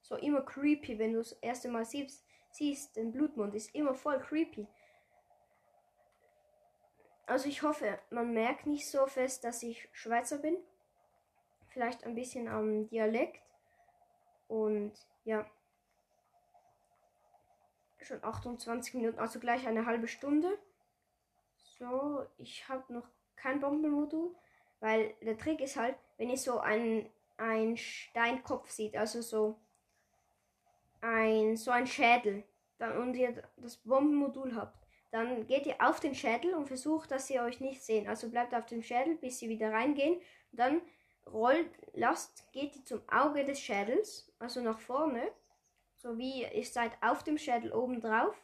So 0.00 0.16
immer 0.16 0.40
creepy, 0.40 0.98
wenn 0.98 1.12
du 1.12 1.18
das 1.18 1.32
erste 1.32 1.68
Mal 1.68 1.84
siehst, 1.84 2.24
siehst, 2.50 2.96
den 2.96 3.12
Blutmond 3.12 3.54
ist 3.54 3.74
immer 3.74 3.94
voll 3.94 4.18
creepy. 4.18 4.66
Also 7.26 7.50
ich 7.50 7.62
hoffe, 7.62 7.98
man 8.08 8.32
merkt 8.32 8.66
nicht 8.66 8.90
so 8.90 9.06
fest, 9.06 9.44
dass 9.44 9.62
ich 9.62 9.88
Schweizer 9.92 10.38
bin. 10.38 10.56
Vielleicht 11.68 12.02
ein 12.04 12.14
bisschen 12.14 12.48
am 12.48 12.88
Dialekt. 12.88 13.42
Und 14.48 14.92
ja. 15.24 15.46
Schon 18.02 18.22
28 18.24 18.94
Minuten, 18.94 19.18
also 19.18 19.40
gleich 19.40 19.66
eine 19.66 19.86
halbe 19.86 20.08
Stunde. 20.08 20.58
So, 21.78 22.24
ich 22.38 22.68
habe 22.68 22.92
noch 22.92 23.08
kein 23.36 23.60
Bombenmodul. 23.60 24.34
Weil 24.80 25.14
der 25.20 25.36
Trick 25.36 25.60
ist 25.60 25.76
halt, 25.76 25.96
wenn 26.16 26.30
ihr 26.30 26.38
so 26.38 26.58
einen, 26.58 27.10
Steinkopf 27.76 28.70
sieht, 28.70 28.96
also 28.96 29.22
so 29.22 29.58
ein, 31.00 31.56
so 31.56 31.70
ein 31.70 31.86
Schädel, 31.86 32.44
dann, 32.78 32.98
und 32.98 33.14
ihr 33.14 33.42
das 33.56 33.76
Bombenmodul 33.78 34.54
habt, 34.54 34.86
dann 35.10 35.46
geht 35.46 35.66
ihr 35.66 35.76
auf 35.80 36.00
den 36.00 36.14
Schädel 36.14 36.54
und 36.54 36.66
versucht, 36.66 37.10
dass 37.10 37.26
sie 37.26 37.40
euch 37.40 37.60
nicht 37.60 37.82
sehen. 37.82 38.08
Also 38.08 38.28
bleibt 38.28 38.54
auf 38.54 38.66
dem 38.66 38.82
Schädel, 38.82 39.16
bis 39.16 39.38
sie 39.38 39.48
wieder 39.48 39.72
reingehen. 39.72 40.20
Dann 40.52 40.82
rollt, 41.26 41.70
lasst, 41.94 42.50
geht 42.52 42.76
ihr 42.76 42.84
zum 42.84 43.02
Auge 43.08 43.44
des 43.44 43.60
Schädels, 43.60 44.30
also 44.38 44.60
nach 44.60 44.78
vorne, 44.78 45.30
so 46.02 46.16
wie 46.16 46.44
ihr 46.44 46.64
seid 46.64 46.92
auf 47.02 47.22
dem 47.22 47.36
Schädel 47.36 47.72
oben 47.72 48.00
drauf 48.00 48.34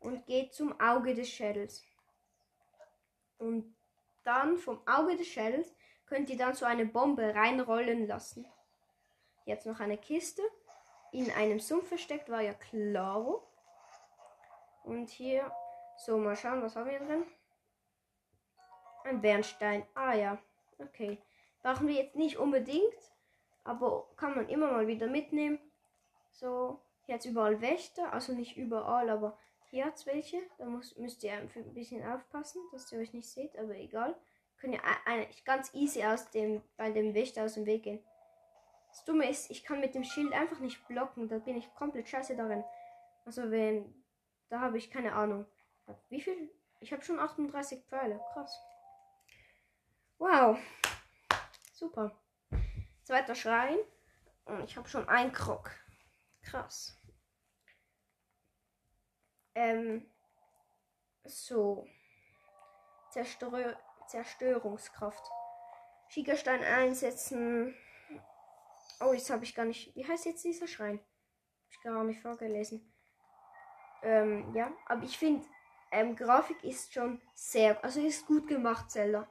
und 0.00 0.26
geht 0.26 0.52
zum 0.54 0.78
Auge 0.80 1.14
des 1.14 1.28
Schädels. 1.28 1.82
Und 3.38 3.74
dann 4.22 4.58
vom 4.58 4.86
Auge 4.86 5.16
des 5.16 5.26
Schädels 5.26 5.74
könnt 6.06 6.28
ihr 6.28 6.36
dann 6.36 6.54
so 6.54 6.66
eine 6.66 6.84
Bombe 6.84 7.34
reinrollen 7.34 8.06
lassen. 8.06 8.46
Jetzt 9.46 9.66
noch 9.66 9.80
eine 9.80 9.96
Kiste. 9.96 10.42
In 11.12 11.30
einem 11.30 11.58
Sumpf 11.58 11.88
versteckt 11.88 12.28
war 12.28 12.42
ja 12.42 12.52
klar. 12.52 13.42
Und 14.84 15.08
hier 15.08 15.50
so, 15.96 16.18
mal 16.18 16.36
schauen, 16.36 16.62
was 16.62 16.76
haben 16.76 16.90
wir 16.90 16.98
drin? 16.98 17.24
Ein 19.04 19.20
Bernstein. 19.20 19.86
Ah 19.94 20.14
ja, 20.14 20.38
okay. 20.78 21.18
Brauchen 21.62 21.88
wir 21.88 21.94
jetzt 21.94 22.16
nicht 22.16 22.36
unbedingt, 22.36 22.94
aber 23.64 24.06
kann 24.16 24.34
man 24.34 24.48
immer 24.48 24.70
mal 24.70 24.86
wieder 24.86 25.06
mitnehmen. 25.06 25.58
So, 26.30 26.80
hat 27.12 27.24
überall 27.24 27.60
Wächter, 27.60 28.12
also 28.12 28.32
nicht 28.32 28.56
überall, 28.56 29.10
aber 29.10 29.38
hier 29.70 29.86
hat 29.86 29.96
es 29.96 30.06
welche. 30.06 30.38
Da 30.58 30.66
muss, 30.66 30.96
müsst 30.96 31.22
ihr 31.22 31.32
ein 31.32 31.48
bisschen 31.74 32.04
aufpassen, 32.04 32.60
dass 32.72 32.90
ihr 32.92 32.98
euch 32.98 33.12
nicht 33.12 33.28
seht, 33.28 33.56
aber 33.58 33.76
egal. 33.76 34.16
Könnt 34.58 34.74
ihr 34.74 34.82
eigentlich 35.06 35.44
ganz 35.44 35.72
easy 35.74 36.04
aus 36.04 36.30
dem, 36.30 36.62
bei 36.76 36.90
dem 36.90 37.14
Wächter 37.14 37.44
aus 37.44 37.54
dem 37.54 37.66
Weg 37.66 37.84
gehen. 37.84 38.04
Das 38.88 39.04
Dumme 39.04 39.30
ist, 39.30 39.50
ich 39.50 39.64
kann 39.64 39.80
mit 39.80 39.94
dem 39.94 40.04
Schild 40.04 40.32
einfach 40.32 40.58
nicht 40.58 40.86
blocken, 40.88 41.28
da 41.28 41.38
bin 41.38 41.56
ich 41.56 41.72
komplett 41.74 42.08
scheiße 42.08 42.36
darin. 42.36 42.64
Also 43.24 43.50
wenn, 43.50 43.94
da 44.48 44.60
habe 44.60 44.78
ich 44.78 44.90
keine 44.90 45.12
Ahnung. 45.12 45.46
Wie 46.08 46.20
viel? 46.20 46.50
Ich 46.80 46.92
habe 46.92 47.02
schon 47.02 47.18
38 47.18 47.84
Pfeile. 47.84 48.20
Krass. 48.32 48.60
Wow. 50.18 50.58
Super. 51.72 52.12
Zweiter 53.04 53.34
Schrein. 53.34 53.78
Und 54.44 54.64
ich 54.64 54.76
habe 54.76 54.88
schon 54.88 55.08
einen 55.08 55.32
Krog. 55.32 55.70
Krass. 56.42 56.99
Ähm. 59.54 60.06
So. 61.24 61.86
Zerstör 63.10 63.76
Zerstörungskraft. 64.08 65.24
Schiegerstein 66.08 66.62
einsetzen. 66.62 67.74
Oh, 69.00 69.12
jetzt 69.12 69.30
habe 69.30 69.44
ich 69.44 69.54
gar 69.54 69.64
nicht. 69.64 69.94
Wie 69.94 70.06
heißt 70.06 70.26
jetzt 70.26 70.44
dieser 70.44 70.66
Schrein? 70.66 70.98
Hab 70.98 71.70
ich 71.70 71.80
gar 71.82 72.04
nicht 72.04 72.20
vorgelesen. 72.20 72.92
Ähm, 74.02 74.54
ja, 74.54 74.72
aber 74.86 75.04
ich 75.04 75.16
finde, 75.16 75.46
ähm, 75.92 76.16
Grafik 76.16 76.62
ist 76.64 76.92
schon 76.92 77.20
sehr, 77.34 77.82
also 77.84 78.00
ist 78.04 78.26
gut 78.26 78.48
gemacht, 78.48 78.90
Zelda. 78.90 79.28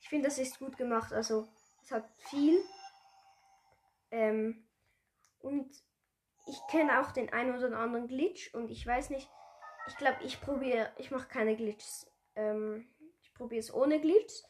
Ich 0.00 0.08
finde, 0.08 0.28
das 0.28 0.38
ist 0.38 0.58
gut 0.58 0.76
gemacht. 0.76 1.12
Also 1.12 1.48
Es 1.82 1.90
hat 1.90 2.08
viel. 2.18 2.62
Ähm, 4.10 4.66
und 5.40 5.70
ich 6.46 6.58
kenne 6.70 7.00
auch 7.00 7.12
den 7.12 7.32
einen 7.32 7.56
oder 7.56 7.76
anderen 7.78 8.08
Glitch 8.08 8.52
und 8.54 8.70
ich 8.70 8.86
weiß 8.86 9.10
nicht, 9.10 9.28
ich 9.86 9.96
glaube, 9.96 10.22
ich 10.22 10.40
probiere, 10.40 10.92
ich 10.96 11.10
mache 11.10 11.28
keine 11.28 11.56
Glitches. 11.56 12.10
Ähm, 12.34 12.86
ich 13.22 13.32
probiere 13.34 13.60
es 13.60 13.72
ohne 13.72 14.00
Glitch. 14.00 14.42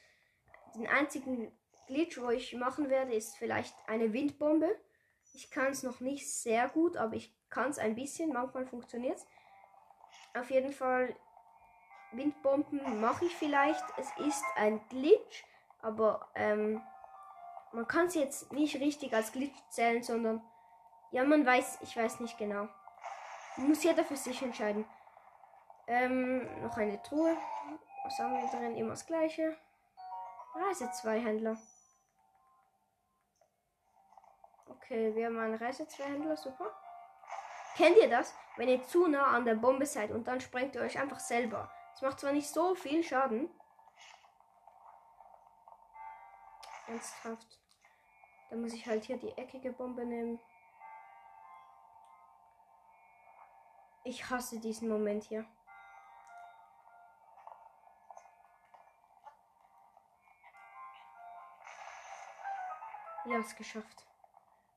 Den 0.74 0.86
einzigen 0.86 1.52
Glitch, 1.86 2.18
wo 2.18 2.30
ich 2.30 2.54
machen 2.54 2.88
werde, 2.88 3.14
ist 3.14 3.36
vielleicht 3.36 3.74
eine 3.86 4.12
Windbombe. 4.12 4.78
Ich 5.34 5.50
kann 5.50 5.72
es 5.72 5.82
noch 5.82 6.00
nicht 6.00 6.30
sehr 6.30 6.68
gut, 6.68 6.96
aber 6.96 7.14
ich 7.14 7.34
kann 7.48 7.70
es 7.70 7.78
ein 7.78 7.94
bisschen. 7.94 8.32
Manchmal 8.32 8.66
funktioniert 8.66 9.16
es. 9.16 9.26
Auf 10.34 10.50
jeden 10.50 10.72
Fall, 10.72 11.14
Windbomben 12.12 13.00
mache 13.00 13.24
ich 13.26 13.34
vielleicht. 13.36 13.84
Es 13.98 14.08
ist 14.26 14.44
ein 14.56 14.80
Glitch, 14.88 15.44
aber 15.80 16.28
ähm, 16.34 16.82
man 17.72 17.86
kann 17.86 18.06
es 18.06 18.14
jetzt 18.14 18.52
nicht 18.52 18.76
richtig 18.76 19.14
als 19.14 19.32
Glitch 19.32 19.58
zählen, 19.70 20.02
sondern 20.02 20.42
ja, 21.10 21.24
man 21.24 21.44
weiß, 21.44 21.78
ich 21.82 21.96
weiß 21.96 22.20
nicht 22.20 22.38
genau. 22.38 22.68
Muss 23.56 23.84
jeder 23.84 24.04
für 24.04 24.16
sich 24.16 24.40
entscheiden. 24.40 24.86
Ähm, 25.92 26.62
noch 26.62 26.78
eine 26.78 27.02
Truhe. 27.02 27.36
Was 28.04 28.18
haben 28.18 28.32
wir 28.32 28.48
drin? 28.48 28.76
Immer 28.76 28.90
das 28.90 29.04
gleiche. 29.04 29.54
Reise 30.54 30.90
zwei 30.92 31.20
Händler. 31.20 31.58
Okay, 34.68 35.14
wir 35.14 35.26
haben 35.26 35.38
einen 35.38 35.54
Reise 35.54 35.86
zwei 35.86 36.04
Händler, 36.04 36.34
super. 36.34 36.74
Kennt 37.76 37.98
ihr 37.98 38.08
das? 38.08 38.34
Wenn 38.56 38.70
ihr 38.70 38.82
zu 38.84 39.06
nah 39.06 39.26
an 39.26 39.44
der 39.44 39.54
Bombe 39.54 39.84
seid 39.84 40.12
und 40.12 40.26
dann 40.26 40.40
sprengt 40.40 40.74
ihr 40.76 40.80
euch 40.80 40.98
einfach 40.98 41.20
selber. 41.20 41.70
Das 41.92 42.00
macht 42.00 42.20
zwar 42.20 42.32
nicht 42.32 42.48
so 42.48 42.74
viel 42.74 43.02
Schaden. 43.04 43.50
Ernsthaft. 46.86 47.60
Dann 48.48 48.62
muss 48.62 48.72
ich 48.72 48.86
halt 48.86 49.04
hier 49.04 49.18
die 49.18 49.36
eckige 49.36 49.72
Bombe 49.72 50.06
nehmen. 50.06 50.40
Ich 54.04 54.30
hasse 54.30 54.58
diesen 54.58 54.88
Moment 54.88 55.24
hier. 55.24 55.46
Ja, 63.32 63.38
es 63.38 63.56
geschafft. 63.56 64.06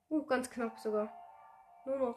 Uh, 0.10 0.24
ganz 0.26 0.50
knapp 0.50 0.80
sogar. 0.80 1.12
Nur 1.86 1.98
noch 1.98 2.16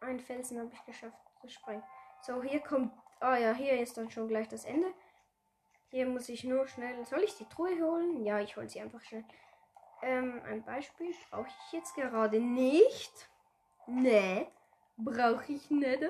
ein 0.00 0.20
Felsen 0.20 0.58
habe 0.58 0.70
ich 0.74 0.84
geschafft 0.84 1.16
zu 1.40 1.48
sprengen. 1.48 1.82
So, 2.20 2.42
hier 2.42 2.60
kommt. 2.60 2.92
Ah 3.20 3.36
ja, 3.36 3.54
hier 3.54 3.80
ist 3.80 3.96
dann 3.96 4.10
schon 4.10 4.28
gleich 4.28 4.46
das 4.48 4.66
Ende. 4.66 4.92
Hier 5.90 6.06
muss 6.06 6.28
ich 6.28 6.44
nur 6.44 6.68
schnell. 6.68 7.02
Soll 7.06 7.20
ich 7.20 7.34
die 7.38 7.48
Truhe 7.48 7.80
holen? 7.80 8.22
Ja, 8.24 8.40
ich 8.40 8.58
hole 8.58 8.68
sie 8.68 8.82
einfach 8.82 9.00
schnell. 9.00 9.24
Ähm, 10.02 10.42
ein 10.44 10.62
Beispiel 10.62 11.14
brauche 11.30 11.48
ich 11.48 11.72
jetzt 11.72 11.94
gerade 11.94 12.38
nicht. 12.38 13.30
Nee, 13.86 14.48
brauche 14.98 15.50
ich 15.50 15.70
nicht. 15.70 16.02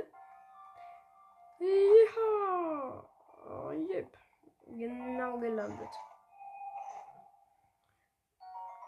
Ja. 1.61 3.05
Oh, 3.49 3.71
yep. 3.71 4.18
Genau 4.66 5.38
gelandet. 5.38 6.08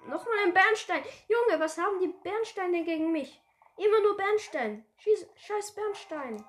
Nochmal 0.06 0.38
ein 0.44 0.54
Bernstein. 0.54 1.02
Junge, 1.28 1.60
was 1.60 1.78
haben 1.78 1.98
die 2.00 2.08
Bernsteine 2.08 2.84
gegen 2.84 3.12
mich? 3.12 3.40
Immer 3.76 4.00
nur 4.00 4.16
Bernstein. 4.16 4.84
Schieß, 4.96 5.26
scheiß 5.36 5.74
Bernstein. 5.74 6.44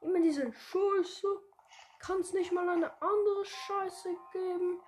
Immer 0.00 0.20
diese 0.20 0.52
Scheiße. 0.52 1.26
Kann 1.98 2.20
es 2.20 2.32
nicht 2.34 2.52
mal 2.52 2.68
eine 2.68 2.90
andere 3.02 3.44
Scheiße 3.44 4.10
geben? 4.32 4.80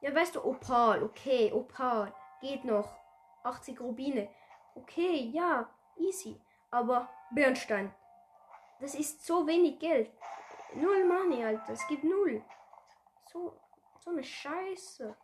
Ja, 0.00 0.14
weißt 0.14 0.36
du, 0.36 0.44
Opal. 0.44 1.02
Okay, 1.02 1.52
Opal. 1.52 2.12
Geht 2.40 2.64
noch. 2.64 2.96
80 3.44 3.80
Rubine. 3.80 4.28
Okay, 4.74 5.30
ja, 5.32 5.68
easy. 5.96 6.40
Aber 6.70 7.08
Bernstein. 7.30 7.94
Das 8.80 8.94
ist 8.94 9.24
so 9.24 9.46
wenig 9.46 9.78
Geld. 9.78 10.10
Null 10.74 11.04
Money, 11.04 11.44
Alter. 11.44 11.72
Es 11.72 11.86
gibt 11.88 12.04
null. 12.04 12.44
So, 13.32 13.58
so 14.00 14.10
eine 14.10 14.22
Scheiße. 14.22 15.16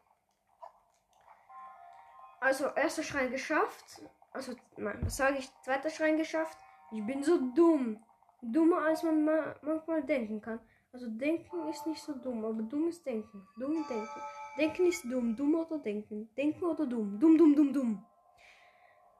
Also, 2.44 2.66
erster 2.76 3.02
Schrein 3.02 3.30
geschafft. 3.30 4.02
Also, 4.32 4.52
nein, 4.76 4.98
was 5.00 5.16
sage 5.16 5.38
ich? 5.38 5.48
Zweiter 5.62 5.88
Schrein 5.88 6.18
geschafft. 6.18 6.58
Ich 6.92 7.02
bin 7.06 7.22
so 7.24 7.38
dumm. 7.54 8.04
Dummer, 8.42 8.82
als 8.82 9.02
man 9.02 9.24
ma 9.24 9.54
manchmal 9.62 10.02
denken 10.02 10.42
kann. 10.42 10.60
Also, 10.92 11.06
denken 11.08 11.68
ist 11.70 11.86
nicht 11.86 12.02
so 12.02 12.12
dumm, 12.12 12.44
aber 12.44 12.62
dumm 12.62 12.88
ist 12.88 13.06
denken. 13.06 13.48
Dumm 13.56 13.86
denken. 13.88 14.20
Denken 14.58 14.86
ist 14.86 15.04
dumm. 15.04 15.34
Dumm 15.34 15.54
oder 15.54 15.78
denken. 15.78 16.28
Denken 16.36 16.64
oder 16.64 16.86
dumm. 16.86 17.18
Dumm, 17.18 17.38
dumm, 17.38 17.56
dumm, 17.56 17.72
dumm. 17.72 18.06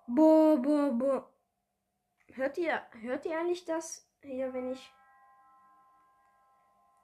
Boah, 0.07 0.59
boah, 0.59 0.91
boah. 0.91 1.31
Hört 2.35 2.59
ihr, 2.59 2.83
hört 3.01 3.25
ihr 3.25 3.39
eigentlich 3.39 3.65
das 3.65 4.07
hier, 4.21 4.53
wenn 4.53 4.71
ich. 4.71 4.93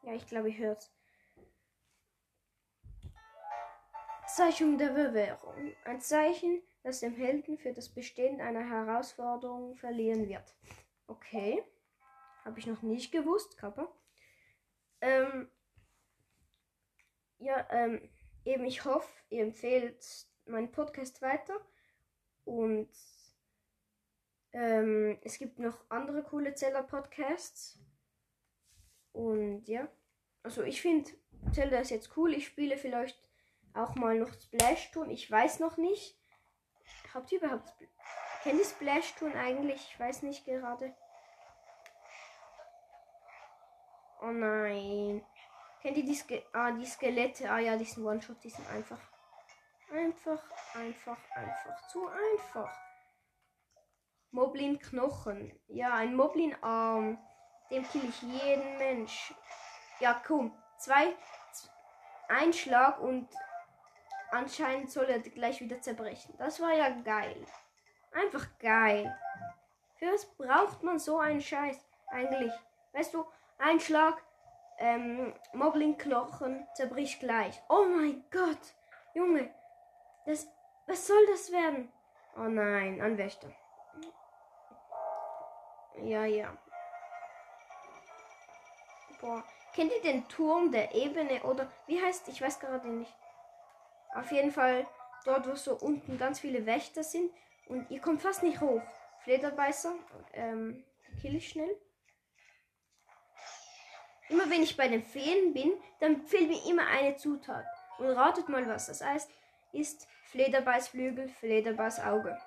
Ja, 0.03 0.13
ich 0.13 0.27
glaube, 0.27 0.51
ich 0.51 0.59
hört's. 0.59 0.93
Zeichnung 4.41 4.79
der 4.79 4.89
Bewährung. 4.89 5.75
Ein 5.85 6.01
Zeichen, 6.01 6.63
das 6.83 7.01
dem 7.01 7.15
Helden 7.15 7.59
für 7.59 7.75
das 7.75 7.91
Bestehen 7.91 8.41
einer 8.41 8.67
Herausforderung 8.67 9.77
verliehen 9.77 10.31
wird. 10.31 10.57
Okay. 11.09 11.63
Habe 12.47 12.59
ich 12.59 12.67
noch 12.67 12.81
nicht 12.81 13.13
gewusst, 13.13 13.59
Kappa. 13.59 13.93
Ähm, 15.03 15.51
ja, 17.39 17.67
ähm, 17.69 18.09
eben 18.47 18.65
ich 18.65 18.87
hoffe, 18.87 19.11
ihr 19.29 19.43
empfehlt 19.43 20.03
meinen 20.47 20.73
Podcast 20.73 21.21
weiter. 21.21 21.61
Und 22.47 22.89
ähm, 24.53 25.19
es 25.21 25.37
gibt 25.37 25.59
noch 25.59 25.85
andere 25.91 26.23
coole 26.23 26.55
Zelda-Podcasts. 26.55 27.79
Und 29.13 29.69
ja, 29.69 29.87
also 30.43 30.63
ich 30.63 30.81
finde 30.81 31.11
Zelda 31.53 31.81
ist 31.81 31.91
jetzt 31.91 32.17
cool. 32.17 32.33
Ich 32.33 32.47
spiele 32.47 32.79
vielleicht 32.79 33.30
auch 33.75 33.95
mal 33.95 34.19
noch 34.19 34.33
Splash 34.33 34.91
tun. 34.91 35.11
Ich 35.11 35.31
weiß 35.31 35.61
noch 35.61 35.77
nicht. 35.77 36.17
Habt 37.15 37.33
ihr 37.33 37.43
überhaupt 37.43 37.69
Spl 37.69 37.89
Kennt 38.43 38.59
ihr 38.59 38.65
Splash 38.65 39.15
tun 39.17 39.35
eigentlich? 39.35 39.91
Ich 39.91 40.01
weiß 40.01 40.23
nicht 40.23 40.45
gerade. 40.45 40.95
Oh 44.23 44.31
nein. 44.31 45.25
Kennt 45.83 45.97
ihr 45.97 46.05
die, 46.05 46.15
Ske 46.15 46.45
ah, 46.53 46.71
die 46.71 46.87
Skelette? 46.87 47.51
Ah 47.51 47.59
ja, 47.59 47.77
die 47.77 47.85
sind 47.85 48.05
One-Shot, 48.05 48.43
die 48.43 48.51
sind 48.51 48.69
einfach. 48.71 48.99
Einfach, 49.91 50.43
einfach, 50.75 51.19
einfach. 51.35 51.89
Zu 51.89 52.07
einfach. 52.07 52.71
Moblin 54.31 54.79
Knochen. 54.79 55.59
Ja, 55.69 55.95
ein 55.95 56.15
Moblin 56.15 56.55
Arm. 56.63 57.19
Dem 57.71 57.87
kill 57.89 58.09
ich 58.09 58.23
jeden 58.23 58.79
Mensch. 58.79 59.35
Ja, 59.99 60.23
komm. 60.27 60.57
Zwei. 60.79 61.15
Ein 62.29 62.53
Schlag 62.53 63.01
und 63.01 63.29
anscheinend 64.33 64.91
soll 64.91 65.07
er 65.07 65.21
gleich 65.21 65.61
wieder 65.61 65.81
zerbrechen. 65.81 66.35
Das 66.39 66.61
war 66.61 66.73
ja 66.73 66.91
geil. 67.05 67.37
Einfach 68.13 68.47
geil. 68.59 69.17
Für 69.97 70.13
was 70.13 70.27
braucht 70.27 70.83
man 70.83 70.99
so 70.99 71.19
einen 71.19 71.41
Scheiß 71.41 71.79
eigentlich? 72.09 72.53
Weißt 72.93 73.15
du, 73.15 73.25
ein 73.59 73.79
Schlag, 73.79 74.23
ähm, 74.79 75.35
Moblin-Knochen 75.53 76.67
zerbricht 76.75 77.21
gleich. 77.21 77.61
Oh 77.69 77.85
mein 77.85 78.25
Gott, 78.31 78.75
Junge, 79.15 79.51
das, 80.25 80.49
was 80.87 81.07
soll 81.07 81.27
das 81.27 81.53
werden? 81.53 81.93
Oh 82.37 82.49
nein, 82.49 83.01
ein 83.01 83.19
Wächter. 83.19 83.53
Ja, 86.03 86.25
ja. 86.25 86.57
Boah, 89.21 89.45
kennt 89.75 89.93
ihr 89.93 90.01
den 90.01 90.27
Turm 90.29 90.73
der 90.73 90.95
Ebene 90.95 91.43
oder 91.43 91.71
wie 91.87 92.03
heißt? 92.03 92.29
Ich 92.29 92.41
weiß 92.41 92.59
gerade 92.59 92.89
nicht. 92.89 93.15
Auf 94.15 94.33
jeden 94.33 94.51
Fall 94.51 94.87
dort, 95.25 95.49
wo 95.49 95.55
so 95.55 95.77
unten 95.77 96.19
ganz 96.19 96.41
viele 96.41 96.67
Wächter 96.67 97.03
sind 97.03 97.31
und 97.67 97.91
ihr 97.91 98.01
kommt 98.01 98.23
fast 98.23 98.43
nicht 98.43 98.61
hoch. 98.61 98.83
Flederbeißer, 99.21 99.95
ähm, 100.33 100.85
kill 101.21 101.37
ich 101.37 101.49
schnell. 101.49 101.77
Immer 104.29 104.49
wenn 104.49 104.63
ich 104.63 104.77
bei 104.77 104.89
den 104.89 105.03
Feen 105.03 105.53
bin, 105.53 105.73
dann 105.99 106.23
fehlt 106.23 106.49
mir 106.49 106.71
immer 106.71 106.87
eine 106.87 107.17
Zutat. 107.17 107.65
Und 107.99 108.09
ratet 108.09 108.49
mal, 108.49 108.67
was 108.69 108.87
das 108.87 109.05
heißt. 109.05 109.31
Ist 109.73 110.09
Flederbeißflügel, 110.31 111.29
Flederbeißauge. 111.29 112.41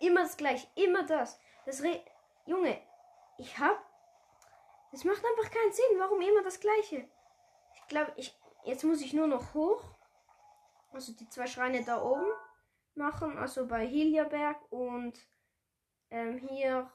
Immer 0.00 0.22
das 0.22 0.36
gleiche, 0.36 0.66
immer 0.74 1.04
das. 1.04 1.40
Das 1.64 1.82
Re 1.82 2.00
Junge, 2.44 2.78
ich 3.38 3.58
hab. 3.58 3.78
Das 4.92 5.04
macht 5.04 5.24
einfach 5.24 5.50
keinen 5.50 5.72
Sinn. 5.72 5.98
Warum 5.98 6.20
immer 6.20 6.42
das 6.42 6.60
gleiche? 6.60 7.08
Ich 7.74 7.86
glaube, 7.88 8.12
ich. 8.16 8.36
Jetzt 8.64 8.82
muss 8.82 9.00
ich 9.00 9.12
nur 9.12 9.28
noch 9.28 9.54
hoch 9.54 9.95
also 10.96 11.12
die 11.12 11.28
zwei 11.28 11.46
Schreine 11.46 11.84
da 11.84 12.02
oben 12.02 12.26
machen, 12.94 13.36
also 13.38 13.66
bei 13.68 13.86
Hiliaberg 13.86 14.56
und 14.72 15.14
ähm, 16.10 16.38
hier, 16.38 16.90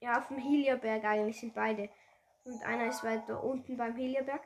ja, 0.00 0.18
auf 0.18 0.28
dem 0.28 0.38
Hiliaberg 0.38 1.04
eigentlich 1.04 1.40
sind 1.40 1.54
beide. 1.54 1.88
Und 2.44 2.62
einer 2.64 2.88
ist 2.88 3.04
weiter 3.04 3.42
unten 3.42 3.76
beim 3.76 3.94
Hiliaberg. 3.94 4.42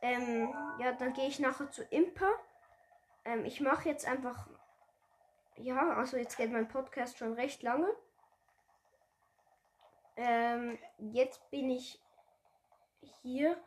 Ähm, 0.00 0.54
ja, 0.78 0.92
dann 0.92 1.12
gehe 1.12 1.28
ich 1.28 1.38
nachher 1.38 1.70
zu 1.70 1.84
Impa. 1.84 2.30
Ähm, 3.24 3.44
ich 3.44 3.60
mache 3.60 3.88
jetzt 3.88 4.06
einfach. 4.06 4.48
Ja, 5.56 5.94
also 5.96 6.16
jetzt 6.16 6.36
geht 6.36 6.50
mein 6.50 6.68
Podcast 6.68 7.18
schon 7.18 7.34
recht 7.34 7.62
lange. 7.62 7.88
Ähm, 10.16 10.78
jetzt 10.98 11.50
bin 11.50 11.70
ich 11.70 12.00
hier. 13.22 13.62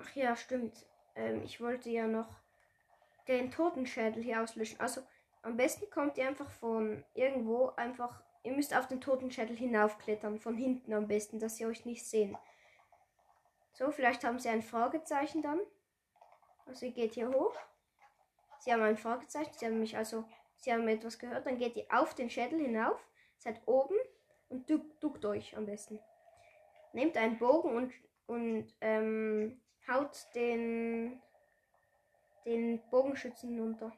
Ach 0.00 0.14
ja, 0.14 0.36
stimmt. 0.36 0.84
Ähm, 1.14 1.42
ich 1.44 1.60
wollte 1.60 1.88
ja 1.90 2.06
noch 2.06 2.28
den 3.28 3.50
Totenschädel 3.50 4.22
hier 4.22 4.42
auslöschen. 4.42 4.80
Also 4.80 5.02
am 5.42 5.56
besten 5.56 5.88
kommt 5.90 6.18
ihr 6.18 6.26
einfach 6.26 6.50
von 6.50 7.04
irgendwo 7.14 7.68
einfach. 7.76 8.22
Ihr 8.42 8.52
müsst 8.52 8.74
auf 8.74 8.88
den 8.88 9.00
Totenschädel 9.00 9.56
hinaufklettern. 9.56 10.38
Von 10.38 10.56
hinten 10.56 10.92
am 10.92 11.06
besten, 11.06 11.38
dass 11.38 11.56
sie 11.56 11.66
euch 11.66 11.84
nicht 11.84 12.04
sehen. 12.06 12.36
So, 13.72 13.90
vielleicht 13.90 14.24
haben 14.24 14.38
sie 14.38 14.48
ein 14.48 14.62
Fragezeichen 14.62 15.42
dann. 15.42 15.60
Also 16.66 16.86
ihr 16.86 16.92
geht 16.92 17.14
hier 17.14 17.30
hoch. 17.30 17.54
Sie 18.60 18.72
haben 18.72 18.82
ein 18.82 18.96
Fragezeichen. 18.96 19.52
Sie 19.54 19.66
haben 19.66 19.80
mich 19.80 19.96
also. 19.96 20.24
Sie 20.56 20.72
haben 20.72 20.88
etwas 20.88 21.18
gehört. 21.18 21.46
Dann 21.46 21.58
geht 21.58 21.76
ihr 21.76 21.86
auf 21.90 22.14
den 22.14 22.30
Schädel 22.30 22.60
hinauf. 22.60 22.98
Seid 23.36 23.60
oben 23.66 23.94
und 24.48 24.68
duckt, 24.68 25.02
duckt 25.02 25.24
euch 25.24 25.56
am 25.56 25.66
besten. 25.66 26.00
Nehmt 26.92 27.16
einen 27.16 27.38
Bogen 27.38 27.76
und, 27.76 27.92
und 28.26 28.74
ähm, 28.80 29.60
haut 29.86 30.26
den, 30.34 31.22
den 32.48 32.80
Bogenschützen 32.90 33.58
runter. 33.58 33.92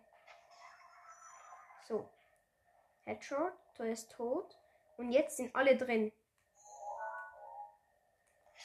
So. 1.87 2.09
Headshot, 3.05 3.53
Tor 3.75 3.87
ist 3.87 4.11
tot. 4.13 4.57
Und 4.97 5.13
jetzt 5.13 5.37
sind 5.37 5.55
alle 5.55 5.77
drin. 5.77 6.13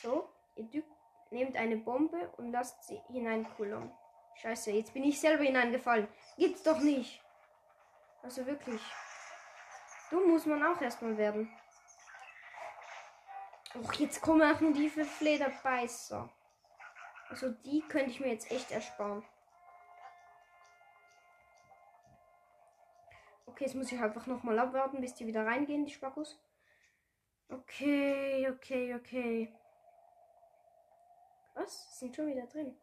So, 0.01 0.29
ihr 0.55 0.65
dückt, 0.65 0.91
nehmt 1.31 1.55
eine 1.55 1.77
Bombe 1.77 2.29
und 2.37 2.51
lasst 2.51 2.83
sie 2.83 3.01
hineinkullern. 3.07 3.91
Scheiße, 4.35 4.71
jetzt 4.71 4.93
bin 4.93 5.03
ich 5.03 5.19
selber 5.19 5.43
hineingefallen. 5.43 6.07
Gibt's 6.37 6.63
doch 6.63 6.79
nicht. 6.79 7.21
Also 8.21 8.45
wirklich. 8.45 8.81
Du 10.09 10.27
muss 10.27 10.45
man 10.45 10.63
auch 10.65 10.81
erstmal 10.81 11.17
werden. 11.17 11.49
Och, 13.75 13.93
jetzt 13.93 14.21
kommen 14.21 14.41
auch 14.41 14.59
nur 14.59 14.73
die 14.73 14.89
Flederbeißer. 14.89 16.29
Also 17.29 17.49
die 17.49 17.81
könnte 17.81 18.11
ich 18.11 18.19
mir 18.19 18.29
jetzt 18.29 18.51
echt 18.51 18.71
ersparen. 18.71 19.25
Okay, 23.55 23.63
jetzt 23.67 23.75
muss 23.75 23.89
ich 23.89 24.01
einfach 24.01 24.27
nochmal 24.27 24.59
abwarten, 24.59 24.99
bis 24.99 25.13
die 25.13 25.25
wieder 25.27 25.45
reingehen, 25.45 25.85
die 25.85 25.93
Spackos. 25.93 26.37
Okay, 27.47 28.49
okay, 28.49 28.93
okay. 28.93 29.55
Was? 31.53 31.97
Sind 31.97 32.13
schon 32.13 32.27
wieder 32.27 32.45
drin. 32.47 32.77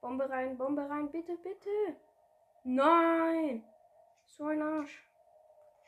Bombe 0.00 0.30
rein, 0.30 0.56
Bombe 0.56 0.88
rein, 0.88 1.10
bitte, 1.10 1.36
bitte. 1.38 1.96
Nein! 2.62 3.64
So 4.24 4.46
ein 4.46 4.62
Arsch. 4.62 5.02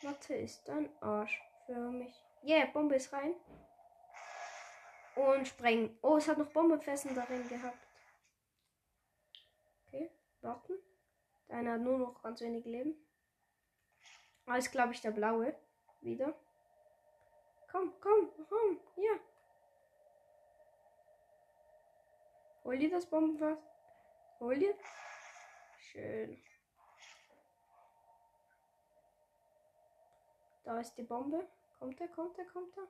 Mathe 0.03 0.35
ist 0.35 0.68
ein 0.70 0.91
Arsch 1.01 1.41
für 1.66 1.78
mich. 1.78 2.20
Yeah, 2.43 2.66
Bombe 2.66 2.97
ist 2.97 3.12
rein. 3.12 3.37
Und 5.14 5.47
sprengen. 5.47 5.97
Oh, 6.03 6.16
es 6.16 6.26
hat 6.26 6.39
noch 6.39 6.51
Bombefessen 6.51 7.14
darin 7.14 7.49
gehabt. 7.49 7.84
Warten. 10.45 10.78
Deiner 11.49 11.72
hat 11.72 11.80
nur 11.80 11.99
noch 11.99 12.22
ganz 12.22 12.40
wenig 12.40 12.64
Leben. 12.64 12.95
Ah, 14.47 14.57
ist 14.57 14.70
glaube 14.70 14.92
ich 14.92 15.01
der 15.01 15.11
blaue. 15.11 15.57
Wieder. 16.01 16.38
Komm, 17.70 17.92
komm, 18.01 18.30
komm, 18.49 18.80
hier. 18.95 19.20
Hol 22.62 22.78
dir 22.78 22.90
das 22.90 23.07
Bombenfass. 23.07 23.59
Hol 24.38 24.59
dir. 24.59 24.74
Schön. 25.78 26.42
Da 30.64 30.80
ist 30.80 30.95
die 30.95 31.03
Bombe. 31.03 31.47
Kommt 31.78 32.01
er, 32.01 32.09
kommt 32.09 32.38
er, 32.38 32.47
kommt 32.47 32.76
er? 32.76 32.88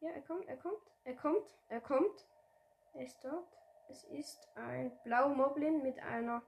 Ja, 0.00 0.10
er 0.10 0.22
kommt, 0.22 0.46
er 0.46 0.56
kommt, 0.58 0.82
er 1.04 1.16
kommt, 1.16 1.56
er 1.68 1.80
kommt. 1.80 2.26
Er 2.92 3.04
ist 3.04 3.24
dort. 3.24 3.56
Es 3.88 4.04
ist 4.04 4.48
ein 4.56 4.92
blauer 5.04 5.28
Moblin 5.28 5.82
mit 5.82 5.98
einer 6.00 6.42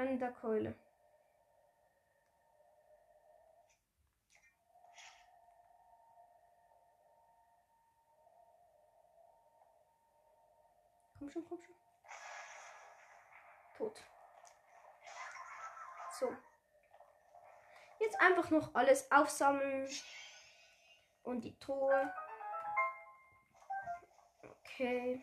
brennender 0.00 0.32
Keule. 0.32 0.74
Komm 11.18 11.28
schon, 11.28 11.44
komm 11.46 11.58
schon. 11.62 11.74
Tot. 13.76 14.02
So. 16.18 16.34
Jetzt 17.98 18.18
einfach 18.18 18.48
noch 18.50 18.74
alles 18.74 19.12
aufsammeln. 19.12 19.86
Und 21.24 21.42
die 21.42 21.58
Truhe. 21.58 22.10
Okay. 24.62 25.22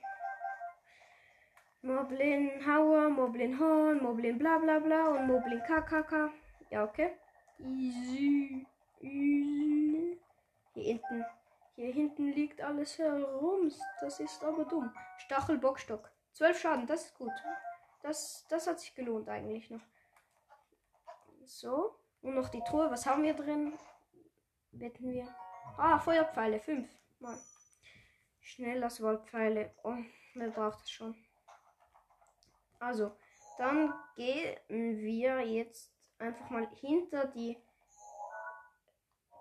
Moblin 1.87 2.51
Hauer, 2.67 3.07
Moblin 3.07 3.57
Horn, 3.57 4.03
Moblin 4.03 4.37
bla 4.37 4.57
bla 4.57 4.77
bla 4.79 5.07
und 5.07 5.27
Moblin 5.27 5.61
KKK. 5.63 6.29
Ja, 6.69 6.83
okay. 6.83 7.13
Easy. 7.59 8.67
Easy. 8.99 10.19
Hier 10.73 10.83
hinten. 10.83 11.25
Hier 11.75 11.93
hinten 11.93 12.33
liegt 12.33 12.59
alles 12.61 12.99
herum. 12.99 13.71
Das 14.01 14.19
ist 14.19 14.43
aber 14.43 14.65
dumm. 14.65 14.93
Stachelbockstock. 15.19 16.11
Zwölf 16.33 16.59
Schaden, 16.59 16.87
das 16.87 17.05
ist 17.05 17.17
gut. 17.17 17.31
Das, 18.03 18.45
das 18.49 18.67
hat 18.67 18.81
sich 18.81 18.93
gelohnt 18.93 19.29
eigentlich 19.29 19.69
noch. 19.69 19.85
So. 21.45 21.95
Und 22.21 22.35
noch 22.35 22.49
die 22.49 22.63
Truhe. 22.67 22.91
Was 22.91 23.05
haben 23.05 23.23
wir 23.23 23.33
drin? 23.33 23.79
Wetten 24.73 25.09
wir. 25.09 25.33
Ah, 25.77 25.99
Feuerpfeile. 25.99 26.59
Fünf. 26.59 26.89
Mal. 27.19 27.37
Schnelllasswaldpfeile. 28.41 29.73
Oh, 29.83 29.95
wer 30.35 30.49
braucht 30.49 30.83
es 30.83 30.91
schon? 30.91 31.15
Also, 32.79 33.11
dann 33.57 33.93
gehen 34.15 34.57
wir 34.67 35.41
jetzt 35.41 35.91
einfach 36.19 36.49
mal 36.49 36.67
hinter 36.75 37.25
die 37.27 37.57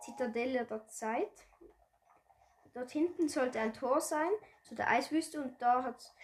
Zitadelle 0.00 0.64
der 0.64 0.86
Zeit. 0.86 1.48
Dort 2.74 2.90
hinten 2.90 3.28
sollte 3.28 3.60
ein 3.60 3.74
Tor 3.74 4.00
sein, 4.00 4.30
zu 4.62 4.74
der 4.74 4.90
Eiswüste 4.90 5.42
und 5.42 5.60
da 5.60 5.82
hat 5.82 6.14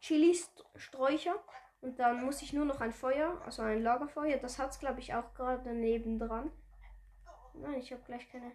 Chili-Sträucher. 0.00 1.42
Und 1.80 1.98
dann 1.98 2.24
muss 2.24 2.42
ich 2.42 2.52
nur 2.52 2.64
noch 2.64 2.80
ein 2.80 2.92
Feuer, 2.92 3.40
also 3.44 3.62
ein 3.62 3.82
Lagerfeuer. 3.82 4.38
Das 4.38 4.58
hat 4.58 4.70
es, 4.70 4.78
glaube 4.78 5.00
ich, 5.00 5.14
auch 5.14 5.34
gerade 5.34 5.62
daneben 5.64 6.18
dran. 6.18 6.52
Nein, 7.54 7.74
ich 7.74 7.92
habe 7.92 8.02
gleich 8.02 8.30
keine 8.30 8.52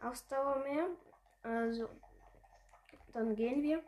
Ausdauer 0.00 0.60
mehr. 0.60 0.88
Also, 1.42 1.88
dann 3.12 3.34
gehen 3.36 3.62
wir. 3.62 3.82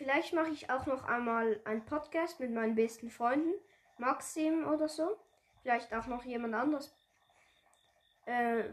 Vielleicht 0.00 0.32
mache 0.32 0.48
ich 0.48 0.70
auch 0.70 0.86
noch 0.86 1.04
einmal 1.04 1.60
einen 1.66 1.84
Podcast 1.84 2.40
mit 2.40 2.50
meinen 2.50 2.74
besten 2.74 3.10
Freunden. 3.10 3.52
Maxim 3.98 4.66
oder 4.66 4.88
so. 4.88 5.18
Vielleicht 5.60 5.92
auch 5.92 6.06
noch 6.06 6.24
jemand 6.24 6.54
anderes. 6.54 6.96
Äh, 8.24 8.64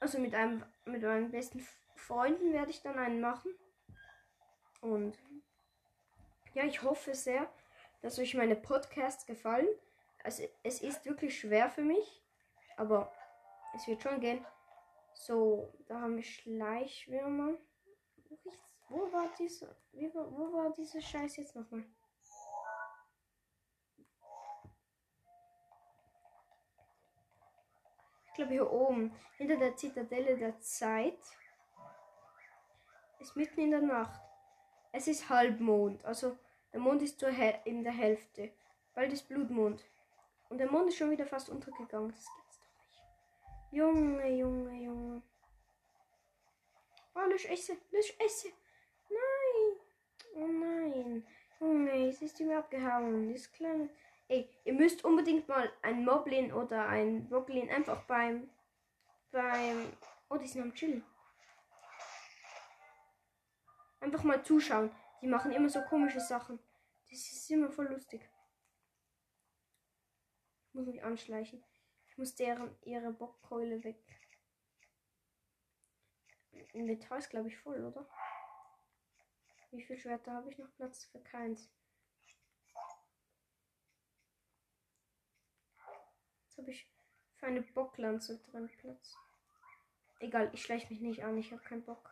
also 0.00 0.18
mit 0.18 0.34
einem 0.34 0.64
mit 0.86 1.02
meinen 1.02 1.30
besten 1.30 1.64
Freunden 1.94 2.52
werde 2.52 2.72
ich 2.72 2.82
dann 2.82 2.98
einen 2.98 3.20
machen. 3.20 3.54
Und 4.80 5.16
ja, 6.54 6.64
ich 6.64 6.82
hoffe 6.82 7.14
sehr, 7.14 7.48
dass 8.00 8.18
euch 8.18 8.34
meine 8.34 8.56
Podcasts 8.56 9.24
gefallen. 9.24 9.68
Also 10.24 10.42
es 10.64 10.82
ist 10.82 11.04
wirklich 11.04 11.38
schwer 11.38 11.70
für 11.70 11.82
mich, 11.82 12.20
aber 12.76 13.12
es 13.76 13.86
wird 13.86 14.02
schon 14.02 14.18
gehen. 14.18 14.44
So, 15.14 15.72
da 15.86 16.00
haben 16.00 16.16
wir 16.16 16.24
Schleichwürmer. 16.24 17.56
Wo 18.92 19.10
war 19.10 19.30
diese, 19.38 19.74
wie, 19.92 20.12
wo 20.12 20.52
war 20.52 20.70
diese 20.70 21.00
Scheiß 21.00 21.36
jetzt 21.38 21.56
nochmal? 21.56 21.82
Ich 28.26 28.34
glaube 28.34 28.52
hier 28.52 28.70
oben, 28.70 29.16
hinter 29.38 29.56
der 29.56 29.76
Zitadelle 29.76 30.36
der 30.36 30.60
Zeit. 30.60 31.18
Ist 33.18 33.34
mitten 33.34 33.60
in 33.60 33.70
der 33.70 33.80
Nacht. 33.80 34.20
Es 34.92 35.08
ist 35.08 35.30
Halbmond, 35.30 36.04
also 36.04 36.36
der 36.74 36.80
Mond 36.80 37.00
ist 37.00 37.18
zur 37.18 37.30
in 37.64 37.84
der 37.84 37.92
Hälfte. 37.92 38.52
Bald 38.92 39.10
ist 39.10 39.26
Blutmond. 39.26 39.82
Und 40.50 40.58
der 40.58 40.70
Mond 40.70 40.88
ist 40.88 40.98
schon 40.98 41.10
wieder 41.10 41.26
fast 41.26 41.48
untergegangen. 41.48 42.10
Das 42.10 42.26
gibt's 42.36 42.60
doch 42.60 42.74
nicht. 42.90 43.72
Junge, 43.72 44.28
Junge, 44.36 44.74
Junge. 44.82 45.22
Oh, 47.14 47.20
lösch 47.20 47.46
Esse, 47.46 47.78
lösch 47.90 48.14
Esse. 48.18 48.52
Nein. 50.34 50.42
Oh 50.42 50.46
nein. 50.46 51.26
Junge, 51.60 52.06
jetzt 52.06 52.22
ist 52.22 52.38
die 52.38 52.44
mir 52.44 52.58
abgehauen. 52.58 53.32
Das 53.32 53.50
kleine. 53.52 53.88
Ey, 54.28 54.48
ihr 54.64 54.72
müsst 54.72 55.04
unbedingt 55.04 55.46
mal 55.48 55.70
ein 55.82 56.04
Moblin 56.04 56.52
oder 56.52 56.88
ein 56.88 57.28
Boglin 57.28 57.70
einfach 57.70 58.02
beim. 58.04 58.50
beim. 59.30 59.92
Oh, 60.28 60.36
die 60.36 60.48
sind 60.48 60.62
am 60.62 60.74
Chillen. 60.74 61.04
Einfach 64.00 64.24
mal 64.24 64.42
zuschauen. 64.42 64.90
Die 65.20 65.28
machen 65.28 65.52
immer 65.52 65.68
so 65.68 65.80
komische 65.82 66.20
Sachen. 66.20 66.58
Das 67.08 67.18
ist 67.18 67.50
immer 67.50 67.70
voll 67.70 67.86
lustig. 67.86 68.28
Ich 70.68 70.74
muss 70.74 70.86
mich 70.86 71.04
anschleichen. 71.04 71.62
Ich 72.08 72.18
muss 72.18 72.34
deren 72.34 72.74
ihre 72.82 73.12
Bockkeule 73.12 73.84
weg. 73.84 74.02
Inventar 76.72 77.18
ist 77.18 77.30
glaube 77.30 77.48
ich 77.48 77.58
voll, 77.58 77.84
oder? 77.84 78.08
Wie 79.72 79.82
viel 79.82 79.96
Schwerter 79.96 80.34
habe 80.34 80.50
ich 80.50 80.58
noch 80.58 80.70
Platz 80.76 81.06
für 81.06 81.20
keins? 81.22 81.70
Jetzt 86.44 86.58
habe 86.58 86.70
ich 86.70 86.86
für 87.36 87.46
eine 87.46 87.62
Bocklanze 87.62 88.38
drin 88.38 88.70
Platz. 88.78 89.16
Egal, 90.20 90.50
ich 90.52 90.62
schleiche 90.62 90.92
mich 90.92 91.00
nicht 91.00 91.24
an, 91.24 91.38
ich 91.38 91.50
habe 91.52 91.62
keinen 91.62 91.84
Bock. 91.86 92.10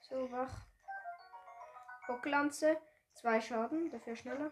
So, 0.00 0.32
wach. 0.32 0.64
Bocklanze. 2.06 2.80
Zwei 3.12 3.40
Schaden, 3.40 3.90
dafür 3.90 4.16
schneller. 4.16 4.50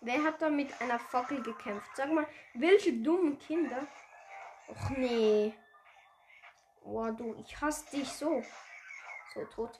Wer 0.00 0.24
hat 0.24 0.40
da 0.40 0.48
mit 0.48 0.80
einer 0.80 0.98
Fackel 0.98 1.42
gekämpft? 1.42 1.90
Sag 1.96 2.10
mal, 2.12 2.26
welche 2.54 3.02
dummen 3.02 3.38
Kinder? 3.38 3.86
Och 4.72 4.90
nee. 4.96 5.52
Oh 6.82 7.10
du, 7.10 7.34
ich 7.34 7.60
hasse 7.60 7.90
dich 7.90 8.08
so. 8.08 8.42
So 9.34 9.44
tot. 9.44 9.78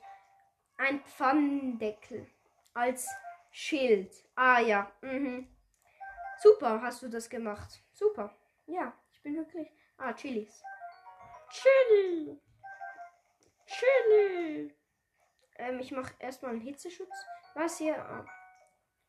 Ein 0.77 1.01
Pfannendeckel 1.05 2.27
als 2.75 3.09
Schild. 3.51 4.13
Ah 4.35 4.61
ja. 4.61 4.93
Mhm. 5.01 5.49
Super, 6.43 6.83
hast 6.83 7.03
du 7.03 7.09
das 7.09 7.31
gemacht. 7.31 7.83
Super. 7.93 8.37
Ja, 8.67 8.93
ich 9.11 9.23
bin 9.23 9.37
wirklich. 9.37 9.73
Ah, 9.97 10.13
Chilis. 10.13 10.63
Chili. 11.49 12.39
Chili. 13.65 14.75
Ähm, 15.57 15.81
ich 15.81 15.93
mache 15.93 16.15
erstmal 16.19 16.53
einen 16.53 16.61
Hitzeschutz. 16.61 17.25
Was 17.55 17.79
hier? 17.79 17.97
Ah. 17.97 18.27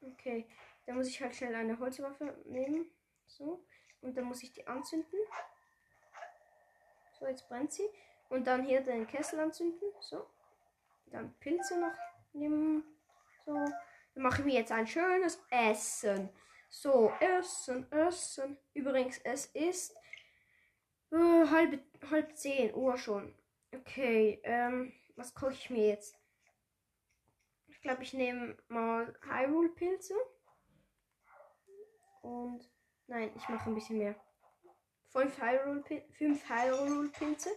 Okay. 0.01 0.47
Dann 0.86 0.95
muss 0.95 1.07
ich 1.07 1.21
halt 1.21 1.36
schnell 1.36 1.55
eine 1.55 1.77
Holzwaffe 1.77 2.41
nehmen. 2.45 2.89
So. 3.25 3.65
Und 4.01 4.15
dann 4.15 4.25
muss 4.25 4.43
ich 4.43 4.53
die 4.53 4.65
anzünden. 4.65 5.19
So, 7.20 7.28
jetzt 7.28 7.47
brennt 7.47 7.72
sie. 7.72 7.88
Und 8.30 8.47
dann 8.47 8.64
hier 8.64 8.82
den 8.82 9.07
Kessel 9.07 9.39
anzünden. 9.39 9.89
So. 9.99 10.26
Dann 11.07 11.34
Pilze 11.39 11.80
noch 11.80 11.93
nehmen. 12.34 12.84
So. 13.45 13.53
Dann 13.53 14.24
mache 14.24 14.41
ich 14.41 14.45
mir 14.45 14.55
jetzt 14.55 14.72
ein 14.72 14.88
schönes 14.88 15.43
Essen. 15.49 16.30
So, 16.70 17.11
Essen, 17.20 17.91
Essen. 17.91 18.57
Übrigens, 18.74 19.20
es 19.20 19.45
ist 19.47 19.95
äh, 21.11 21.47
halb, 21.47 21.80
halb 22.09 22.36
zehn 22.36 22.74
Uhr 22.74 22.97
schon. 22.97 23.36
Okay, 23.74 24.39
ähm, 24.43 24.93
was 25.16 25.34
koche 25.34 25.53
ich 25.53 25.70
mir 25.70 25.88
jetzt? 25.89 26.18
Ich 27.68 27.82
glaube, 27.82 28.03
ich 28.03 28.14
nehme 28.14 28.57
mal 28.68 29.16
Hyrule-Pilze. 29.22 30.16
Und 32.22 32.68
nein, 33.07 33.32
ich 33.36 33.47
mache 33.49 33.70
ein 33.70 33.76
bisschen 33.76 33.97
mehr. 33.97 34.16
Fünf 35.14 35.39
Hyrule-Pilze. 36.49 37.49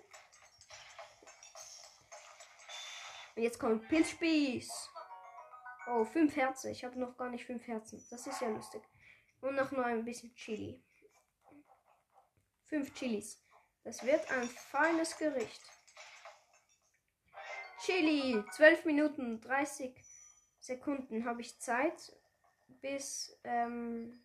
Und 3.35 3.43
jetzt 3.43 3.59
kommt 3.59 3.89
Pilzspieß. 3.89 4.91
Oh, 5.87 6.05
fünf 6.05 6.37
Herzen. 6.37 6.71
Ich 6.71 6.85
habe 6.85 6.99
noch 6.99 7.17
gar 7.17 7.31
nicht 7.31 7.47
fünf 7.47 7.67
Herzen. 7.67 8.07
Das 8.11 8.27
ist 8.27 8.43
ja 8.43 8.49
lustig. 8.49 8.83
Und 9.41 9.57
noch 9.57 9.73
nur 9.73 9.87
ein 9.87 10.05
bisschen 10.05 10.35
Chili. 10.35 10.83
Fünf 12.65 12.93
Chilis. 12.95 13.43
Das 13.85 14.05
wird 14.05 14.31
ein 14.33 14.49
feines 14.49 15.17
Gericht. 15.17 15.63
Chili. 17.85 18.45
12 18.53 18.85
Minuten 18.85 19.41
30 19.41 19.95
Sekunden 20.61 21.25
habe 21.25 21.41
ich 21.41 21.59
Zeit. 21.59 22.15
Bis 22.69 23.39
ähm, 23.45 24.23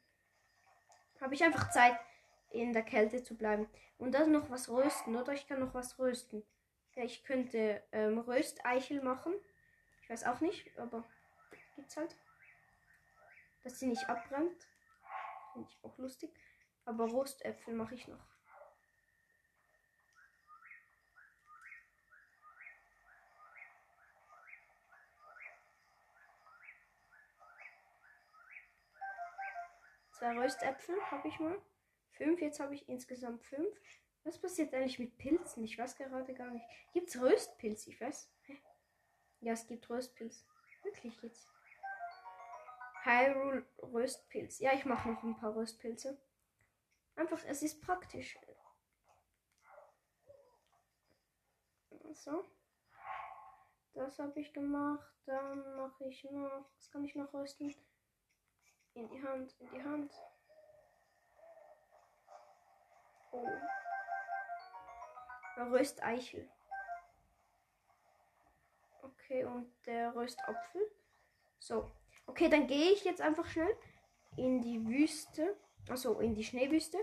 habe 1.22 1.36
ich 1.36 1.44
einfach 1.44 1.70
Zeit, 1.70 1.98
in 2.52 2.74
der 2.74 2.84
Kälte 2.84 3.24
zu 3.24 3.36
bleiben. 3.36 3.68
Und 3.97 4.14
dann 4.14 4.32
noch 4.32 4.49
was 4.49 4.70
rösten, 4.70 5.16
oder? 5.16 5.34
Ich 5.34 5.47
kann 5.47 5.60
noch 5.60 5.74
was 5.74 5.99
rösten. 5.99 6.43
Ja, 6.95 7.04
ich 7.04 7.24
könnte 7.24 7.84
ähm, 7.91 8.20
Rösteichel 8.20 9.02
machen. 9.02 9.34
Ich 10.04 10.10
weiß 10.10 10.26
auch 10.26 10.41
nicht, 10.41 10.78
aber 10.78 11.04
gibt's 11.76 11.95
halt. 11.97 12.16
Dass 13.64 13.80
sie 13.80 13.88
nicht 13.88 14.10
abbrennt. 14.10 14.68
Finde 15.54 15.70
ich 15.70 15.84
auch 15.84 15.97
lustig. 15.97 16.32
Aber 16.86 17.06
Rostäpfel 17.06 17.74
mache 17.74 17.95
ich 17.95 18.08
noch. 18.08 18.26
Zwei 30.12 30.38
Röstäpfel 30.38 30.95
habe 31.10 31.28
ich 31.28 31.39
mal. 31.39 31.58
Fünf, 32.22 32.40
jetzt 32.40 32.60
habe 32.60 32.76
ich 32.76 32.88
insgesamt 32.88 33.44
fünf. 33.44 33.82
Was 34.24 34.40
passiert 34.40 34.72
eigentlich 34.76 35.00
mit 35.00 35.18
Pilzen? 35.18 35.64
Ich 35.64 35.76
weiß 35.76 35.96
gerade 35.96 36.32
gar 36.36 36.52
nicht. 36.52 36.64
Gibt 36.94 37.10
es 37.10 37.20
Röstpilz? 37.20 37.88
Ich 37.88 38.00
weiß. 38.00 38.32
Ja, 39.40 39.54
es 39.54 39.66
gibt 39.66 39.90
Röstpilz. 39.90 40.46
Wirklich 40.84 41.20
jetzt. 41.24 41.48
Hyrule 43.02 43.66
Röstpilz. 43.82 44.60
Ja, 44.60 44.72
ich 44.74 44.86
mache 44.86 45.10
noch 45.10 45.24
ein 45.24 45.36
paar 45.36 45.56
Röstpilze. 45.56 46.22
Einfach, 47.16 47.44
es 47.48 47.64
ist 47.64 47.82
praktisch. 47.82 48.38
So. 52.14 52.46
Das 53.96 54.20
habe 54.20 54.40
ich 54.40 54.54
gemacht. 54.54 55.12
Dann 55.26 55.76
mache 55.76 56.06
ich 56.06 56.24
noch. 56.26 56.70
Was 56.76 56.92
kann 56.92 57.04
ich 57.04 57.16
noch 57.16 57.34
rösten? 57.34 57.74
In 58.94 59.10
die 59.10 59.24
Hand, 59.24 59.56
in 59.60 59.70
die 59.72 59.84
Hand. 59.84 60.14
Oh. 60.14 60.32
Rösteichel. 65.58 66.50
Okay, 69.02 69.46
und 69.46 69.72
der 69.86 70.16
Röstapfel. 70.16 70.82
So. 71.60 71.92
Okay, 72.28 72.50
dann 72.50 72.68
gehe 72.68 72.92
ich 72.92 73.04
jetzt 73.04 73.22
einfach 73.22 73.46
schnell 73.46 73.76
in 74.38 74.62
die 74.62 74.86
Wüste. 74.86 75.56
Also 75.90 76.20
in 76.20 76.36
die 76.36 76.44
Schneewüste. 76.44 76.98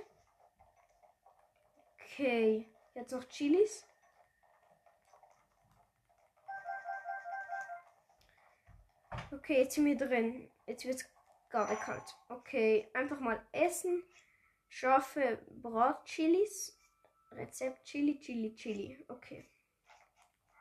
Okay. 1.94 2.68
Jetzt 2.94 3.12
noch 3.12 3.24
Chilis. 3.28 3.86
Okay, 9.30 9.58
jetzt 9.58 9.74
sind 9.74 9.84
wir 9.84 9.96
drin. 9.96 10.50
Jetzt 10.66 10.84
wird 10.84 10.96
es 10.96 11.08
gerade 11.50 11.76
kalt. 11.76 12.16
Okay, 12.28 12.88
einfach 12.92 13.20
mal 13.20 13.40
essen. 13.52 14.02
Scharfe 14.68 15.38
Bratchilis. 15.62 16.78
Rezept 17.32 17.84
Chili, 17.84 18.18
Chili, 18.20 18.54
Chili. 18.54 19.04
Okay. 19.08 19.48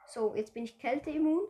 So, 0.05 0.35
jetzt 0.35 0.53
bin 0.53 0.63
ich 0.63 0.79
kälteimmun. 0.79 1.47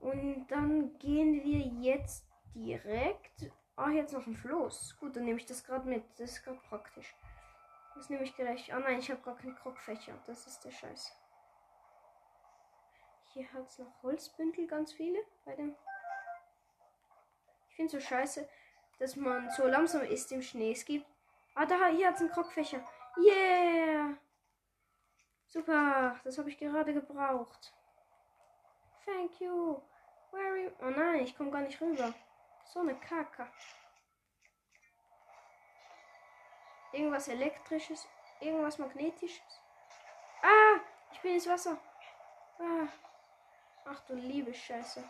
Und 0.00 0.46
dann 0.48 0.98
gehen 0.98 1.42
wir 1.42 1.60
jetzt 1.82 2.26
direkt. 2.54 3.50
Ah, 3.76 3.90
jetzt 3.90 4.12
noch 4.12 4.26
ein 4.26 4.34
Floß. 4.34 4.96
Gut, 4.98 5.16
dann 5.16 5.24
nehme 5.24 5.38
ich 5.38 5.46
das 5.46 5.64
gerade 5.64 5.88
mit. 5.88 6.04
Das 6.18 6.32
ist 6.32 6.44
gerade 6.44 6.60
praktisch. 6.68 7.14
Das 7.94 8.10
nehme 8.10 8.24
ich 8.24 8.34
gleich. 8.34 8.72
Ah 8.72 8.78
nein, 8.78 8.98
ich 8.98 9.10
habe 9.10 9.22
gar 9.22 9.36
keinen 9.36 9.56
Krogfächer. 9.56 10.18
Das 10.26 10.46
ist 10.46 10.64
der 10.64 10.70
Scheiß. 10.70 11.12
Hier 13.32 13.52
hat 13.52 13.66
es 13.66 13.78
noch 13.78 14.02
Holzbündel, 14.02 14.66
ganz 14.66 14.92
viele. 14.92 15.18
Bei 15.44 15.54
dem. 15.54 15.74
Ich 17.68 17.76
finde 17.76 17.92
so 17.92 18.00
scheiße, 18.00 18.48
dass 18.98 19.16
man 19.16 19.50
so 19.50 19.66
langsam 19.66 20.02
ist 20.02 20.32
im 20.32 20.42
Schnee. 20.42 20.72
Es 20.72 20.84
gibt. 20.84 21.06
Ah, 21.56 21.64
da, 21.64 21.86
hier 21.88 22.10
es 22.10 22.20
einen 22.20 22.30
Krogfächer. 22.30 22.86
Yeah! 23.16 24.14
Super, 25.46 26.20
das 26.22 26.36
habe 26.36 26.50
ich 26.50 26.58
gerade 26.58 26.92
gebraucht. 26.92 27.72
Thank 29.06 29.40
you. 29.40 29.80
You? 30.32 30.70
Oh 30.80 30.90
nein, 30.90 31.20
ich 31.20 31.34
komme 31.34 31.50
gar 31.50 31.62
nicht 31.62 31.80
rüber. 31.80 32.12
So 32.66 32.80
eine 32.80 32.94
Kacke. 32.96 33.46
Irgendwas 36.92 37.28
elektrisches, 37.28 38.06
irgendwas 38.40 38.78
magnetisches. 38.78 39.62
Ah, 40.42 40.80
ich 41.12 41.20
bin 41.20 41.34
ins 41.34 41.48
Wasser. 41.48 41.78
Ah. 42.58 42.88
Ach 43.86 44.00
du 44.06 44.14
liebe 44.14 44.52
Scheiße. 44.52 45.02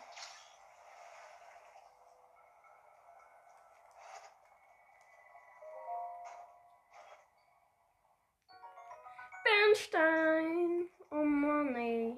Bernstein. 9.77 10.89
Oh 11.11 11.23
Mann, 11.23 11.75
ey. 11.75 12.17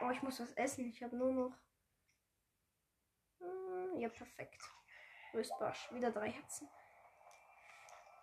Oh, 0.00 0.10
ich 0.10 0.22
muss 0.22 0.40
was 0.40 0.52
essen. 0.54 0.88
Ich 0.88 1.02
habe 1.02 1.16
nur 1.16 1.32
noch. 1.32 1.52
Hm, 3.40 3.98
Ja, 3.98 4.08
perfekt. 4.08 4.60
Röstbarsch. 5.34 5.88
Wieder 5.92 6.10
drei 6.10 6.30
Herzen. 6.30 6.68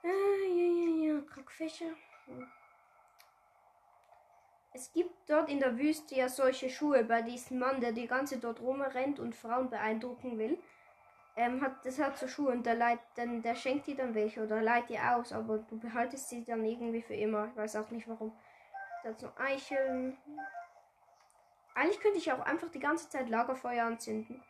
Ah, 0.03 0.07
ja, 0.47 0.67
ja, 0.81 1.13
ja. 1.13 1.21
Krockfische. 1.21 1.95
Hm. 2.25 2.47
Es 4.73 4.91
gibt 4.93 5.29
dort 5.29 5.49
in 5.49 5.59
der 5.59 5.77
Wüste 5.77 6.15
ja 6.15 6.29
solche 6.29 6.69
Schuhe 6.69 7.03
bei 7.03 7.21
diesem 7.21 7.59
Mann, 7.59 7.81
der 7.81 7.91
die 7.93 8.07
ganze 8.07 8.37
dort 8.37 8.61
rumrennt 8.61 9.19
und 9.19 9.35
Frauen 9.35 9.69
beeindrucken 9.69 10.37
will. 10.37 10.57
Ähm, 11.35 11.61
hat, 11.61 11.85
das 11.85 11.99
hat 11.99 12.17
so 12.17 12.27
Schuhe 12.27 12.51
und 12.51 12.65
der, 12.65 12.75
leiht, 12.75 12.99
dann, 13.15 13.41
der 13.41 13.55
schenkt 13.55 13.87
dir 13.87 13.95
dann 13.95 14.15
welche 14.15 14.43
oder 14.43 14.61
leiht 14.61 14.89
dir 14.89 15.15
aus, 15.15 15.31
aber 15.33 15.59
du 15.59 15.79
behaltest 15.79 16.29
sie 16.29 16.43
dann 16.43 16.65
irgendwie 16.65 17.01
für 17.01 17.15
immer. 17.15 17.47
Ich 17.47 17.55
weiß 17.55 17.75
auch 17.77 17.89
nicht 17.91 18.07
warum. 18.07 18.33
Der 19.07 19.13
hat 19.13 19.21
so 19.21 19.31
Eicheln. 19.37 20.17
Eigentlich 21.75 22.01
könnte 22.01 22.17
ich 22.17 22.29
auch 22.29 22.41
einfach 22.41 22.69
die 22.69 22.79
ganze 22.79 23.07
Zeit 23.07 23.29
Lagerfeuer 23.29 23.85
anzünden. 23.85 24.43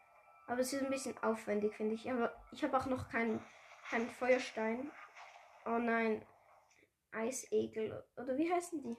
Aber 0.47 0.61
es 0.61 0.73
ist 0.73 0.81
ein 0.81 0.89
bisschen 0.89 1.15
aufwendig, 1.21 1.75
finde 1.75 1.93
ich. 1.93 2.09
Aber 2.09 2.33
ich 2.51 2.63
habe 2.63 2.75
auch 2.75 2.87
noch 2.87 3.07
keinen 3.07 3.39
keinen 3.87 4.09
Feuerstein. 4.09 4.89
Oh 5.67 5.77
nein. 5.77 6.25
Eisegel. 7.11 8.03
Oder 8.15 8.35
wie 8.35 8.51
heißen 8.51 8.81
die? 8.81 8.97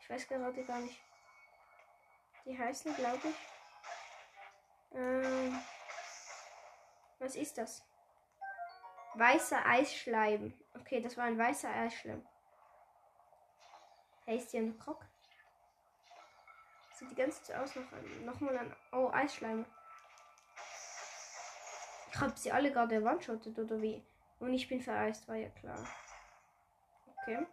Ich 0.00 0.08
weiß 0.08 0.28
gerade 0.28 0.62
gar 0.62 0.78
nicht. 0.78 1.00
Die 2.44 2.56
heißen, 2.56 2.94
glaube 2.94 3.28
ich. 3.28 4.96
Ähm, 4.96 5.58
was 7.18 7.34
ist 7.34 7.58
das? 7.58 7.84
Weißer 9.14 9.66
Eisschleim. 9.66 10.54
Okay, 10.78 11.00
das 11.00 11.16
war 11.16 11.24
ein 11.24 11.36
weißer 11.36 11.68
Eisschleim. 11.68 12.24
Hey, 14.26 14.38
ist 14.38 14.50
hier 14.52 14.60
ein 14.60 14.78
Krog? 14.78 15.04
Sieht 16.94 17.10
die 17.10 17.14
ganze 17.14 17.42
Zeit 17.42 17.56
aus 17.56 17.76
noch, 17.76 17.84
nochmal 18.24 18.56
an. 18.56 18.74
Oh, 18.92 19.10
Eisschleime. 19.12 19.66
Ich 22.10 22.20
habe 22.20 22.32
sie 22.36 22.50
alle 22.50 22.72
gerade 22.72 23.02
one-shottet 23.02 23.58
oder 23.58 23.82
wie? 23.82 24.02
Und 24.38 24.54
ich 24.54 24.68
bin 24.68 24.80
vereist, 24.80 25.28
war 25.28 25.36
ja 25.36 25.50
klar. 25.50 25.78
Okay. 27.18 27.44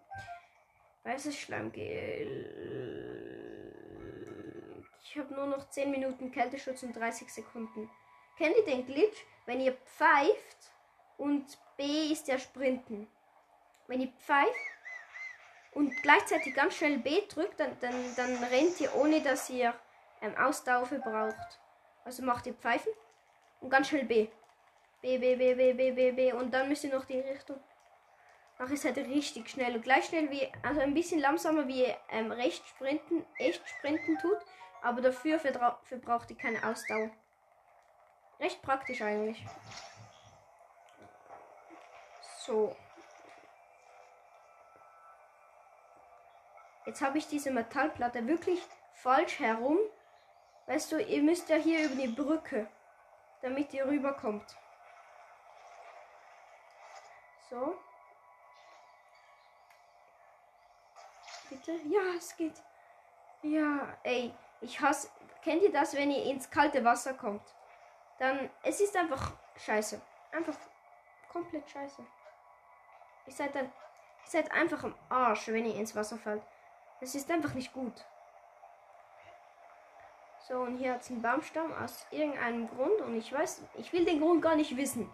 Weißes 1.04 1.36
Schleimgel. 1.38 2.62
Ich 5.04 5.18
habe 5.18 5.34
nur 5.34 5.48
noch 5.48 5.70
10 5.70 5.92
Minuten 5.92 6.32
Kälteschutz 6.32 6.84
und 6.84 6.96
30 6.96 7.34
Sekunden. 7.34 7.90
Kennt 8.38 8.56
ihr 8.56 8.66
den 8.66 8.86
Glitch? 8.86 9.26
Wenn 9.46 9.60
ihr 9.60 9.74
pfeift 9.74 10.72
und 11.18 11.58
B 11.76 12.12
ist 12.12 12.30
ja 12.30 12.38
Sprinten. 12.38 13.08
Wenn 13.88 14.00
ihr 14.02 14.12
pfeift 14.20 14.71
und 15.74 15.94
gleichzeitig 16.04 16.54
ganz 16.54 16.76
schnell 16.76 16.98
B 17.00 17.22
drückt, 17.28 17.60
dann, 17.60 17.78
dann, 17.80 18.16
dann 18.16 18.44
rennt 18.46 18.80
ihr, 18.80 18.94
ohne 18.96 19.22
dass 19.22 19.50
ihr 19.50 19.74
ähm, 20.22 20.36
Ausdauer 20.38 20.86
verbraucht. 20.86 21.60
Also 22.04 22.24
macht 22.24 22.48
ihr 22.48 22.54
Pfeifen 22.54 22.92
und 23.62 23.70
ganz 23.70 23.88
schnell 23.90 24.06
B. 24.06 24.28
B, 25.02 25.18
B, 25.18 25.36
B, 25.36 25.54
B, 25.56 25.74
B, 25.74 25.92
B, 25.92 26.12
B. 26.12 26.34
Und 26.34 26.54
dann 26.54 26.68
müsst 26.68 26.84
ihr 26.84 26.94
noch 26.94 27.06
die 27.06 27.20
Richtung. 27.20 27.60
Ach, 28.60 28.70
ist 28.70 28.86
halt 28.86 28.98
richtig 28.98 29.50
schnell. 29.50 29.76
Und 29.76 29.82
gleich 29.82 30.06
schnell 30.06 30.30
wie, 30.30 30.52
also 30.62 30.82
ein 30.82 30.94
bisschen 30.94 31.20
langsamer 31.20 31.68
wie 31.68 31.86
ähm, 32.10 32.32
recht 32.32 32.64
sprinten, 32.68 33.26
echt 33.38 33.68
sprinten 33.68 34.18
tut. 34.20 34.38
Aber 34.84 35.02
dafür 35.02 35.40
verdra- 35.40 35.78
verbraucht 35.84 36.30
ihr 36.30 36.38
keine 36.38 36.64
Ausdauer. 36.68 37.10
Recht 38.40 38.62
praktisch 38.62 39.02
eigentlich. 39.02 39.44
So. 42.46 42.76
Jetzt 46.92 47.02
habe 47.02 47.20
ich 47.20 47.28
diese 47.30 47.52
Metallplatte 47.52 48.28
wirklich 48.28 48.62
falsch 48.92 49.40
herum. 49.40 49.78
Weißt 50.66 50.92
du, 50.92 51.02
ihr 51.02 51.24
müsst 51.24 51.48
ja 51.48 51.56
hier 51.56 51.86
über 51.86 51.96
die 51.96 52.10
Brücke, 52.10 52.68
damit 53.42 53.74
ihr 53.74 53.86
rüberkommt. 53.86 54.58
So. 57.50 57.78
Bitte? 61.50 61.80
Ja, 61.86 62.02
es 62.18 62.36
geht. 62.36 62.62
Ja, 63.42 63.98
ey, 64.04 64.34
ich 64.60 64.82
hasse. 64.82 65.08
Kennt 65.42 65.64
ihr 65.64 65.72
das, 65.72 65.94
wenn 65.94 66.12
ihr 66.12 66.26
ins 66.26 66.52
kalte 66.52 66.84
Wasser 66.84 67.14
kommt? 67.14 67.56
Dann, 68.20 68.50
es 68.64 68.82
ist 68.82 68.98
einfach 68.98 69.32
scheiße. 69.56 70.02
Einfach 70.34 70.58
komplett 71.32 71.70
scheiße. 71.70 72.06
Ihr 73.28 73.34
seid 73.34 73.56
dann, 73.56 73.68
ihr 73.68 74.30
seid 74.30 74.52
einfach 74.52 74.84
am 74.84 74.96
Arsch, 75.08 75.48
wenn 75.48 75.66
ihr 75.66 75.76
ins 75.76 75.96
Wasser 75.96 76.18
fällt. 76.18 76.44
Es 77.02 77.16
ist 77.16 77.30
einfach 77.32 77.56
nicht 77.56 77.74
gut. 77.74 78.06
So, 80.48 80.60
und 80.60 80.78
hier 80.78 80.94
hat 80.94 81.02
es 81.02 81.10
einen 81.10 81.22
Baumstamm 81.22 81.74
aus 81.74 82.06
irgendeinem 82.12 82.68
Grund 82.68 83.02
und 83.02 83.16
ich 83.16 83.34
weiß, 83.34 83.64
ich 83.78 83.92
will 83.92 84.06
den 84.06 84.20
Grund 84.20 84.42
gar 84.42 84.56
nicht 84.56 84.78
wissen. 84.78 85.10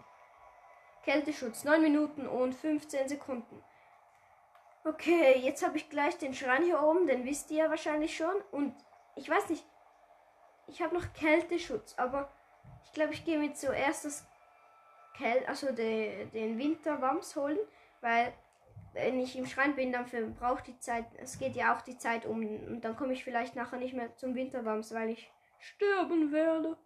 Kälteschutz 1.04 1.64
9 1.64 1.80
Minuten 1.80 2.26
und 2.26 2.54
15 2.54 3.08
Sekunden. 3.08 3.64
Okay, 4.84 5.38
jetzt 5.38 5.64
habe 5.64 5.78
ich 5.78 5.88
gleich 5.88 6.18
den 6.18 6.34
Schrein 6.34 6.64
hier 6.64 6.82
oben, 6.82 7.06
den 7.06 7.24
wisst 7.24 7.50
ihr 7.50 7.64
ja 7.64 7.70
wahrscheinlich 7.70 8.16
schon. 8.16 8.34
Und 8.52 8.74
ich 9.16 9.28
weiß 9.28 9.48
nicht, 9.48 9.64
ich 10.66 10.82
habe 10.82 10.94
noch 10.94 11.12
Kälteschutz, 11.14 11.94
aber 11.96 12.30
ich 12.84 12.92
glaube, 12.92 13.14
ich 13.14 13.24
gehe 13.24 13.38
mir 13.38 13.54
zuerst 13.54 14.04
das 14.04 14.26
Käl 15.16 15.44
also 15.46 15.72
de, 15.72 16.26
den 16.26 16.58
Winterwams 16.58 17.34
holen, 17.36 17.58
weil 18.00 18.32
wenn 18.92 19.20
ich 19.20 19.36
im 19.36 19.46
Schrein 19.46 19.76
bin, 19.76 19.92
dann 19.92 20.06
verbraucht 20.06 20.66
die 20.66 20.78
Zeit, 20.78 21.06
es 21.18 21.38
geht 21.38 21.54
ja 21.54 21.76
auch 21.76 21.82
die 21.82 21.98
Zeit 21.98 22.26
um 22.26 22.40
und 22.40 22.80
dann 22.82 22.96
komme 22.96 23.12
ich 23.12 23.24
vielleicht 23.24 23.54
nachher 23.54 23.78
nicht 23.78 23.94
mehr 23.94 24.16
zum 24.16 24.34
Winterwams, 24.34 24.92
weil 24.92 25.10
ich 25.10 25.30
sterben 25.58 26.32
werde. 26.32 26.76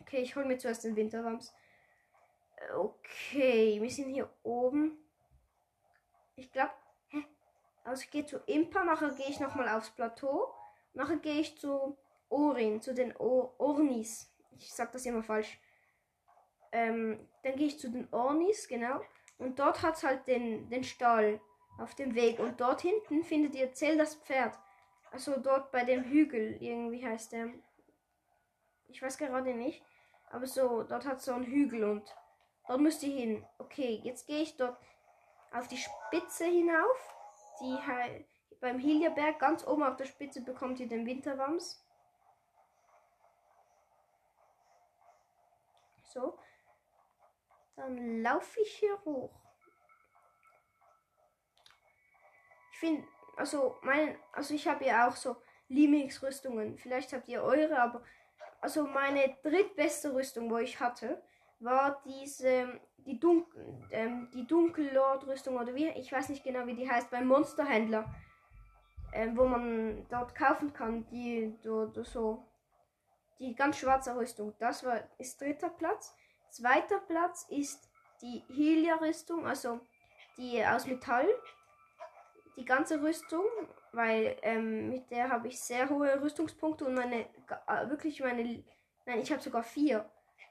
Okay, 0.00 0.22
ich 0.22 0.36
hole 0.36 0.46
mir 0.46 0.58
zuerst 0.58 0.84
den 0.84 0.96
Winterwams. 0.96 1.52
Okay, 2.74 3.80
wir 3.80 3.90
sind 3.90 4.08
hier 4.08 4.30
oben. 4.42 4.98
Ich 6.36 6.50
glaube, 6.52 6.72
hä? 7.08 7.24
Also 7.84 8.02
ich 8.02 8.10
gehe 8.10 8.24
zu 8.24 8.38
Impa, 8.46 8.84
nachher 8.84 9.10
gehe 9.10 9.28
ich 9.28 9.40
nochmal 9.40 9.68
aufs 9.68 9.90
Plateau. 9.90 10.54
Nachher 10.94 11.16
gehe 11.16 11.40
ich 11.40 11.58
zu 11.58 11.98
Orin, 12.28 12.80
zu 12.80 12.94
den 12.94 13.16
o 13.16 13.54
Ornis. 13.58 14.32
Ich 14.58 14.72
sag 14.72 14.92
das 14.92 15.04
immer 15.06 15.22
falsch. 15.22 15.58
Ähm, 16.76 17.26
dann 17.42 17.56
gehe 17.56 17.68
ich 17.68 17.78
zu 17.78 17.88
den 17.90 18.06
Ornis, 18.12 18.68
genau. 18.68 19.00
Und 19.38 19.58
dort 19.58 19.80
hat 19.80 19.96
es 19.96 20.04
halt 20.04 20.26
den, 20.26 20.68
den 20.68 20.84
Stall 20.84 21.40
auf 21.78 21.94
dem 21.94 22.14
Weg. 22.14 22.38
Und 22.38 22.60
dort 22.60 22.82
hinten 22.82 23.24
findet 23.24 23.54
ihr 23.54 23.72
Zell 23.72 23.96
das 23.96 24.14
Pferd. 24.16 24.58
Also 25.10 25.40
dort 25.40 25.72
bei 25.72 25.84
dem 25.84 26.04
Hügel, 26.04 26.62
irgendwie 26.62 27.02
heißt 27.02 27.32
der. 27.32 27.48
Ich 28.88 29.00
weiß 29.00 29.16
gerade 29.16 29.54
nicht. 29.54 29.82
Aber 30.30 30.46
so, 30.46 30.82
dort 30.82 31.06
hat 31.06 31.22
so 31.22 31.32
einen 31.32 31.46
Hügel 31.46 31.82
und 31.84 32.14
dort 32.68 32.80
müsst 32.80 33.02
ihr 33.02 33.16
hin. 33.16 33.46
Okay, 33.58 33.98
jetzt 34.04 34.26
gehe 34.26 34.42
ich 34.42 34.58
dort 34.58 34.76
auf 35.52 35.68
die 35.68 35.78
Spitze 35.78 36.44
hinauf. 36.44 37.14
Die 37.62 37.78
beim 38.60 38.78
Hilierberg 38.78 39.38
ganz 39.38 39.66
oben 39.66 39.82
auf 39.82 39.96
der 39.96 40.04
Spitze 40.04 40.42
bekommt 40.42 40.78
ihr 40.78 40.88
den 40.88 41.06
Winterwams. 41.06 41.82
So. 46.12 46.38
Dann 47.76 48.22
laufe 48.22 48.60
ich 48.60 48.72
hier 48.78 48.98
hoch. 49.04 49.30
Ich 52.72 52.78
finde, 52.78 53.06
also 53.36 53.76
mein, 53.82 54.18
also 54.32 54.54
ich 54.54 54.66
habe 54.66 54.84
ja 54.84 55.08
auch 55.08 55.16
so 55.16 55.36
Limix-Rüstungen. 55.68 56.78
Vielleicht 56.78 57.12
habt 57.12 57.28
ihr 57.28 57.42
eure, 57.42 57.80
aber 57.80 58.02
also 58.60 58.86
meine 58.86 59.36
drittbeste 59.42 60.14
Rüstung, 60.14 60.50
wo 60.50 60.58
ich 60.58 60.80
hatte, 60.80 61.22
war 61.60 62.02
diese 62.04 62.80
die 62.98 63.20
Dunkel, 63.20 63.86
ähm, 63.90 64.28
die 64.34 64.46
Dunkellord-Rüstung 64.46 65.56
oder 65.56 65.74
wie, 65.74 65.88
ich 65.90 66.10
weiß 66.12 66.28
nicht 66.28 66.44
genau, 66.44 66.66
wie 66.66 66.74
die 66.74 66.90
heißt, 66.90 67.10
beim 67.10 67.28
Monsterhändler, 67.28 68.12
ähm, 69.12 69.36
wo 69.36 69.44
man 69.44 70.06
dort 70.10 70.34
kaufen 70.34 70.72
kann, 70.72 71.06
die 71.08 71.56
dort 71.62 72.04
so 72.04 72.44
die 73.38 73.54
ganz 73.54 73.78
schwarze 73.78 74.16
Rüstung. 74.16 74.54
Das 74.58 74.84
war 74.84 75.00
ist 75.18 75.40
dritter 75.40 75.70
Platz. 75.70 76.16
Zweiter 76.56 77.00
Platz 77.00 77.44
ist 77.50 77.90
die 78.22 78.42
Helia-Rüstung, 78.48 79.46
also 79.46 79.78
die 80.38 80.64
aus 80.64 80.86
Metall. 80.86 81.28
Die 82.56 82.64
ganze 82.64 83.02
Rüstung, 83.02 83.44
weil 83.92 84.38
ähm, 84.40 84.88
mit 84.88 85.10
der 85.10 85.28
habe 85.28 85.48
ich 85.48 85.60
sehr 85.60 85.90
hohe 85.90 86.18
Rüstungspunkte 86.22 86.86
und 86.86 86.94
meine 86.94 87.26
äh, 87.66 87.90
wirklich 87.90 88.20
meine 88.20 88.64
nein 89.04 89.20
ich 89.20 89.30
habe 89.30 89.42
sogar 89.42 89.62
vier. 89.62 90.10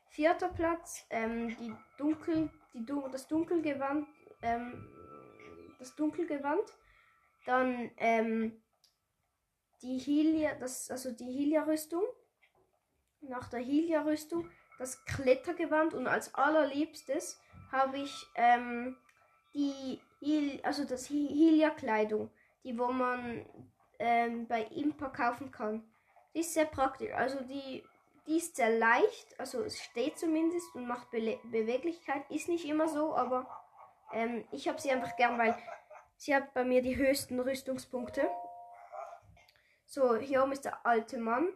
Vierter 0.10 0.50
Platz 0.50 1.08
ähm, 1.10 1.58
die 1.58 1.74
dunkel 1.98 2.52
die 2.76 2.86
das 3.12 3.28
Dunkelgewand 3.28 4.08
ähm, 4.44 4.88
das 5.80 5.96
Dunkelgewand. 5.96 6.72
Dann 7.48 7.90
ähm, 7.98 8.62
die 9.82 9.98
Helia 9.98 10.54
das 10.54 10.92
also 10.92 11.12
die 11.12 11.32
Helia 11.32 11.64
Rüstung. 11.64 12.04
Nach 13.22 13.50
der 13.50 13.62
Helia 13.62 14.04
Rüstung 14.04 14.48
das 14.78 15.06
Klettergewand 15.06 15.94
und 15.94 16.08
als 16.08 16.34
allerliebstes 16.36 17.40
habe 17.72 17.98
ich 17.98 18.28
ähm, 18.36 18.98
die 19.54 20.02
Hel 20.22 20.60
also 20.64 20.86
das 20.86 21.10
Helia 21.10 21.70
Kleidung. 21.70 22.30
die 22.64 22.78
wo 22.78 22.88
man 22.88 23.46
ähm, 24.00 24.48
bei 24.48 24.64
Impa 24.64 25.10
kaufen 25.10 25.52
kann. 25.52 25.84
Die 26.34 26.40
ist 26.40 26.54
sehr 26.54 26.66
praktisch. 26.66 27.14
Also 27.14 27.40
die, 27.42 27.84
die 28.28 28.38
ist 28.38 28.56
sehr 28.56 28.78
leicht, 28.78 29.40
also 29.40 29.64
es 29.64 29.82
steht 29.82 30.18
zumindest 30.18 30.74
und 30.76 30.88
macht 30.88 31.12
Be 31.12 31.40
Beweglichkeit. 31.46 32.30
Ist 32.30 32.50
nicht 32.50 32.66
immer 32.66 32.88
so, 32.88 33.16
aber 33.16 33.48
ähm, 34.12 34.46
ich 34.52 34.68
habe 34.68 34.82
sie 34.82 34.92
einfach 34.92 35.16
gern, 35.16 35.38
weil 35.38 35.56
sie 36.18 36.36
hat 36.36 36.54
bei 36.54 36.64
mir 36.64 36.82
die 36.82 36.98
höchsten 36.98 37.40
Rüstungspunkte. 37.40 38.30
So, 39.86 40.16
hier 40.18 40.44
oben 40.44 40.52
ist 40.52 40.66
der 40.66 40.86
alte 40.86 41.18
Mann. 41.18 41.48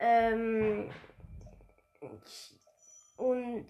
Ähm, 0.00 0.90
und 3.16 3.68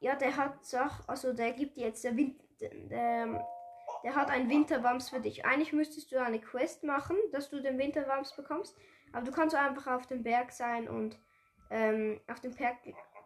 ja, 0.00 0.14
der 0.14 0.36
hat 0.36 0.64
Sach, 0.64 1.06
also 1.08 1.32
der 1.32 1.52
gibt 1.52 1.76
jetzt 1.76 2.04
der 2.04 2.16
Wind, 2.16 2.40
der, 2.60 3.44
der 4.02 4.14
hat 4.14 4.30
ein 4.30 4.48
Winterwams 4.48 5.10
für 5.10 5.20
dich. 5.20 5.44
Eigentlich 5.44 5.72
müsstest 5.72 6.12
du 6.12 6.22
eine 6.22 6.40
Quest 6.40 6.84
machen, 6.84 7.16
dass 7.32 7.50
du 7.50 7.60
den 7.60 7.78
Winterwams 7.78 8.34
bekommst. 8.36 8.76
Aber 9.12 9.24
du 9.24 9.32
kannst 9.32 9.56
einfach 9.56 9.86
auf 9.86 10.06
dem 10.06 10.22
Berg 10.22 10.52
sein 10.52 10.88
und 10.88 11.18
ähm, 11.70 12.20
auf 12.28 12.40
dem 12.40 12.54
Berg, 12.54 12.76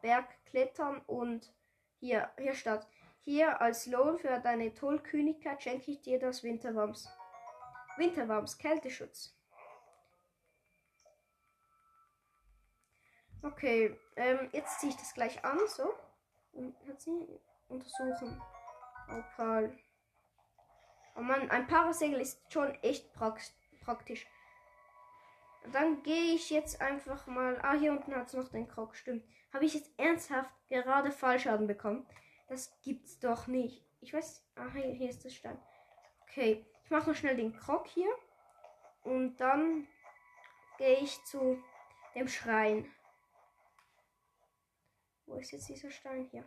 Berg 0.03 0.27
klettern 0.47 1.03
und 1.07 1.53
hier, 1.99 2.31
hier 2.39 2.55
statt. 2.55 2.87
Hier 3.23 3.61
als 3.61 3.87
Lohn 3.87 4.19
für 4.19 4.41
deine 4.41 4.73
Tollkühnigkeit 4.73 5.63
schenke 5.63 5.91
ich 5.91 6.01
dir 6.01 6.19
das 6.19 6.43
Winterwams. 6.43 7.09
Winterwams, 7.99 8.57
Kälteschutz. 8.57 9.37
Okay, 13.43 13.99
ähm, 14.17 14.49
jetzt 14.53 14.81
ziehe 14.81 14.91
ich 14.91 14.99
das 14.99 15.15
gleich 15.15 15.45
an, 15.45 15.59
so. 15.67 15.95
Und 16.53 16.75
hat 16.87 17.01
sie 17.01 17.27
untersuchen. 17.69 18.41
Opal. 19.09 19.77
Oh 21.17 21.23
Mann, 21.23 21.51
ein 21.51 21.67
Parasegel 21.67 22.21
ist 22.21 22.41
schon 22.53 22.75
echt 22.83 23.13
praktisch. 23.15 24.27
Dann 25.73 26.03
gehe 26.03 26.35
ich 26.35 26.51
jetzt 26.51 26.81
einfach 26.81 27.27
mal. 27.27 27.59
Ah, 27.63 27.75
hier 27.75 27.93
unten 27.93 28.15
hat 28.15 28.29
es 28.29 28.35
noch 28.35 28.49
den 28.49 28.69
Krog, 28.69 28.97
stimmt. 28.97 29.25
Habe 29.53 29.65
ich 29.65 29.75
jetzt 29.75 29.91
ernsthaft 29.99 30.55
gerade 30.69 31.11
Fallschaden 31.11 31.67
bekommen? 31.67 32.07
Das 32.49 32.79
gibt's 32.83 33.19
doch 33.19 33.47
nicht. 33.47 33.85
Ich 34.01 34.13
weiß. 34.13 34.45
Ah, 34.57 34.71
hier, 34.73 34.93
hier 34.93 35.11
ist 35.11 35.25
das 35.25 35.35
Stein. 35.35 35.61
Okay, 36.23 36.65
ich 36.85 36.91
mache 36.91 37.11
noch 37.11 37.17
schnell 37.17 37.37
den 37.37 37.57
Krog 37.57 37.87
hier. 37.89 38.13
Und 39.03 39.37
dann 39.37 39.87
gehe 40.79 40.99
ich 40.99 41.23
zu 41.25 41.63
dem 42.15 42.29
Schrein. 42.29 42.91
Wo 45.31 45.37
ist 45.37 45.53
jetzt 45.53 45.69
dieser 45.69 45.91
Stein? 45.93 46.27
Hier. 46.33 46.45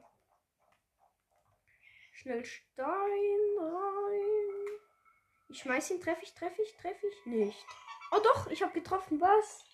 Schnell 2.11 2.43
Stein 2.43 3.57
rein. 3.57 4.79
Ich 5.47 5.59
schmeiß 5.59 5.91
ihn. 5.91 6.01
Treffe 6.01 6.21
ich, 6.23 6.33
treffe 6.33 6.61
ich, 6.61 6.75
treffe 6.75 7.07
ich 7.07 7.25
nicht. 7.25 7.65
Oh 8.11 8.19
doch, 8.21 8.47
ich 8.47 8.61
habe 8.61 8.73
getroffen. 8.73 9.21
Was? 9.21 9.65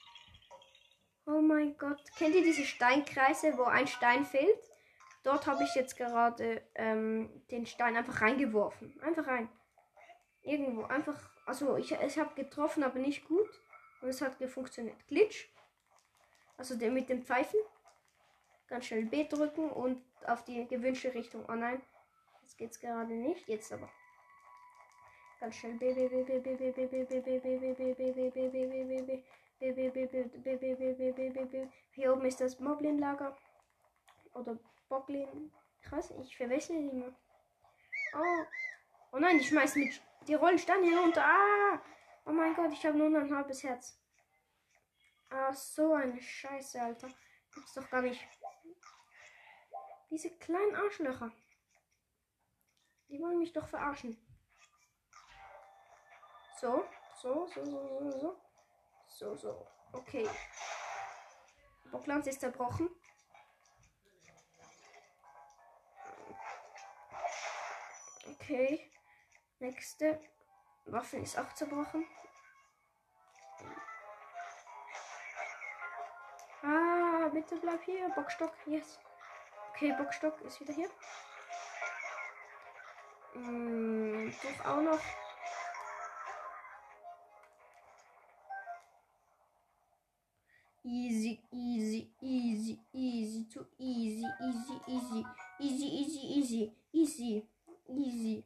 Oh 1.25 1.41
mein 1.41 1.75
Gott. 1.77 1.99
Kennt 2.17 2.35
ihr 2.35 2.43
diese 2.43 2.63
Steinkreise, 2.63 3.57
wo 3.57 3.63
ein 3.63 3.87
Stein 3.87 4.25
fehlt? 4.25 4.71
Dort 5.23 5.47
habe 5.47 5.63
ich 5.63 5.73
jetzt 5.73 5.97
gerade 5.97 6.61
ähm, 6.75 7.43
den 7.49 7.65
Stein 7.65 7.97
einfach 7.97 8.21
reingeworfen. 8.21 9.01
Einfach 9.01 9.25
rein. 9.25 9.49
Irgendwo. 10.43 10.83
Einfach. 10.83 11.31
Also 11.47 11.77
ich, 11.77 11.91
ich 11.91 12.19
habe 12.19 12.35
getroffen, 12.35 12.83
aber 12.83 12.99
nicht 12.99 13.27
gut. 13.27 13.49
Und 14.01 14.09
es 14.09 14.21
hat 14.21 14.37
funktioniert. 14.49 15.07
Glitch. 15.07 15.49
Also 16.57 16.75
der 16.77 16.91
mit 16.91 17.09
den 17.09 17.23
Pfeifen. 17.23 17.59
Ganz 18.69 18.85
schnell 18.85 19.05
B 19.05 19.27
drücken 19.27 19.69
und 19.71 20.01
auf 20.27 20.43
die 20.43 20.67
gewünschte 20.67 21.13
Richtung. 21.13 21.43
Oh 21.47 21.55
nein, 21.55 21.81
jetzt 22.41 22.57
geht's 22.57 22.79
gerade 22.79 23.13
nicht. 23.13 23.47
Jetzt 23.47 23.73
aber. 23.73 23.89
Ganz 25.39 25.55
schnell 25.55 25.75
B, 25.75 25.93
B, 25.93 26.07
B, 26.07 26.23
B, 26.23 26.39
B, 26.39 26.55
B, 26.55 26.75
B, 26.75 27.03
B, 27.03 27.19
B, 27.19 27.39
B, 27.39 27.39
B, 27.39 27.93
B, 29.59 29.89
B, 29.89 30.05
B, 30.05 30.05
B, 30.05 30.55
B, 30.55 31.11
B, 31.11 31.29
B, 31.29 31.45
B, 31.45 31.67
Hier 31.91 32.13
oben 32.13 32.25
ist 32.25 32.39
das 32.41 32.59
Moblin-Lager. 32.59 33.35
Oder 34.33 34.57
Boglin. 34.87 35.51
Krass, 35.81 36.11
ich 36.21 36.37
verwechsel 36.37 36.77
die 36.77 36.89
immer. 36.89 37.13
Oh. 38.13 38.45
Oh 39.13 39.17
nein, 39.17 39.37
die 39.39 39.45
schmeißen 39.45 39.81
mit. 39.83 40.01
Die 40.27 40.35
rollen 40.35 40.59
Steine 40.59 40.91
herunter. 40.91 41.23
Ah! 41.25 41.81
Oh 42.25 42.31
mein 42.31 42.53
Gott, 42.53 42.71
ich 42.71 42.85
habe 42.85 42.97
nur 42.97 43.09
noch 43.09 43.21
ein 43.21 43.35
halbes 43.35 43.63
Herz. 43.63 43.99
Ah, 45.29 45.53
so 45.53 45.93
eine 45.93 46.21
Scheiße, 46.21 46.81
Alter. 46.81 47.07
Gibt's 47.53 47.73
doch 47.73 47.89
gar 47.89 48.01
nicht. 48.01 48.21
Diese 50.09 50.31
kleinen 50.37 50.75
Arschlöcher. 50.75 51.31
Die 53.09 53.19
wollen 53.19 53.39
mich 53.39 53.53
doch 53.53 53.67
verarschen. 53.67 54.17
So, 56.59 56.83
so, 57.21 57.47
so, 57.47 57.65
so, 57.65 58.11
so, 58.11 58.19
so. 58.19 58.41
So, 59.07 59.35
so. 59.35 59.67
Okay. 59.93 60.27
Bocklands 61.91 62.27
ist 62.27 62.39
zerbrochen. 62.39 62.89
Okay. 68.33 68.91
Nächste. 69.59 70.21
Waffe 70.85 71.17
ist 71.17 71.37
auch 71.37 71.53
zerbrochen. 71.53 72.05
Ah, 76.63 77.29
bitte 77.31 77.57
bleib 77.57 77.83
hier. 77.83 78.09
Bockstock. 78.09 78.53
Yes. 78.65 78.99
Okay, 79.79 79.95
Bockstock 79.97 80.41
ist 80.41 80.59
wieder 80.59 80.73
hier. 80.73 80.89
Hm, 83.31 84.33
doch 84.43 84.65
auch 84.65 84.81
noch. 84.81 84.99
Easy, 90.83 91.41
easy, 91.49 92.11
easy, 92.19 92.77
easy, 92.91 93.47
too 93.47 93.65
easy, 93.77 94.25
easy, 94.41 94.81
easy, 94.85 95.25
easy, 95.59 95.87
easy, 95.87 96.27
easy, 96.27 96.73
easy, 96.91 97.47
easy. 97.87 98.43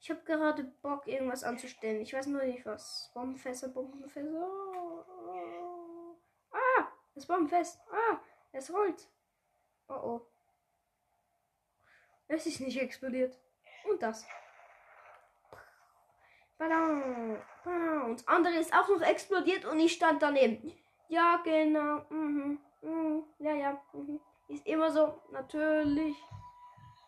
Ich 0.00 0.10
habe 0.10 0.22
gerade 0.24 0.64
Bock, 0.82 1.06
irgendwas 1.06 1.44
anzustellen. 1.44 2.00
Ich 2.00 2.12
weiß 2.12 2.26
nur 2.26 2.42
nicht 2.42 2.66
was. 2.66 3.12
Bombenfässer, 3.14 3.68
Bombenfässer. 3.68 4.28
Ah, 6.50 6.88
das 7.14 7.26
Bombenfest. 7.26 7.78
Ah, 7.92 8.18
es 8.50 8.72
rollt. 8.72 9.08
Oh 9.86 9.94
oh. 9.94 10.33
Es 12.28 12.46
ist 12.46 12.60
nicht 12.60 12.80
explodiert. 12.80 13.38
Und 13.88 14.02
das. 14.02 14.24
Und 16.58 18.20
das 18.20 18.28
andere 18.28 18.54
ist 18.54 18.72
auch 18.72 18.88
noch 18.88 19.02
explodiert 19.02 19.64
und 19.64 19.78
ich 19.80 19.92
stand 19.92 20.22
daneben. 20.22 20.72
Ja, 21.08 21.40
genau. 21.44 22.04
Mhm. 22.08 22.58
Mhm. 22.82 23.24
Ja, 23.38 23.54
ja. 23.54 23.80
Mhm. 23.92 24.20
Ist 24.48 24.66
immer 24.66 24.90
so. 24.90 25.20
Natürlich. 25.30 26.16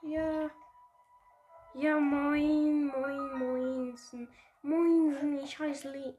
Ja. 0.02 0.50
Ja, 1.74 1.98
moin, 1.98 2.86
moin, 2.86 3.38
moinsen. 3.38 4.28
Moinsen, 4.62 5.38
ich 5.38 5.58
heiße 5.58 5.90
Lee. 5.90 6.14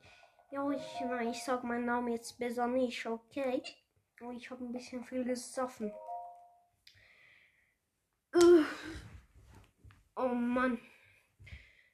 Ja, 0.52 0.70
ich, 0.72 1.02
ich 1.32 1.44
sag 1.44 1.64
meinen 1.64 1.86
Namen 1.86 2.10
jetzt 2.10 2.38
besser 2.40 2.68
nicht, 2.68 3.06
okay? 3.06 3.62
Oh, 4.22 4.32
ich 4.32 4.50
habe 4.50 4.64
ein 4.64 4.72
bisschen 4.72 5.04
viel 5.04 5.24
gesoffen. 5.24 5.92
Oh 10.18 10.30
Mann. 10.30 10.80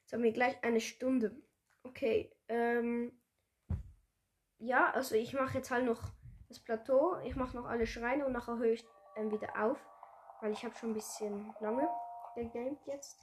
Jetzt 0.01 0.13
haben 0.13 0.23
wir 0.23 0.31
gleich 0.31 0.63
eine 0.63 0.79
Stunde. 0.79 1.35
Okay. 1.83 2.33
Ähm, 2.47 3.11
ja, 4.59 4.91
also 4.91 5.15
ich 5.15 5.33
mache 5.33 5.57
jetzt 5.57 5.71
halt 5.71 5.85
noch 5.85 6.01
das 6.47 6.59
Plateau. 6.59 7.17
Ich 7.25 7.35
mache 7.35 7.55
noch 7.57 7.65
alle 7.65 7.85
Schreine 7.85 8.25
und 8.25 8.31
nachher 8.31 8.57
höre 8.57 8.71
ich 8.71 8.85
ähm, 9.17 9.29
wieder 9.29 9.61
auf. 9.61 9.77
Weil 10.39 10.53
ich 10.53 10.63
habe 10.63 10.75
schon 10.75 10.91
ein 10.91 10.93
bisschen 10.93 11.53
lange 11.59 11.89
gegamed 12.35 12.79
jetzt. 12.85 13.19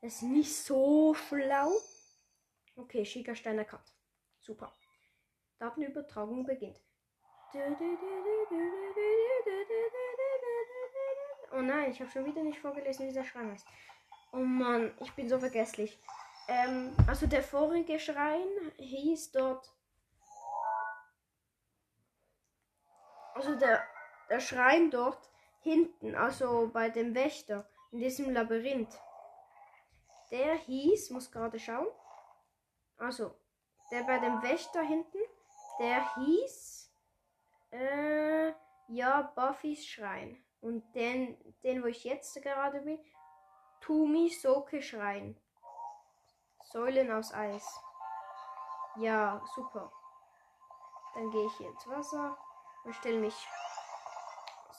Das 0.00 0.14
ist 0.14 0.22
nicht 0.22 0.54
so 0.54 1.14
schlau. 1.14 1.72
Okay, 2.76 3.04
Schickerstein 3.04 3.58
erkannt. 3.58 3.92
Super. 4.38 4.72
Datenübertragung 5.58 6.44
beginnt. 6.44 6.80
Oh 11.52 11.60
nein, 11.60 11.90
ich 11.90 12.00
habe 12.00 12.10
schon 12.10 12.24
wieder 12.24 12.42
nicht 12.42 12.58
vorgelesen, 12.58 13.04
wie 13.04 13.08
dieser 13.08 13.24
Schrein 13.24 13.52
heißt. 13.52 13.66
Oh 14.34 14.38
Mann, 14.38 14.92
ich 15.00 15.12
bin 15.12 15.28
so 15.28 15.38
vergesslich. 15.38 15.96
Ähm, 16.48 16.92
also 17.06 17.28
der 17.28 17.42
vorige 17.42 18.00
Schrein 18.00 18.48
hieß 18.78 19.30
dort. 19.30 19.72
Also 23.34 23.54
der, 23.54 23.84
der 24.28 24.40
Schrein 24.40 24.90
dort 24.90 25.30
hinten, 25.60 26.16
also 26.16 26.68
bei 26.72 26.90
dem 26.90 27.14
Wächter 27.14 27.68
in 27.92 28.00
diesem 28.00 28.32
Labyrinth. 28.32 28.98
Der 30.32 30.54
hieß, 30.54 31.10
muss 31.10 31.30
gerade 31.30 31.60
schauen. 31.60 31.86
Also, 32.96 33.36
der 33.92 34.02
bei 34.02 34.18
dem 34.18 34.42
Wächter 34.42 34.82
hinten, 34.82 35.18
der 35.78 36.12
hieß. 36.16 36.92
Äh, 37.70 38.52
ja, 38.88 39.32
Buffys 39.36 39.86
Schrein. 39.86 40.44
Und 40.60 40.92
den, 40.94 41.36
den, 41.62 41.84
wo 41.84 41.86
ich 41.86 42.02
jetzt 42.02 42.42
gerade 42.42 42.80
bin, 42.80 42.98
Tumi 43.84 44.30
Soke 44.30 44.80
Schrein. 44.80 45.38
Säulen 46.72 47.12
aus 47.12 47.34
Eis. 47.34 47.80
Ja, 48.96 49.42
super. 49.54 49.92
Dann 51.12 51.30
gehe 51.30 51.44
ich 51.44 51.52
hier 51.58 51.68
ins 51.68 51.86
Wasser 51.86 52.38
und 52.84 52.94
stelle 52.94 53.20
mich. 53.20 53.36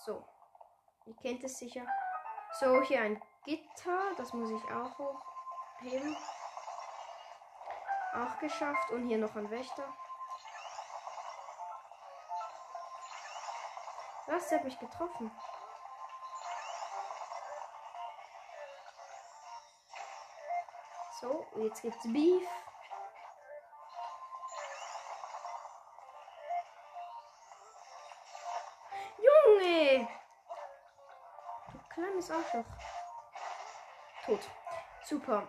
So. 0.05 0.25
Ihr 1.05 1.15
kennt 1.17 1.43
es 1.43 1.59
sicher. 1.59 1.85
So, 2.59 2.81
hier 2.81 3.01
ein 3.01 3.21
Gitter. 3.43 4.15
Das 4.17 4.33
muss 4.33 4.49
ich 4.49 4.71
auch 4.71 4.97
hochheben. 4.97 6.17
Auch 8.15 8.39
geschafft. 8.39 8.89
Und 8.89 9.05
hier 9.05 9.19
noch 9.19 9.35
ein 9.35 9.51
Wächter. 9.51 9.87
Was? 14.25 14.49
Der 14.49 14.57
hat 14.57 14.65
mich 14.65 14.79
getroffen. 14.79 15.29
So, 21.25 21.43
jetzt 21.55 21.81
gibt's 21.81 22.03
Beef. 22.03 22.47
Junge! 29.17 30.07
Du 31.71 31.79
kleines 31.89 32.29
Arschloch. 32.29 32.63
Tot. 34.23 34.39
Super. 35.03 35.47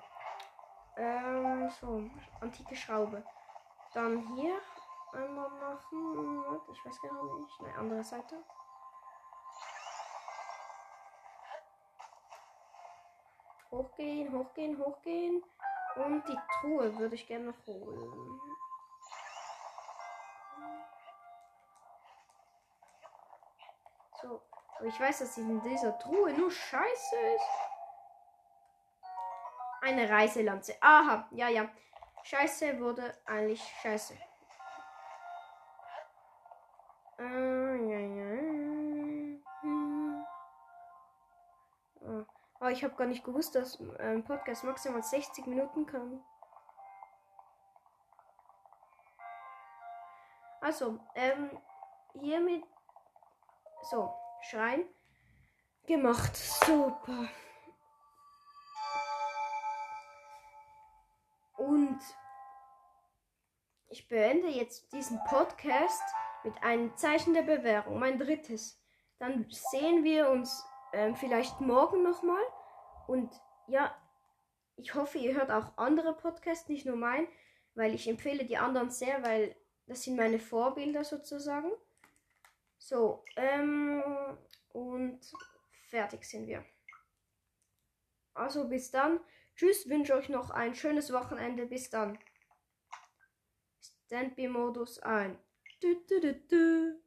Ähm, 0.97 1.71
so. 1.79 2.09
Antike 2.41 2.75
Schraube. 2.75 3.23
Dann 3.93 4.35
hier 4.35 4.59
einmal 5.13 5.51
machen. 5.51 6.59
Ich 6.73 6.87
weiß 6.87 7.03
gar 7.03 7.23
nicht. 7.23 7.61
Eine 7.61 7.75
andere 7.75 8.03
Seite. 8.03 8.43
Hochgehen, 13.77 14.33
hochgehen, 14.33 14.79
hochgehen. 14.79 15.45
Und 15.97 16.27
die 16.27 16.39
Truhe 16.61 16.97
würde 16.99 17.15
ich 17.15 17.27
gerne 17.27 17.47
noch 17.47 17.67
holen. 17.67 18.41
So. 24.23 24.41
Aber 24.79 24.87
ich 24.87 24.99
weiß, 24.99 25.19
dass 25.19 25.37
in 25.37 25.61
dieser 25.63 25.99
Truhe 25.99 26.33
nur 26.33 26.51
Scheiße 26.51 27.17
ist. 27.35 27.51
Eine 29.83 30.09
Reiselanze. 30.09 30.75
Aha, 30.81 31.29
ja, 31.33 31.49
ja. 31.49 31.69
Scheiße 32.23 32.81
wurde 32.81 33.15
eigentlich 33.27 33.63
Scheiße. 33.83 34.15
Äh, 37.19 37.77
ja, 37.91 37.99
ja. 37.99 38.26
Aber 42.59 42.71
ich 42.71 42.83
habe 42.85 42.95
gar 42.95 43.07
nicht 43.07 43.25
gewusst, 43.25 43.55
dass 43.55 43.79
ein 43.99 44.25
Podcast 44.25 44.65
maximal 44.65 45.03
60 45.03 45.47
Minuten 45.47 45.87
kann. 45.87 46.23
Also, 50.61 50.99
ähm, 51.15 51.51
hiermit. 52.15 52.65
So, 53.83 54.13
Schrein. 54.41 54.85
Gemacht. 55.87 56.35
Super. 56.37 57.29
Und 61.57 62.01
ich 63.89 64.09
beende 64.09 64.49
jetzt 64.49 64.93
diesen 64.93 65.23
Podcast 65.25 66.03
mit 66.43 66.63
einem 66.63 66.97
Zeichen 66.97 67.35
der 67.35 67.43
Bewährung, 67.43 67.99
mein 67.99 68.19
drittes. 68.19 68.81
Dann 69.19 69.47
sehen 69.49 70.05
wir 70.05 70.29
uns 70.31 70.65
ähm, 70.93 71.17
vielleicht 71.17 71.61
morgen 71.61 72.03
nochmal. 72.03 72.43
Und 73.07 73.31
ja, 73.69 73.95
ich 74.77 74.95
hoffe, 74.95 75.19
ihr 75.19 75.35
hört 75.35 75.51
auch 75.51 75.77
andere 75.77 76.15
Podcasts, 76.15 76.69
nicht 76.69 76.87
nur 76.87 76.97
mein, 76.97 77.27
weil 77.75 77.95
ich 77.95 78.09
empfehle 78.09 78.45
die 78.45 78.59
anderen 78.59 78.91
sehr, 78.91 79.23
weil 79.23 79.57
das 79.87 80.03
sind 80.03 80.17
meine 80.17 80.39
Vorbilder 80.39 81.05
sozusagen. 81.05 81.71
So, 82.79 83.25
ähm, 83.37 84.03
und 84.69 85.21
fertig 85.89 86.25
sind 86.25 86.47
wir. 86.47 86.65
Also 88.35 88.69
bis 88.69 88.91
dann. 88.91 89.21
Tschüss, 89.57 89.89
wünsche 89.89 90.15
euch 90.15 90.29
noch 90.29 90.51
ein 90.51 90.75
schönes 90.75 91.13
Wochenende. 91.13 91.67
Bis 91.67 91.89
dann. 91.89 92.19
Standby-Modus 94.07 94.99
ein. 95.01 95.39
Du, 95.81 95.95
du, 96.07 96.35
du. 96.35 97.06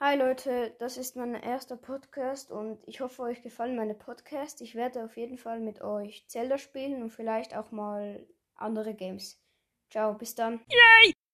Hi 0.00 0.14
Leute, 0.16 0.76
das 0.78 0.96
ist 0.96 1.16
mein 1.16 1.34
erster 1.34 1.76
Podcast 1.76 2.52
und 2.52 2.78
ich 2.86 3.00
hoffe, 3.00 3.22
euch 3.22 3.42
gefallen 3.42 3.74
meine 3.74 3.94
Podcasts. 3.94 4.60
Ich 4.60 4.76
werde 4.76 5.04
auf 5.04 5.16
jeden 5.16 5.38
Fall 5.38 5.58
mit 5.58 5.80
euch 5.80 6.24
Zelda 6.28 6.56
spielen 6.56 7.02
und 7.02 7.10
vielleicht 7.10 7.56
auch 7.56 7.72
mal 7.72 8.24
andere 8.54 8.94
Games. 8.94 9.42
Ciao, 9.90 10.14
bis 10.14 10.36
dann. 10.36 10.60
Yay! 10.68 11.17